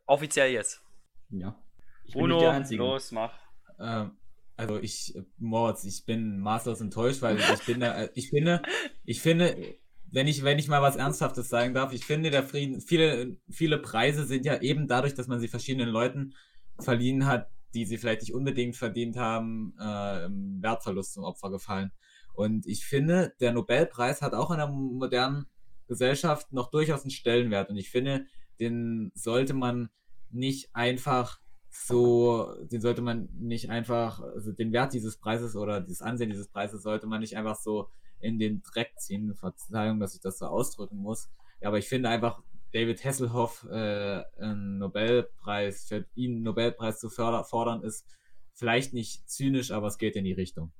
Offiziell 0.05 0.51
jetzt. 0.51 0.83
Ja. 1.29 1.61
Ich 2.03 2.13
bin 2.13 2.21
Bruno, 2.21 2.35
nicht 2.35 2.43
der 2.43 2.51
Einzige. 2.51 2.83
los, 2.83 3.11
mach. 3.11 3.33
Ähm, 3.79 4.17
also 4.57 4.79
ich, 4.79 5.17
Moritz, 5.37 5.83
ich 5.85 6.05
bin 6.05 6.39
maßlos 6.39 6.81
enttäuscht, 6.81 7.21
weil 7.21 7.39
ich 7.39 7.65
bin 7.65 7.79
da, 7.79 8.03
äh, 8.03 8.09
ich 8.13 8.29
finde, 8.29 8.61
ich 9.05 9.21
finde, 9.21 9.75
wenn 10.11 10.27
ich, 10.27 10.43
wenn 10.43 10.59
ich 10.59 10.67
mal 10.67 10.81
was 10.81 10.97
Ernsthaftes 10.97 11.49
sagen 11.49 11.73
darf, 11.73 11.93
ich 11.93 12.05
finde, 12.05 12.31
der 12.31 12.43
Frieden, 12.43 12.81
viele, 12.81 13.37
viele 13.49 13.77
Preise 13.77 14.25
sind 14.25 14.45
ja 14.45 14.61
eben 14.61 14.87
dadurch, 14.87 15.13
dass 15.13 15.27
man 15.27 15.39
sie 15.39 15.47
verschiedenen 15.47 15.89
Leuten 15.89 16.33
verliehen 16.79 17.25
hat, 17.25 17.49
die 17.73 17.85
sie 17.85 17.97
vielleicht 17.97 18.21
nicht 18.21 18.33
unbedingt 18.33 18.75
verdient 18.75 19.15
haben, 19.15 19.73
äh, 19.79 20.25
im 20.25 20.61
Wertverlust 20.61 21.13
zum 21.13 21.23
Opfer 21.23 21.49
gefallen. 21.49 21.91
Und 22.33 22.67
ich 22.67 22.85
finde, 22.85 23.33
der 23.39 23.53
Nobelpreis 23.53 24.21
hat 24.21 24.33
auch 24.33 24.51
in 24.51 24.57
der 24.57 24.67
modernen 24.67 25.45
Gesellschaft 25.87 26.51
noch 26.51 26.69
durchaus 26.69 27.01
einen 27.01 27.11
Stellenwert. 27.11 27.69
Und 27.69 27.77
ich 27.77 27.89
finde, 27.89 28.25
den 28.59 29.11
sollte 29.15 29.53
man 29.53 29.89
nicht 30.29 30.69
einfach 30.73 31.39
so, 31.69 32.53
den 32.63 32.81
sollte 32.81 33.01
man 33.01 33.29
nicht 33.33 33.69
einfach, 33.69 34.21
also 34.21 34.51
den 34.51 34.73
Wert 34.73 34.93
dieses 34.93 35.17
Preises 35.17 35.55
oder 35.55 35.79
das 35.79 36.01
Ansehen 36.01 36.29
dieses 36.29 36.49
Preises 36.49 36.83
sollte 36.83 37.07
man 37.07 37.21
nicht 37.21 37.37
einfach 37.37 37.55
so 37.55 37.89
in 38.21 38.39
den 38.39 38.61
Dreck 38.61 38.93
ziehen. 38.99 39.35
Verzeihung, 39.35 39.99
dass 39.99 40.15
ich 40.15 40.21
das 40.21 40.39
so 40.39 40.45
ausdrücken 40.45 40.97
muss. 40.97 41.29
Ja, 41.61 41.67
aber 41.69 41.77
ich 41.77 41.87
finde 41.87 42.09
einfach, 42.09 42.41
David 42.73 43.03
Hasselhoff 43.03 43.67
äh, 43.69 44.23
einen 44.39 44.77
Nobelpreis, 44.77 45.85
für 45.87 46.05
ihn 46.15 46.35
einen 46.35 46.43
Nobelpreis 46.43 46.99
zu 46.99 47.09
förder, 47.09 47.43
fordern, 47.43 47.83
ist 47.83 48.07
vielleicht 48.53 48.93
nicht 48.93 49.29
zynisch, 49.29 49.71
aber 49.71 49.87
es 49.87 49.97
geht 49.97 50.15
in 50.15 50.23
die 50.23 50.31
Richtung. 50.33 50.71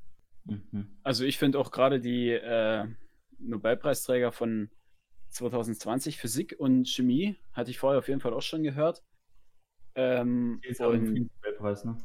Mhm. 0.46 0.98
Also 1.04 1.24
ich 1.26 1.38
finde 1.38 1.60
auch 1.60 1.72
gerade 1.72 2.00
die 2.00 2.30
äh, 2.30 2.86
Nobelpreisträger 3.40 4.32
von 4.32 4.70
2020 5.30 6.18
Physik 6.18 6.56
und 6.58 6.88
Chemie, 6.88 7.38
hatte 7.54 7.72
ich 7.72 7.80
vorher 7.80 8.00
auf 8.00 8.08
jeden 8.08 8.20
Fall 8.22 8.34
auch 8.34 8.42
schon 8.42 8.64
gehört. 8.64 9.04
Ähm, 9.96 10.62
ne? 10.64 11.98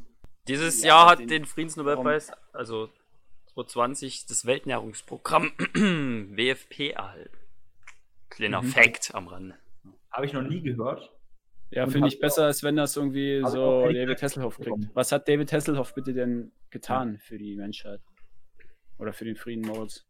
Dieses 0.49 0.83
Ja, 0.83 0.89
Jahr 0.89 1.11
hat 1.11 1.19
den- 1.21 1.29
den, 1.29 1.45
Friedensnobelpreis, 1.45 2.31
also 2.53 2.89
2020, 3.57 4.27
das 4.27 4.45
Welternährungsprogramm 4.45 5.51
WFP 6.37 6.91
erhalten. 6.91 7.37
Kleiner 8.29 8.61
Mhm. 8.61 8.67
Fact 8.67 9.15
am 9.15 9.29
Rande. 9.29 9.55
Habe 10.11 10.27
ich 10.27 10.33
noch 10.35 10.43
nie 10.43 10.61
gehört. 10.61 11.11
ja, 11.71 11.87
finde 11.87 12.09
ich 12.09 12.19
besser, 12.21 12.45
als 12.45 12.63
wenn 12.63 12.77
das 12.77 12.97
irgendwie 12.97 13.43
so 13.47 13.83
David 13.87 14.23
Hasselhoff 14.23 14.59
kriegt. 14.59 14.95
Was 14.95 15.11
hat 15.11 15.27
David 15.27 15.51
Hasselhoff 15.53 15.95
bitte 15.95 16.13
denn 16.13 16.53
getan 16.71 17.19
für 17.19 17.39
die 17.39 17.57
Menschheit? 17.57 18.01
Oder 18.99 19.13
für 19.15 19.25
den 19.25 19.37
Frieden 19.37 19.67
Moritz? 19.67 20.05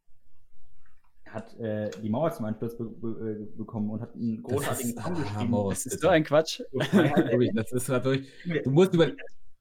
Hat 1.27 1.55
äh, 1.59 1.91
die 2.03 2.09
Mauer 2.11 2.31
zum 2.33 2.47
Einsturz 2.47 2.77
be 2.77 2.85
be 2.85 3.49
äh, 3.53 3.57
bekommen 3.57 3.91
und 3.91 4.01
hat 4.01 4.15
einen 4.15 4.43
großartigen 4.43 4.95
Song 4.95 5.17
ah, 5.17 5.21
geschrieben. 5.21 5.51
Moritz. 5.51 5.85
Das 5.85 5.93
ist 5.95 6.01
so 6.03 6.09
ein 6.09 6.25
Quatsch. 6.25 6.63
Das 7.55 7.73
ist 7.73 7.89
natürlich, 7.89 8.29
du 8.65 8.71
musst 8.71 8.95
über, 8.95 9.11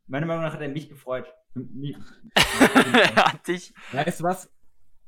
meiner 0.08 0.26
Meinung 0.26 0.44
nach 0.44 0.54
hat 0.54 0.62
er 0.62 0.70
mich 0.70 0.90
gefreut. 0.90 1.26
Hat 3.16 3.48
dich. 3.48 3.74
Weißt 3.94 4.20
du 4.20 4.26
was? 4.26 4.52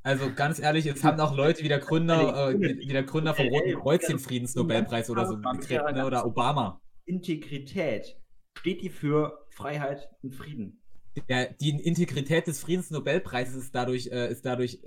Also 0.03 0.31
ganz 0.33 0.59
ehrlich, 0.59 0.85
es 0.85 1.03
haben 1.03 1.19
auch 1.19 1.35
Leute 1.35 1.63
wie 1.63 1.67
der 1.67 1.79
Gründer, 1.79 2.51
äh, 2.51 2.57
wie 2.57 2.87
der 2.87 3.03
Gründer 3.03 3.33
vom 3.33 3.47
Roten 3.47 3.77
Kreuz 3.77 4.07
den 4.07 4.19
Friedensnobelpreis 4.19 5.09
oder 5.09 5.25
so 5.25 5.37
gekriegt, 5.37 5.83
ne? 5.91 6.05
oder 6.05 6.25
Obama. 6.25 6.79
Integrität 7.03 8.15
steht 8.57 8.81
die 8.81 8.89
für 8.89 9.45
Freiheit 9.49 10.09
und 10.23 10.33
Frieden. 10.33 10.81
Der, 11.27 11.51
die 11.51 11.71
Integrität 11.71 12.47
des 12.47 12.61
Friedensnobelpreises 12.61 13.55
ist 13.55 13.75
dadurch, 13.75 14.07
äh, 14.07 14.31
ist 14.31 14.45
dadurch 14.45 14.79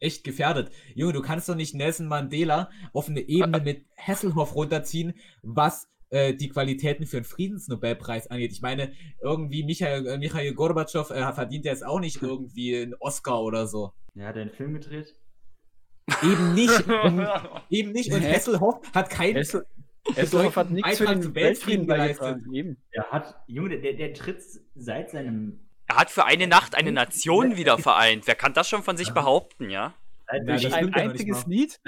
echt 0.00 0.24
gefährdet. 0.24 0.70
Junge, 0.94 1.12
du 1.12 1.22
kannst 1.22 1.48
doch 1.48 1.54
nicht 1.54 1.74
Nelson 1.74 2.06
Mandela 2.06 2.70
auf 2.92 3.08
eine 3.08 3.20
Ebene 3.20 3.60
mit 3.64 3.86
Hasselhoff 3.96 4.54
runterziehen, 4.54 5.14
was 5.42 5.88
äh, 6.14 6.34
die 6.34 6.48
Qualitäten 6.48 7.06
für 7.06 7.16
einen 7.16 7.24
Friedensnobelpreis 7.24 8.28
angeht. 8.28 8.52
Ich 8.52 8.62
meine, 8.62 8.92
irgendwie 9.20 9.64
Michael, 9.64 10.06
äh, 10.06 10.16
Michael 10.16 10.54
Gorbatschow 10.54 11.10
äh, 11.10 11.32
verdient 11.32 11.64
ja 11.64 11.72
jetzt 11.72 11.84
auch 11.84 11.98
nicht 11.98 12.22
irgendwie 12.22 12.76
einen 12.76 12.94
Oscar 13.00 13.42
oder 13.42 13.66
so. 13.66 13.92
Er 14.14 14.28
hat 14.28 14.36
einen 14.36 14.50
Film 14.50 14.74
gedreht. 14.74 15.16
Eben 16.22 16.54
nicht. 16.54 16.86
Und, 16.86 17.26
eben 17.70 17.90
nicht. 17.90 18.12
Und 18.12 18.20
Hä? 18.20 18.32
Hasselhoff 18.32 18.80
hat 18.94 19.10
keinen 19.10 19.36
Hessel, 19.36 19.66
Hesselhoff 20.14 20.54
hat 20.54 20.70
nichts 20.70 20.98
für 20.98 21.06
den 21.06 21.34
Weltfrieden 21.34 21.86
geleistet. 21.88 22.42
Er 22.92 23.10
hat, 23.10 23.34
Junge, 23.48 23.80
der, 23.80 23.94
der 23.94 24.14
tritt 24.14 24.40
seit 24.76 25.10
seinem. 25.10 25.66
Er 25.86 25.96
hat 25.96 26.10
für 26.10 26.24
eine 26.24 26.46
Nacht 26.46 26.76
eine 26.76 26.92
Nation 26.92 27.56
wieder 27.56 27.76
vereint. 27.78 28.26
Wer 28.26 28.36
kann 28.36 28.54
das 28.54 28.68
schon 28.68 28.84
von 28.84 28.96
sich 28.96 29.12
behaupten, 29.12 29.68
ja? 29.68 29.94
Ja, 30.32 30.38
durch 30.44 30.74
Ein 30.74 30.88
ja 30.88 30.94
einziges. 30.94 31.46
Lied? 31.46 31.80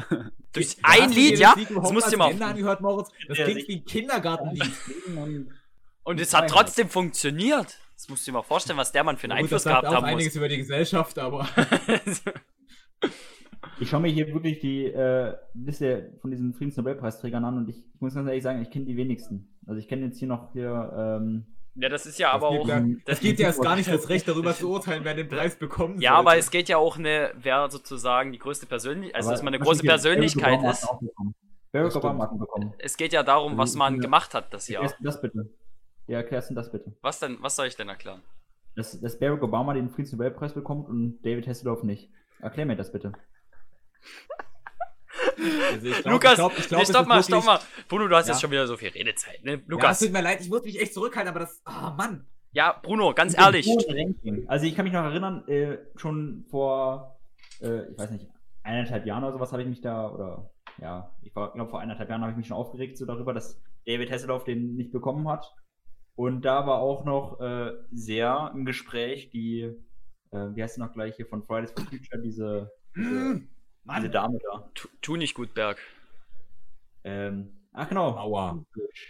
Durch 0.52 0.76
Hast 0.82 1.02
ein 1.02 1.10
Lied, 1.12 1.38
ja? 1.38 1.54
das 1.56 1.92
musst 1.92 2.12
du 2.12 2.16
mal. 2.16 2.42
Angehört, 2.42 2.80
Moritz. 2.80 3.10
Das 3.28 3.38
Ja, 3.38 3.44
klingt 3.44 3.68
wie 3.68 3.76
ein 3.76 3.84
Kindergartenlied. 3.84 4.72
und 5.16 5.48
Und 6.04 6.20
es 6.20 6.34
hat 6.34 6.48
trotzdem 6.50 6.88
funktioniert. 6.88 7.78
Das 7.94 8.08
musst 8.08 8.26
du 8.26 8.30
dir 8.30 8.36
mal 8.38 8.42
vorstellen, 8.42 8.78
was 8.78 8.92
der 8.92 9.04
Mann 9.04 9.16
für 9.16 9.24
einen 9.24 9.32
Gut, 9.32 9.44
Einfluss 9.44 9.62
das 9.62 9.72
sagt 9.72 9.82
gehabt 9.82 9.88
auch 9.96 10.02
haben 10.02 10.04
einiges 10.04 10.32
muss. 10.34 10.36
über 10.36 10.48
die 10.48 10.58
Gesellschaft, 10.58 11.18
aber 11.18 11.48
Ich 13.78 13.90
schaue 13.90 14.00
mir 14.00 14.08
hier 14.08 14.32
wirklich 14.32 14.58
die 14.60 14.84
äh, 14.86 15.34
Liste 15.54 16.12
von 16.20 16.30
diesen 16.30 16.54
Friedensnobelpreisträgern 16.54 17.44
an 17.44 17.58
und 17.58 17.68
ich, 17.68 17.76
ich 17.94 18.00
muss 18.00 18.14
ganz 18.14 18.26
ehrlich 18.28 18.42
sagen, 18.42 18.62
ich 18.62 18.70
kenne 18.70 18.86
die 18.86 18.96
wenigsten. 18.96 19.54
Also 19.66 19.78
ich 19.80 19.88
kenne 19.88 20.06
jetzt 20.06 20.18
hier 20.18 20.28
noch 20.28 20.52
hier. 20.52 20.92
Ähm, 21.20 21.46
ja, 21.78 21.88
das 21.88 22.06
ist 22.06 22.18
ja 22.18 22.32
aber 22.32 22.50
das 22.50 22.58
auch. 22.60 22.64
gibt 22.64 22.68
ja, 22.68 22.80
das 22.80 23.04
das 23.04 23.20
gibt 23.20 23.38
ja 23.40 23.46
erst 23.48 23.62
gar 23.62 23.76
nicht 23.76 23.88
das 23.90 24.08
Recht, 24.08 24.26
darüber 24.28 24.54
zu 24.54 24.70
urteilen, 24.70 25.04
wer 25.04 25.14
den 25.14 25.28
Preis 25.28 25.56
bekommen 25.56 26.00
Ja, 26.00 26.14
aber 26.14 26.30
sollte. 26.30 26.38
es 26.40 26.50
geht 26.50 26.68
ja 26.68 26.76
auch 26.78 26.96
eine, 26.98 27.32
wer 27.36 27.70
sozusagen 27.70 28.32
die 28.32 28.38
größte 28.38 28.66
Persönlichkeit, 28.66 29.16
also 29.16 29.28
aber 29.28 29.34
dass 29.34 29.42
man 29.42 29.54
eine 29.54 29.62
große 29.64 29.82
Persönlichkeit 29.82 30.54
Obama 30.58 30.70
ist. 30.70 30.82
hat 30.82 30.90
auch 30.90 31.00
bekommen. 31.00 31.34
Barack 31.72 31.86
Das 31.88 31.96
Obama 31.96 32.12
stimmt. 32.14 32.22
hat 32.22 32.32
ihn 32.32 32.38
bekommen. 32.38 32.74
Es 32.78 32.96
geht 32.96 33.12
ja 33.12 33.22
darum, 33.22 33.58
was 33.58 33.74
man 33.74 33.96
Ja. 33.96 34.00
gemacht 34.00 34.34
hat 34.34 34.52
das 34.54 34.68
Jahr. 34.68 34.82
Erklärst 34.84 35.00
du 35.00 35.04
das 35.04 35.20
bitte? 35.20 35.50
Ja, 36.06 36.16
erklärst 36.18 36.50
du 36.50 36.54
das 36.54 36.70
bitte? 36.72 36.92
Was 37.02 37.18
denn, 37.20 37.38
was 37.40 37.56
soll 37.56 37.66
ich 37.66 37.76
denn 37.76 37.88
erklären? 37.88 38.22
Dass, 38.76 39.00
dass 39.00 39.18
Barack 39.18 39.42
Obama 39.42 39.74
den 39.74 39.90
Friedensnobelpreis 39.90 40.52
bekommt 40.54 40.88
und 40.88 41.20
David 41.22 41.46
Hasselhoff 41.46 41.82
nicht. 41.82 42.10
Erklär 42.40 42.66
mir 42.66 42.76
das 42.76 42.92
bitte. 42.92 43.12
Also 45.72 45.86
ich 45.86 46.02
glaub- 46.02 46.12
Lukas, 46.12 46.32
ich 46.32 46.36
glaub, 46.38 46.58
ich 46.58 46.68
glaub, 46.68 46.80
nee, 46.80 46.86
stopp 46.86 47.06
mal, 47.06 47.14
wirklich- 47.16 47.26
stopp 47.26 47.44
mal. 47.44 47.60
Bruno, 47.88 48.08
du 48.08 48.16
hast 48.16 48.26
Ja. 48.28 48.32
jetzt 48.34 48.40
schon 48.40 48.50
wieder 48.50 48.66
so 48.66 48.76
viel 48.76 48.88
Redezeit, 48.88 49.44
ne? 49.44 49.52
Ja, 49.52 49.56
es 49.58 49.62
Lukas, 49.68 49.98
tut 50.00 50.12
mir 50.12 50.22
leid, 50.22 50.40
ich 50.40 50.48
muss 50.48 50.62
mich 50.64 50.80
echt 50.80 50.94
zurückhalten, 50.94 51.30
aber 51.30 51.40
das. 51.40 51.60
Ah, 51.64 51.94
Mann. 51.96 52.26
ja, 52.52 52.78
Bruno, 52.82 53.12
ganz 53.14 53.36
ehrlich. 53.36 53.68
Also 54.48 54.66
ich 54.66 54.74
kann 54.74 54.84
mich 54.84 54.94
noch 54.94 55.04
erinnern, 55.04 55.46
äh, 55.48 55.78
schon 55.96 56.44
vor, 56.50 57.18
äh, 57.60 57.90
ich 57.90 57.98
weiß 57.98 58.10
nicht, 58.10 58.26
eineinhalb 58.62 59.04
Jahren 59.06 59.24
oder 59.24 59.32
sowas 59.34 59.52
habe 59.52 59.62
ich 59.62 59.68
mich 59.68 59.80
da, 59.80 60.10
oder 60.10 60.50
ja, 60.78 61.14
ich 61.22 61.32
glaube 61.32 61.66
vor 61.68 61.80
eineinhalb 61.80 62.08
Jahren 62.08 62.22
habe 62.22 62.32
ich 62.32 62.36
mich 62.36 62.46
schon 62.48 62.56
aufgeregt 62.56 62.96
so 62.98 63.06
darüber, 63.06 63.32
dass 63.32 63.60
David 63.86 64.10
Hasselhoff 64.10 64.44
den 64.44 64.74
nicht 64.74 64.92
bekommen 64.92 65.28
hat. 65.28 65.54
Und 66.16 66.44
da 66.46 66.66
war 66.66 66.78
auch 66.80 67.04
noch 67.04 67.40
äh, 67.40 67.72
sehr 67.92 68.50
im 68.54 68.64
Gespräch 68.64 69.28
die, 69.30 69.60
äh, 70.30 70.46
wie 70.54 70.62
heißt 70.62 70.76
sie 70.76 70.80
noch 70.80 70.94
gleich 70.94 71.14
hier 71.16 71.26
von 71.26 71.42
Fridays 71.42 71.72
for 71.72 71.84
Future, 71.84 72.22
diese, 72.22 72.70
diese, 72.96 73.42
Hm, 73.86 73.94
diese 73.96 74.02
Mann. 74.08 74.12
Dame 74.12 74.38
da. 74.42 74.70
Tu, 74.74 74.88
tu 75.00 75.16
nicht 75.16 75.34
gut, 75.34 75.54
Berg. 75.54 75.78
Ähm, 77.04 77.56
ach 77.72 77.88
genau. 77.88 78.16
Aua. 78.16 78.64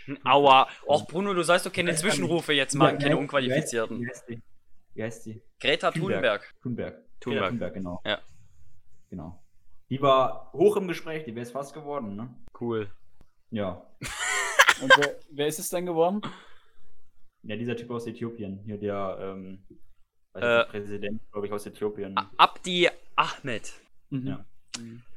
Hm, 0.05 0.19
Aua. 0.25 0.69
Och, 0.87 1.07
Bruno, 1.07 1.35
du 1.35 1.43
sollst 1.43 1.67
doch 1.67 1.73
keine 1.73 1.95
Zwischenrufe 1.95 2.53
jetzt 2.53 2.75
machen, 2.75 2.99
keine 2.99 3.17
unqualifizierten. 3.17 4.01
Wie 4.01 4.09
heißt 4.09 4.29
die? 4.29 4.43
Wie 4.95 5.03
heißt 5.03 5.27
die? 5.27 5.43
Greta 5.61 5.91
Thunberg. 5.91 6.55
Thunberg. 6.63 7.03
Thunberg. 7.21 7.49
Thunberg. 7.51 7.75
Genau. 7.75 8.03
Ja. 8.05 8.21
Genau. 9.11 9.43
Die 9.89 10.03
war 10.03 10.51
hoch 10.53 10.77
im 10.77 10.89
Gespräch, 10.89 11.25
die 11.25 11.35
wäre 11.35 11.45
es 11.45 11.53
fast 11.53 11.73
geworden, 11.73 12.17
ne? 12.17 12.35
Cool. 12.61 12.91
Ja. 13.51 13.87
Und 14.83 14.93
wer, 14.99 15.17
wer 15.31 15.47
ist 15.47 15.59
es 15.59 15.69
dann 15.69 15.87
geworden? 15.87 16.21
Ja, 17.43 17.57
dieser 17.57 17.77
Typ 17.77 17.91
aus 17.93 18.07
Äthiopien. 18.07 18.59
Hier 18.65 18.79
der, 18.79 19.17
ähm, 19.21 19.65
weiß 20.33 20.43
Äh. 20.67 20.71
Präsident, 20.71 21.21
glaube 21.31 21.47
ich, 21.47 21.53
aus 21.53 21.65
Äthiopien. 21.67 22.17
Abdi 22.37 22.89
Ahmed 23.15 23.73
Mhm. 24.11 24.27
Ja. 24.27 24.45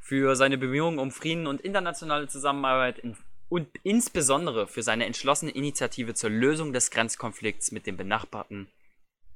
Für 0.00 0.34
seine 0.36 0.58
Bemühungen 0.58 0.98
um 0.98 1.10
Frieden 1.10 1.46
und 1.46 1.60
internationale 1.60 2.28
Zusammenarbeit 2.28 2.98
in, 2.98 3.16
und 3.48 3.68
insbesondere 3.82 4.66
für 4.66 4.82
seine 4.82 5.06
entschlossene 5.06 5.50
Initiative 5.50 6.14
zur 6.14 6.30
Lösung 6.30 6.72
des 6.72 6.90
Grenzkonflikts 6.90 7.72
mit 7.72 7.86
dem 7.86 7.96
benachbarten 7.96 8.68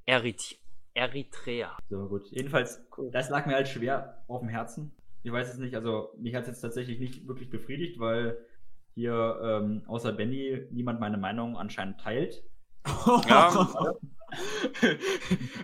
Erit 0.06 0.58
Eritrea. 0.94 1.76
So, 1.90 2.08
gut. 2.08 2.26
Jedenfalls, 2.30 2.80
das 3.10 3.28
lag 3.28 3.46
mir 3.46 3.54
halt 3.54 3.68
schwer 3.68 4.22
auf 4.28 4.40
dem 4.40 4.48
Herzen. 4.48 4.92
Ich 5.24 5.32
weiß 5.32 5.52
es 5.52 5.58
nicht, 5.58 5.74
also 5.74 6.10
mich 6.18 6.34
hat 6.34 6.42
es 6.42 6.48
jetzt 6.48 6.60
tatsächlich 6.60 7.00
nicht 7.00 7.26
wirklich 7.26 7.50
befriedigt, 7.50 7.98
weil 7.98 8.38
hier 8.94 9.40
ähm, 9.42 9.82
außer 9.86 10.12
Benny 10.12 10.66
niemand 10.70 11.00
meine 11.00 11.18
Meinung 11.18 11.56
anscheinend 11.56 12.00
teilt. 12.00 12.44
Ja. 13.28 13.48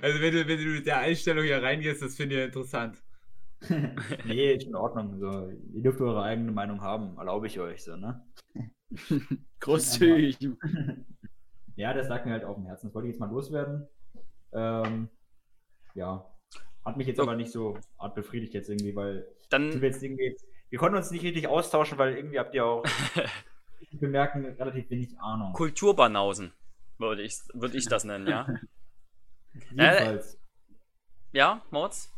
also 0.03 0.21
wenn 0.21 0.33
du, 0.33 0.49
wenn 0.49 0.59
du 0.59 0.65
mit 0.65 0.87
der 0.87 0.99
Einstellung 0.99 1.45
hier 1.45 1.63
reingehst, 1.63 2.03
das 2.03 2.17
finde 2.17 2.39
ich 2.39 2.45
interessant. 2.47 2.97
nee, 4.25 4.55
ist 4.55 4.67
in 4.67 4.75
Ordnung. 4.75 5.19
So, 5.19 5.51
ihr 5.73 5.83
dürft 5.83 6.01
eure 6.01 6.23
eigene 6.23 6.53
Meinung 6.53 6.81
haben, 6.81 7.17
erlaube 7.19 7.47
ich 7.47 7.59
euch 7.61 7.85
so, 7.85 7.97
ne? 7.97 8.25
Großzügig. 9.61 10.39
Ja, 11.77 11.95
das 11.95 12.09
lag 12.09 12.27
mir 12.27 12.33
halt 12.33 12.45
auf 12.45 12.57
dem 12.57 12.67
Herzen. 12.67 12.89
Das 12.89 12.95
wollte 12.95 13.09
ich 13.09 13.15
jetzt 13.15 13.21
mal 13.21 13.31
loswerden. 13.31 13.89
Ähm, 14.53 15.09
ja. 15.95 16.31
Hat 16.85 16.99
mich 16.99 17.07
jetzt 17.07 17.17
So. 17.17 17.23
aber 17.23 17.37
nicht 17.37 17.51
so 17.53 17.79
art 17.97 18.15
befriedigt 18.15 18.53
jetzt 18.53 18.69
irgendwie, 18.69 18.95
weil 18.95 19.27
sind 19.39 19.51
Dann 19.51 19.81
wir 19.81 19.89
jetzt 19.89 20.03
irgendwie 20.03 20.25
jetzt, 20.25 20.45
wir 20.69 20.79
konnten 20.79 20.99
uns 20.99 21.11
nicht 21.11 21.23
richtig 21.23 21.49
austauschen, 21.49 21.97
weil 21.97 22.17
irgendwie 22.17 22.39
habt 22.39 22.55
ihr 22.55 22.67
auch 22.67 22.85
ich 23.81 23.99
bemerken 23.99 24.45
relativ 24.45 24.91
wenig 24.91 25.19
Ahnung. 25.21 25.55
Kulturbanausen, 25.55 26.53
würde 26.99 27.23
ich, 27.23 27.39
würde 27.55 27.79
ich 27.79 27.87
das 27.87 28.05
nennen, 28.05 28.27
ja? 28.27 28.47
Jedenfalls. 29.71 30.39
Ja, 31.33 31.63
Moritz? 31.71 32.13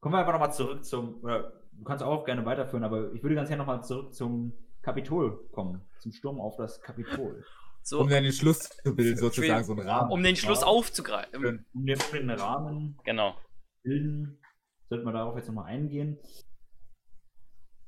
Kommen 0.00 0.14
wir 0.14 0.18
einfach 0.18 0.32
nochmal 0.32 0.52
zurück 0.52 0.84
zum, 0.84 1.22
oder 1.22 1.52
du 1.72 1.84
kannst 1.84 2.04
auch 2.04 2.24
gerne 2.24 2.44
weiterführen, 2.44 2.84
aber 2.84 3.12
ich 3.12 3.22
würde 3.22 3.34
ganz 3.34 3.48
gerne 3.48 3.62
nochmal 3.62 3.82
zurück 3.84 4.14
zum 4.14 4.52
Kapitol 4.82 5.48
kommen, 5.50 5.82
zum 5.98 6.12
Sturm 6.12 6.40
auf 6.40 6.56
das 6.56 6.80
Kapitol. 6.80 7.44
So, 7.82 8.00
Um 8.00 8.08
dann 8.08 8.24
den 8.24 8.32
Schluss 8.32 8.58
zu 8.82 8.94
bilden, 8.94 9.16
sozusagen, 9.16 9.64
so 9.64 9.72
einen 9.72 9.88
Rahmen. 9.88 10.10
um 10.10 10.22
den 10.22 10.34
Schluss 10.36 10.62
aufzugreifen. 10.62 11.36
Um 11.36 11.42
den, 11.86 11.98
um 12.00 12.12
den 12.12 12.30
Rahmen 12.30 12.98
Genau. 13.04 13.36
bilden, 13.82 14.38
sollten 14.88 15.04
wir 15.04 15.12
darauf 15.12 15.36
jetzt 15.36 15.46
nochmal 15.46 15.66
eingehen. 15.66 16.18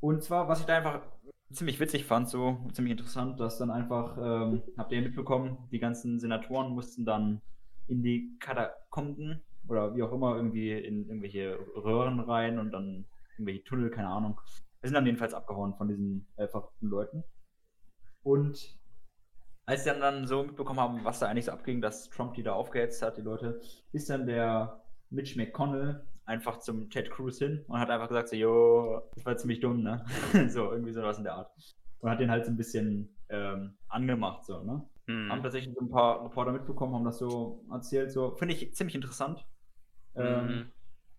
Und 0.01 0.23
zwar, 0.23 0.49
was 0.49 0.61
ich 0.61 0.67
da 0.67 0.77
einfach 0.77 1.03
ziemlich 1.51 1.81
witzig 1.81 2.05
fand, 2.05 2.29
so 2.29 2.65
ziemlich 2.73 2.93
interessant, 2.93 3.41
dass 3.41 3.59
dann 3.59 3.71
einfach, 3.71 4.17
ähm, 4.19 4.63
habt 4.77 4.93
ihr 4.93 5.03
mitbekommen, 5.03 5.69
die 5.73 5.81
ganzen 5.81 6.21
Senatoren 6.21 6.73
mussten 6.73 7.05
dann 7.05 7.41
in 7.89 8.03
die 8.03 8.37
Katakomben 8.39 9.43
oder 9.69 9.95
wie 9.95 10.03
auch 10.03 10.13
immer 10.13 10.37
irgendwie 10.37 10.73
in 10.73 11.07
irgendwelche 11.09 11.59
Röhren 11.77 12.21
rein 12.21 12.59
und 12.59 12.73
dann 12.73 13.05
irgendwelche 13.33 13.65
Tunnel, 13.65 13.91
keine 13.91 14.09
Ahnung. 14.09 14.41
Wir 14.81 14.89
sind 14.89 14.95
dann 14.95 15.07
jedenfalls 15.07 15.35
abgehauen 15.35 15.75
von 15.75 15.89
diesen 15.89 16.27
äh, 16.37 16.49
verrückten 16.49 16.89
Leuten. 16.89 17.25
Und 18.23 18.79
als 19.67 19.85
sie 19.85 19.91
dann, 19.91 20.01
dann 20.01 20.27
so 20.27 20.43
mitbekommen 20.45 20.81
haben, 20.81 21.05
was 21.05 21.19
da 21.19 21.27
eigentlich 21.27 21.45
so 21.47 21.53
abging, 21.53 21.81
dass 21.81 22.09
Trump 22.11 22.35
die 22.35 22.43
da 22.43 22.53
aufgehetzt 22.55 23.03
hat, 23.03 23.17
die 23.19 23.23
Leute, 23.23 23.61
ist 23.93 24.09
dann 24.09 24.27
der 24.27 24.83
Mitch 25.11 25.37
McConnell 25.37 26.07
einfach 26.25 26.59
zum 26.61 26.91
Ted 26.91 27.11
Cruz 27.11 27.39
hin 27.39 27.65
und 27.69 27.79
hat 27.79 27.91
einfach 27.91 28.09
gesagt, 28.09 28.29
so, 28.29 28.37
jo, 28.37 29.03
das 29.15 29.25
war 29.27 29.37
ziemlich 29.37 29.61
dumm, 29.61 29.83
ne? 29.83 30.05
so, 30.49 30.71
irgendwie 30.73 30.93
sowas 30.93 31.19
in 31.19 31.25
der 31.25 31.35
Art. 31.35 31.51
Und 32.01 32.11
hat 32.11 32.21
den 32.21 32.31
halt 32.31 32.45
so 32.45 32.51
ein 32.53 32.57
bisschen 32.57 33.15
ähm, 33.29 33.77
angemacht, 33.89 34.45
so, 34.45 34.63
ne? 34.63 34.83
Haben 35.29 35.39
Hm. 35.39 35.43
tatsächlich 35.43 35.75
so 35.75 35.81
ein 35.81 35.91
paar 35.91 36.25
Reporter 36.25 36.53
mitbekommen, 36.53 36.95
haben 36.95 37.05
das 37.05 37.19
so 37.19 37.65
erzählt, 37.71 38.11
so, 38.13 38.37
finde 38.37 38.55
ich 38.55 38.75
ziemlich 38.75 38.95
interessant. 38.95 39.47
Ähm, 40.19 40.47
Mhm. 40.47 40.73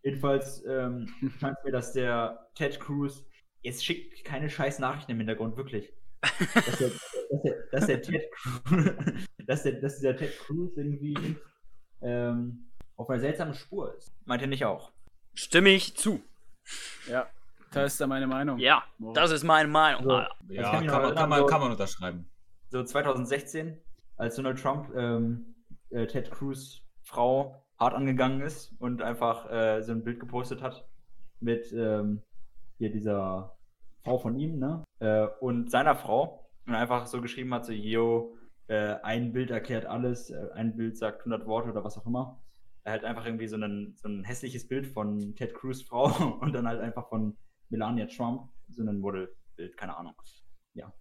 Jedenfalls 0.04 0.64
ähm, 0.66 1.08
scheint 1.40 1.58
mir, 1.64 1.72
dass 1.72 1.92
der 1.94 2.50
Ted 2.56 2.80
Cruz 2.80 3.26
jetzt 3.62 3.84
schickt 3.84 4.24
keine 4.24 4.50
scheiß 4.50 4.80
Nachrichten 4.80 5.12
im 5.12 5.18
Hintergrund, 5.18 5.58
wirklich. 5.58 5.92
Dass 6.22 6.78
der, 6.78 6.92
dass 7.32 7.42
der, 7.42 7.56
dass 7.72 7.86
der 7.88 8.02
Ted 8.02 8.32
Cruz, 8.32 8.86
dass, 9.48 9.64
der, 9.64 9.72
dass 9.74 9.96
dieser 9.98 10.16
Ted 10.16 10.38
Cruz 10.40 10.78
irgendwie 10.78 11.38
ähm, 12.02 12.70
auf 12.96 13.10
einer 13.10 13.20
seltsamen 13.20 13.54
Spur 13.54 13.94
ist. 13.98 14.14
Meint 14.26 14.42
ihr 14.42 14.48
nicht 14.48 14.66
auch? 14.66 14.92
Stimme 15.34 15.70
ich 15.70 15.96
zu. 15.98 16.22
Ja, 17.10 17.28
da 17.72 17.84
ist 17.84 18.00
da 18.00 18.08
meine 18.08 18.28
Meinung. 18.28 18.58
Ja, 18.60 18.84
das 19.14 19.32
ist 19.32 19.44
meine 19.44 19.68
Meinung. 19.70 20.04
So. 20.04 20.10
Das 20.10 20.30
Ja, 20.50 20.72
kann 20.72 20.88
kann 20.88 21.02
man, 21.02 21.16
kann, 21.16 21.30
man, 21.30 21.46
kann 21.48 21.62
man 21.62 21.72
unterschreiben. 21.72 22.30
So 22.70 22.84
2016, 22.84 23.78
als 24.18 24.36
Donald 24.36 24.60
Trump 24.62 24.94
ähm, 24.96 25.56
äh, 25.90 26.08
Ted 26.08 26.32
Cruz 26.32 26.82
Frau 27.04 27.66
hart 27.80 27.94
angegangen 27.94 28.42
ist 28.42 28.74
und 28.80 29.02
einfach 29.02 29.50
äh, 29.50 29.82
so 29.82 29.94
ein 29.94 30.04
Bild 30.04 30.20
gepostet 30.20 30.62
hat 30.62 30.88
mit 31.40 31.72
ähm, 31.72 32.22
hier 32.78 32.92
dieser 32.92 33.58
Frau 34.04 34.18
von 34.18 34.38
ihm, 34.38 34.60
ne? 34.60 34.84
Äh, 35.00 35.28
und 35.40 35.72
seiner 35.72 35.96
Frau 35.96 36.50
und 36.66 36.76
einfach 36.76 37.08
so 37.08 37.22
geschrieben 37.22 37.54
hat, 37.54 37.66
so, 37.66 37.72
yo, 37.72 38.36
äh, 38.68 38.96
ein 39.02 39.32
Bild 39.34 39.52
erklärt 39.52 39.86
alles, 39.86 40.30
äh, 40.30 40.50
ein 40.54 40.76
Bild 40.76 40.98
sagt 40.98 41.22
100 41.22 41.48
Worte 41.48 41.70
oder 41.70 41.84
was 41.84 41.98
auch 41.98 42.06
immer. 42.06 42.42
Er 42.84 42.94
hat 42.94 43.04
einfach 43.04 43.26
irgendwie 43.26 43.48
so, 43.48 43.56
einen, 43.56 43.96
so 43.98 44.08
ein 44.08 44.24
hässliches 44.24 44.68
Bild 44.68 44.88
von 44.88 45.36
Ted 45.36 45.54
Cruz 45.54 45.82
Frau 45.82 46.06
und 46.42 46.54
dann 46.54 46.68
halt 46.68 46.82
einfach 46.82 47.08
von 47.10 47.38
Melania 47.70 48.08
Trump, 48.08 48.50
so 48.68 48.84
ein 48.84 49.00
Modelbild, 49.00 49.78
keine 49.78 49.98
Ahnung. 49.98 50.14
Ja. 50.74 50.94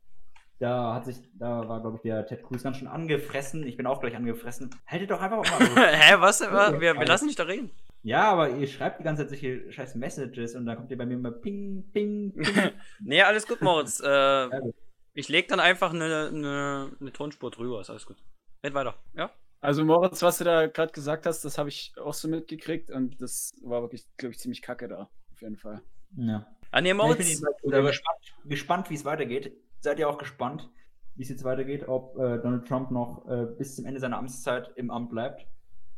Da 0.59 0.95
hat 0.95 1.05
sich, 1.05 1.17
da 1.39 1.69
war, 1.69 1.81
glaube 1.81 1.97
ich, 1.97 2.03
der 2.03 2.27
Ted 2.27 2.43
Cruz 2.43 2.65
ganz 2.65 2.79
schön 2.79 2.89
angefressen. 2.89 3.65
Ich 3.65 3.77
bin 3.77 3.87
auch 3.87 4.01
gleich 4.01 4.17
angefressen. 4.17 4.71
Haltet 4.87 5.11
doch 5.11 5.21
einfach 5.21 5.37
mal. 5.37 5.87
Hä, 5.93 6.17
was? 6.19 6.41
Wir, 6.41 6.81
wir 6.99 7.07
lassen 7.07 7.29
dich 7.29 7.37
da 7.37 7.45
reden. 7.45 7.71
Ja, 8.03 8.31
aber 8.31 8.51
ihr 8.51 8.67
schreibt 8.67 8.99
die 9.01 9.05
ganze 9.05 9.23
Zeit 9.23 9.31
solche 9.31 9.73
scheiß 9.73 9.95
Messages 9.95 10.55
und 10.55 10.67
dann 10.67 10.77
kommt 10.77 10.91
ihr 10.91 10.99
bei 10.99 11.07
mir 11.07 11.15
immer 11.15 11.31
ping, 11.31 11.89
ping, 11.93 12.33
ping. 12.33 12.73
nee, 13.01 13.23
alles 13.23 13.47
gut, 13.47 13.61
Moritz. 13.61 14.01
Äh, 14.01 14.49
ich 15.15 15.29
leg 15.29 15.49
dann 15.49 15.61
einfach 15.61 15.93
eine, 15.93 16.29
eine, 16.33 16.91
eine 17.01 17.13
Tonspur 17.13 17.51
drüber, 17.51 17.81
ist 17.81 17.91
alles 17.91 18.07
gut. 18.07 18.17
Red 18.65 18.75
weiter, 18.75 18.95
ja? 19.15 19.31
Also 19.61 19.85
Moritz, 19.85 20.23
was 20.23 20.39
du 20.39 20.45
da 20.45 20.67
gerade 20.67 20.93
gesagt 20.93 21.27
hast, 21.27 21.45
das 21.45 21.59
habe 21.59 21.69
ich 21.69 21.93
auch 22.01 22.15
so 22.15 22.29
mitgekriegt 22.29 22.91
und 22.91 23.21
das 23.21 23.53
war 23.63 23.83
wirklich, 23.83 24.05
glaube 24.17 24.33
ich, 24.33 24.39
ziemlich 24.39 24.63
kacke 24.63 24.87
da, 24.87 25.09
auf 25.33 25.41
jeden 25.41 25.57
Fall. 25.57 25.83
Ja. 26.17 26.47
Ah, 26.71 26.81
nee, 26.81 26.91
Ich 26.91 26.97
Moritz. 26.97 27.41
bin 27.41 27.73
äh, 27.73 27.83
gespannt, 27.83 28.19
gespannt 28.45 28.91
wie 28.91 28.95
es 28.95 29.05
weitergeht. 29.05 29.53
Seid 29.81 29.99
ihr 29.99 30.09
auch 30.09 30.18
gespannt, 30.18 30.68
wie 31.14 31.22
es 31.22 31.29
jetzt 31.29 31.45
weitergeht, 31.45 31.89
ob 31.89 32.16
äh, 32.16 32.39
Donald 32.39 32.66
Trump 32.66 32.91
noch 32.91 33.26
äh, 33.29 33.47
bis 33.57 33.76
zum 33.76 33.87
Ende 33.87 34.01
seiner 34.01 34.18
Amtszeit 34.18 34.72
im 34.76 34.91
Amt 34.91 35.11
bleibt? 35.11 35.47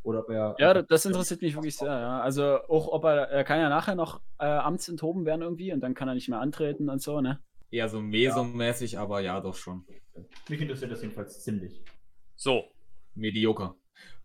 Oder 0.02 0.20
ob 0.20 0.30
er. 0.30 0.54
Ja, 0.58 0.82
das 0.82 1.04
interessiert 1.04 1.42
mich 1.42 1.54
wirklich 1.54 1.76
sehr, 1.76 1.88
ja. 1.92 2.20
Also 2.20 2.58
auch 2.68 2.88
ob 2.88 3.04
er, 3.04 3.28
er 3.28 3.44
kann 3.44 3.58
ja 3.60 3.68
nachher 3.68 3.94
noch 3.94 4.20
äh, 4.38 4.46
amtsenthoben 4.46 5.26
werden 5.26 5.42
irgendwie 5.42 5.72
und 5.74 5.80
dann 5.80 5.94
kann 5.94 6.08
er 6.08 6.14
nicht 6.14 6.28
mehr 6.30 6.40
antreten 6.40 6.88
und 6.88 7.02
so, 7.02 7.20
ne? 7.20 7.38
Eher 7.70 7.88
so 7.88 8.00
mesomäßig, 8.00 8.98
aber 8.98 9.20
ja, 9.20 9.40
doch 9.40 9.54
schon. 9.54 9.84
Mich 10.48 10.60
interessiert 10.60 10.90
das 10.90 11.02
jedenfalls 11.02 11.42
ziemlich. 11.44 11.82
So. 12.36 12.64
Medioker. 13.14 13.74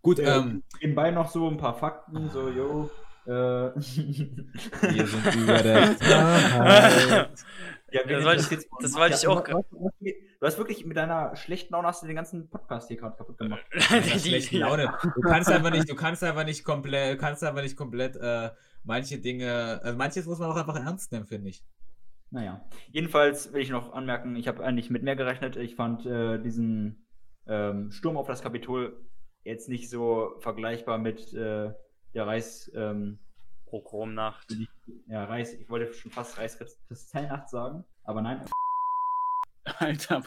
Gut, 0.01 0.20
Ja. 0.20 0.38
ähm, 0.38 0.64
Nebenbei 0.82 1.12
noch 1.12 1.30
so 1.30 1.47
ein 1.49 1.58
paar 1.58 1.74
Fakten, 1.76 2.30
so, 2.30 2.49
yo. 2.49 2.89
Äh, 3.26 3.30
wir 3.32 5.08
sind 5.08 5.36
über 5.36 5.58
der 5.62 5.97
Zeit. 5.97 7.30
Ja, 7.96 8.04
Das 8.04 8.24
wollte 8.26 8.56
ich- 8.56 8.70
das 8.82 8.93
wollte 8.96 9.16
ich 9.16 9.28
auch 9.28 9.43
Du 9.43 9.58
hast, 9.58 9.72
du 9.72 10.46
hast 10.46 10.58
wirklich 10.58 10.86
mit 10.86 10.98
deiner 10.98 11.36
schlechten 11.36 11.74
Laune 11.74 11.88
hast 11.88 12.04
du 12.04 12.08
den 12.08 12.16
ganzen 12.16 12.50
Podcast 12.50 12.88
hier 12.89 12.98
gerade 12.98 13.16
kaputt 13.16 13.38
gemacht. 13.38 13.64
Ja, 13.74 14.02
schlechte 14.20 14.58
Laune. 14.58 14.93
Du 15.16 15.22
kannst 15.22 15.50
einfach 15.50 15.72
nicht, 15.72 15.89
du 15.89 15.96
kannst 15.96 16.24
einfach 16.24 16.43
nicht 16.46 16.64
komplett, 16.64 17.20
kannst 17.20 17.43
einfach 17.43 17.62
nicht 17.62 17.78
komplett 17.78 18.16
äh, 18.18 18.50
manche 18.84 19.18
Dinge, 19.20 19.80
also 19.84 19.98
manches 19.98 20.26
muss 20.26 20.39
man 20.39 20.52
auch 20.52 20.56
einfach 20.58 20.76
ernst 20.76 21.12
nehmen, 21.12 21.26
finde 21.26 21.50
ich. 21.50 21.64
Naja. 22.32 22.66
Jedenfalls 22.91 23.54
will 23.54 23.62
ich 23.62 23.70
noch 23.70 23.93
anmerken, 23.93 24.36
ich 24.36 24.48
habe 24.48 24.64
eigentlich 24.64 24.89
mit 24.89 25.04
mehr 25.04 25.16
gerechnet. 25.16 25.56
Ich 25.56 25.76
fand 25.76 26.06
äh, 26.06 26.38
diesen 26.39 27.06
ähm, 27.48 27.91
Sturm 27.91 28.18
auf 28.18 28.28
das 28.28 28.41
Kapitol 28.41 28.98
jetzt 29.43 29.70
nicht 29.70 29.89
so 29.89 30.36
vergleichbar 30.39 30.98
mit 30.98 31.34
äh, 31.34 31.72
der 32.14 32.28
Reichs, 32.28 32.70
ähm, 32.76 33.20
Pogromnacht. 33.82 34.48
ja, 35.08 35.26
Reichs, 35.26 35.52
ich 35.54 35.70
wollte 35.70 35.94
schon 35.94 36.12
fast 36.12 36.38
Reichskristallnacht 36.38 37.50
sagen, 37.50 37.84
aber 38.04 38.22
nein. 38.22 38.42
Alter, 39.80 40.22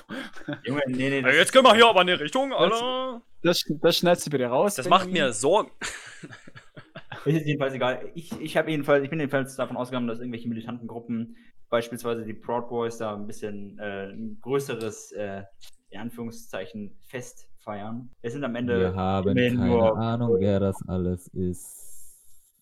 Junge, 0.64 0.82
nee, 0.88 1.08
nee, 1.10 1.20
Ja, 1.20 1.28
jetzt 1.30 1.52
können 1.52 1.64
wir 1.64 1.74
hier 1.74 1.88
aber 1.88 2.00
in 2.02 2.08
die 2.08 2.12
Richtung, 2.12 2.52
Alter. 2.52 3.22
das, 3.42 3.62
das 3.80 3.96
schneidest 3.96 4.26
du 4.26 4.30
bitte 4.30 4.46
raus. 4.46 4.74
Das 4.74 4.88
macht 4.88 5.10
mir 5.10 5.32
Sorgen. 5.32 5.70
Ist 7.24 7.46
jedenfalls 7.46 7.74
egal. 7.74 8.10
Ich, 8.14 8.32
ich, 8.40 8.56
habe 8.56 8.70
jedenfalls, 8.70 9.02
ich 9.04 9.10
bin 9.10 9.18
jedenfalls 9.20 9.54
davon 9.56 9.76
ausgegangen, 9.76 10.08
dass 10.08 10.18
irgendwelche 10.18 10.48
militanten 10.48 10.86
Gruppen, 10.88 11.36
beispielsweise 11.70 12.24
die 12.24 12.34
Proud 12.34 12.68
Boys, 12.68 12.98
da 12.98 13.14
ein 13.14 13.26
bisschen 13.26 13.78
äh, 13.78 14.08
ein 14.12 14.38
größeres, 14.42 15.12
äh, 15.12 15.42
in 15.90 16.00
Anführungszeichen, 16.00 16.96
Fest 17.06 17.48
feiern. 17.64 18.10
Es 18.22 18.32
sind 18.32 18.44
am 18.44 18.54
Ende. 18.56 18.78
Wir 18.78 18.94
haben 18.94 19.34
keine 19.34 19.50
nur- 19.54 19.96
Ahnung, 19.98 20.36
wer 20.38 20.58
das 20.60 20.76
alles 20.88 21.28
ist. 21.28 21.87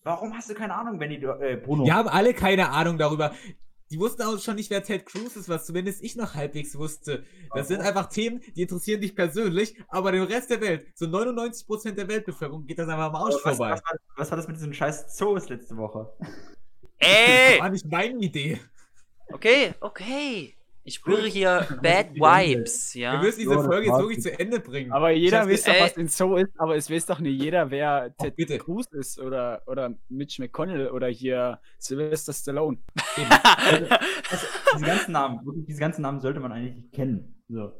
Warum 0.03 0.33
hast 0.35 0.49
du 0.49 0.53
keine 0.53 0.75
Ahnung, 0.75 0.99
wenn 0.99 1.09
die. 1.09 1.17
Äh, 1.17 1.57
Bruno. 1.57 1.85
Wir 1.85 1.93
haben 1.93 2.07
alle 2.07 2.33
keine 2.33 2.69
Ahnung 2.69 2.97
darüber. 2.97 3.33
Die 3.89 3.99
wussten 3.99 4.21
auch 4.23 4.37
schon 4.39 4.55
nicht, 4.55 4.69
wer 4.69 4.83
Ted 4.83 5.05
Cruz 5.05 5.37
ist, 5.37 5.47
was 5.47 5.65
zumindest 5.65 6.03
ich 6.03 6.17
noch 6.17 6.35
halbwegs 6.35 6.77
wusste. 6.77 7.23
Das 7.53 7.69
sind 7.69 7.79
einfach 7.79 8.07
Themen, 8.07 8.41
die 8.55 8.63
interessieren 8.63 8.99
dich 8.99 9.15
persönlich, 9.15 9.77
aber 9.87 10.11
den 10.11 10.23
Rest 10.23 10.49
der 10.49 10.59
Welt, 10.59 10.87
so 10.93 11.05
99% 11.05 11.91
der 11.91 12.09
Weltbevölkerung, 12.09 12.65
geht 12.65 12.79
das 12.79 12.89
einfach 12.89 13.05
am 13.05 13.15
Arsch 13.15 13.35
was, 13.35 13.55
vorbei. 13.55 13.71
was, 13.71 13.83
war, 13.85 13.93
was 14.17 14.29
war 14.31 14.35
das 14.35 14.47
mit 14.47 14.57
diesen 14.57 14.73
scheiß 14.73 15.15
Zoos 15.15 15.47
letzte 15.47 15.77
Woche? 15.77 16.11
Das 16.99 17.09
Ey! 17.09 17.61
war 17.61 17.69
nicht 17.69 17.85
meine 17.85 18.19
Idee. 18.19 18.59
Okay, 19.31 19.73
okay. 19.79 20.56
Ich 20.87 20.95
spüre 20.95 21.27
hier 21.27 21.67
Bad 21.83 22.15
Vibes, 22.15 22.95
Wir 22.95 23.01
ja. 23.01 23.21
müssen 23.21 23.39
diese 23.41 23.55
Ja, 23.55 23.61
Folge 23.61 23.87
jetzt 23.87 23.99
wirklich 23.99 24.21
zu 24.21 24.39
Ende 24.39 24.61
bringen. 24.61 24.93
Aber 24.93 25.11
jeder 25.11 25.45
weiß 25.45 25.65
doch, 25.65 25.73
was 25.81 25.97
in 25.97 26.07
Zoo 26.07 26.37
ist, 26.37 26.57
aber 26.57 26.77
es 26.77 26.89
weiß 26.89 27.07
doch 27.07 27.19
nicht 27.19 27.41
jeder, 27.41 27.69
wer 27.69 28.15
Ted 28.15 28.37
bitte. 28.37 28.57
Cruz 28.57 28.85
ist 28.93 29.19
oder, 29.19 29.61
oder 29.65 29.93
Mitch 30.07 30.41
McConnell 30.41 30.87
oder 30.91 31.07
hier 31.09 31.59
Sylvester 31.77 32.31
Stallone. 32.31 32.77
Diese 33.17 34.85
ganzen 34.85 35.11
Namen, 35.11 35.45
wirklich, 35.45 35.65
diese 35.65 35.79
ganzen 35.81 36.03
Namen 36.03 36.21
sollte 36.21 36.39
man 36.39 36.53
eigentlich 36.53 36.89
kennen. 36.93 37.35
So. 37.49 37.73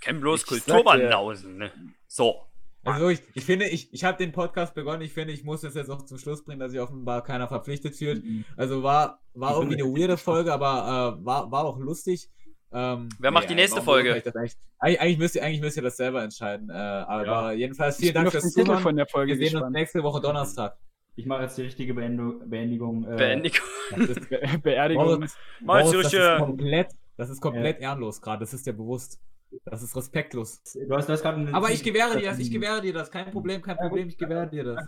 Kenn 0.00 0.20
bloß 0.20 0.42
Ich 0.42 0.48
sag 0.64 0.74
Kulturbanausen, 0.74 1.58
ne? 1.58 1.70
So. 2.08 2.42
Also 2.84 3.00
wirklich, 3.00 3.22
ich 3.34 3.44
finde, 3.44 3.66
ich, 3.68 3.92
ich 3.92 4.04
habe 4.04 4.18
den 4.18 4.32
Podcast 4.32 4.74
begonnen, 4.74 5.02
ich 5.02 5.12
finde, 5.12 5.32
ich 5.32 5.44
muss 5.44 5.62
das 5.62 5.74
jetzt 5.74 5.90
auch 5.90 6.02
zum 6.04 6.18
Schluss 6.18 6.44
bringen, 6.44 6.60
dass 6.60 6.70
sich 6.72 6.80
offenbar 6.80 7.22
keiner 7.24 7.48
verpflichtet 7.48 7.94
fühlt. 7.96 8.22
Also 8.56 8.82
war, 8.82 9.20
war 9.34 9.52
Ich 9.52 9.56
irgendwie 9.58 9.82
eine 9.82 9.90
weirde 9.92 10.16
Folge, 10.16 10.52
aber 10.52 11.18
äh, 11.20 11.24
war, 11.24 11.50
war 11.50 11.64
auch 11.64 11.78
lustig. 11.78 12.28
Ähm, 12.72 13.08
Wer 13.20 13.30
macht 13.30 13.48
die 13.48 13.54
nächste 13.54 13.80
Folge? 13.82 14.16
ich 14.16 14.26
Eigentlich, 14.26 14.54
eigentlich, 14.78 15.00
eigentlich, 15.00 15.18
müsst 15.18 15.34
ihr, 15.36 15.44
eigentlich 15.44 15.60
müsst 15.60 15.76
ihr 15.76 15.82
das 15.84 15.96
selber 15.96 16.22
entscheiden. 16.24 16.70
Äh, 16.70 16.72
aber 16.72 17.24
Ja. 17.26 17.52
jedenfalls 17.52 17.98
Ich 17.98 18.02
vielen 18.06 18.14
bin 18.14 18.22
Dank 18.24 18.32
fürs 18.32 18.52
Zuhören. 18.52 18.82
von 18.82 18.96
der 18.96 19.06
Folge 19.06 19.30
Wir 19.32 19.36
sehen 19.36 19.44
uns 19.46 19.52
gespannt. 19.54 19.72
nächste 19.76 20.02
Woche 20.02 20.20
Donnerstag. 20.20 20.76
Ich 21.16 21.26
mache 21.26 21.42
jetzt 21.42 21.56
die 21.56 21.62
richtige 21.62 21.94
Beendigung. 21.94 22.50
Beendigung 22.50 23.04
äh, 23.04 23.14
Beendigung. 23.16 23.60
Das 23.96 24.08
ist, 24.08 24.28
Be 24.28 24.40
Beerdigung. 24.62 25.04
Moritz, 25.06 25.36
Moritz, 25.60 25.92
das 25.92 26.12
ist 26.12 26.38
komplett, 26.38 26.88
das 27.16 27.30
ist 27.30 27.40
komplett 27.40 27.80
ehrenlos 27.80 28.20
gerade, 28.20 28.40
das 28.40 28.52
ist 28.52 28.66
dir 28.66 28.72
bewusst. 28.72 29.20
Das 29.64 29.82
ist 29.82 29.96
respektlos. 29.96 30.62
Du 30.62 30.94
hast, 30.94 31.08
du 31.08 31.12
hast 31.12 31.24
Aber 31.24 31.70
ich 31.70 31.82
gewähre 31.82 32.18
dir 32.18 32.30
das, 32.30 32.38
ich 32.38 32.50
gewähre 32.50 32.80
dir 32.80 32.92
das. 32.92 33.10
Kein 33.10 33.30
Problem, 33.30 33.62
kein 33.62 33.76
Problem, 33.76 34.08
ich 34.08 34.18
gewähre 34.18 34.48
dir 34.48 34.64
das. 34.64 34.86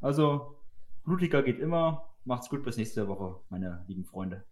Also, 0.00 0.62
blutiger 1.04 1.42
geht 1.42 1.58
immer. 1.58 2.14
Macht's 2.24 2.48
gut 2.48 2.64
bis 2.64 2.76
nächste 2.76 3.06
Woche, 3.06 3.40
meine 3.50 3.84
lieben 3.86 4.04
Freunde. 4.04 4.44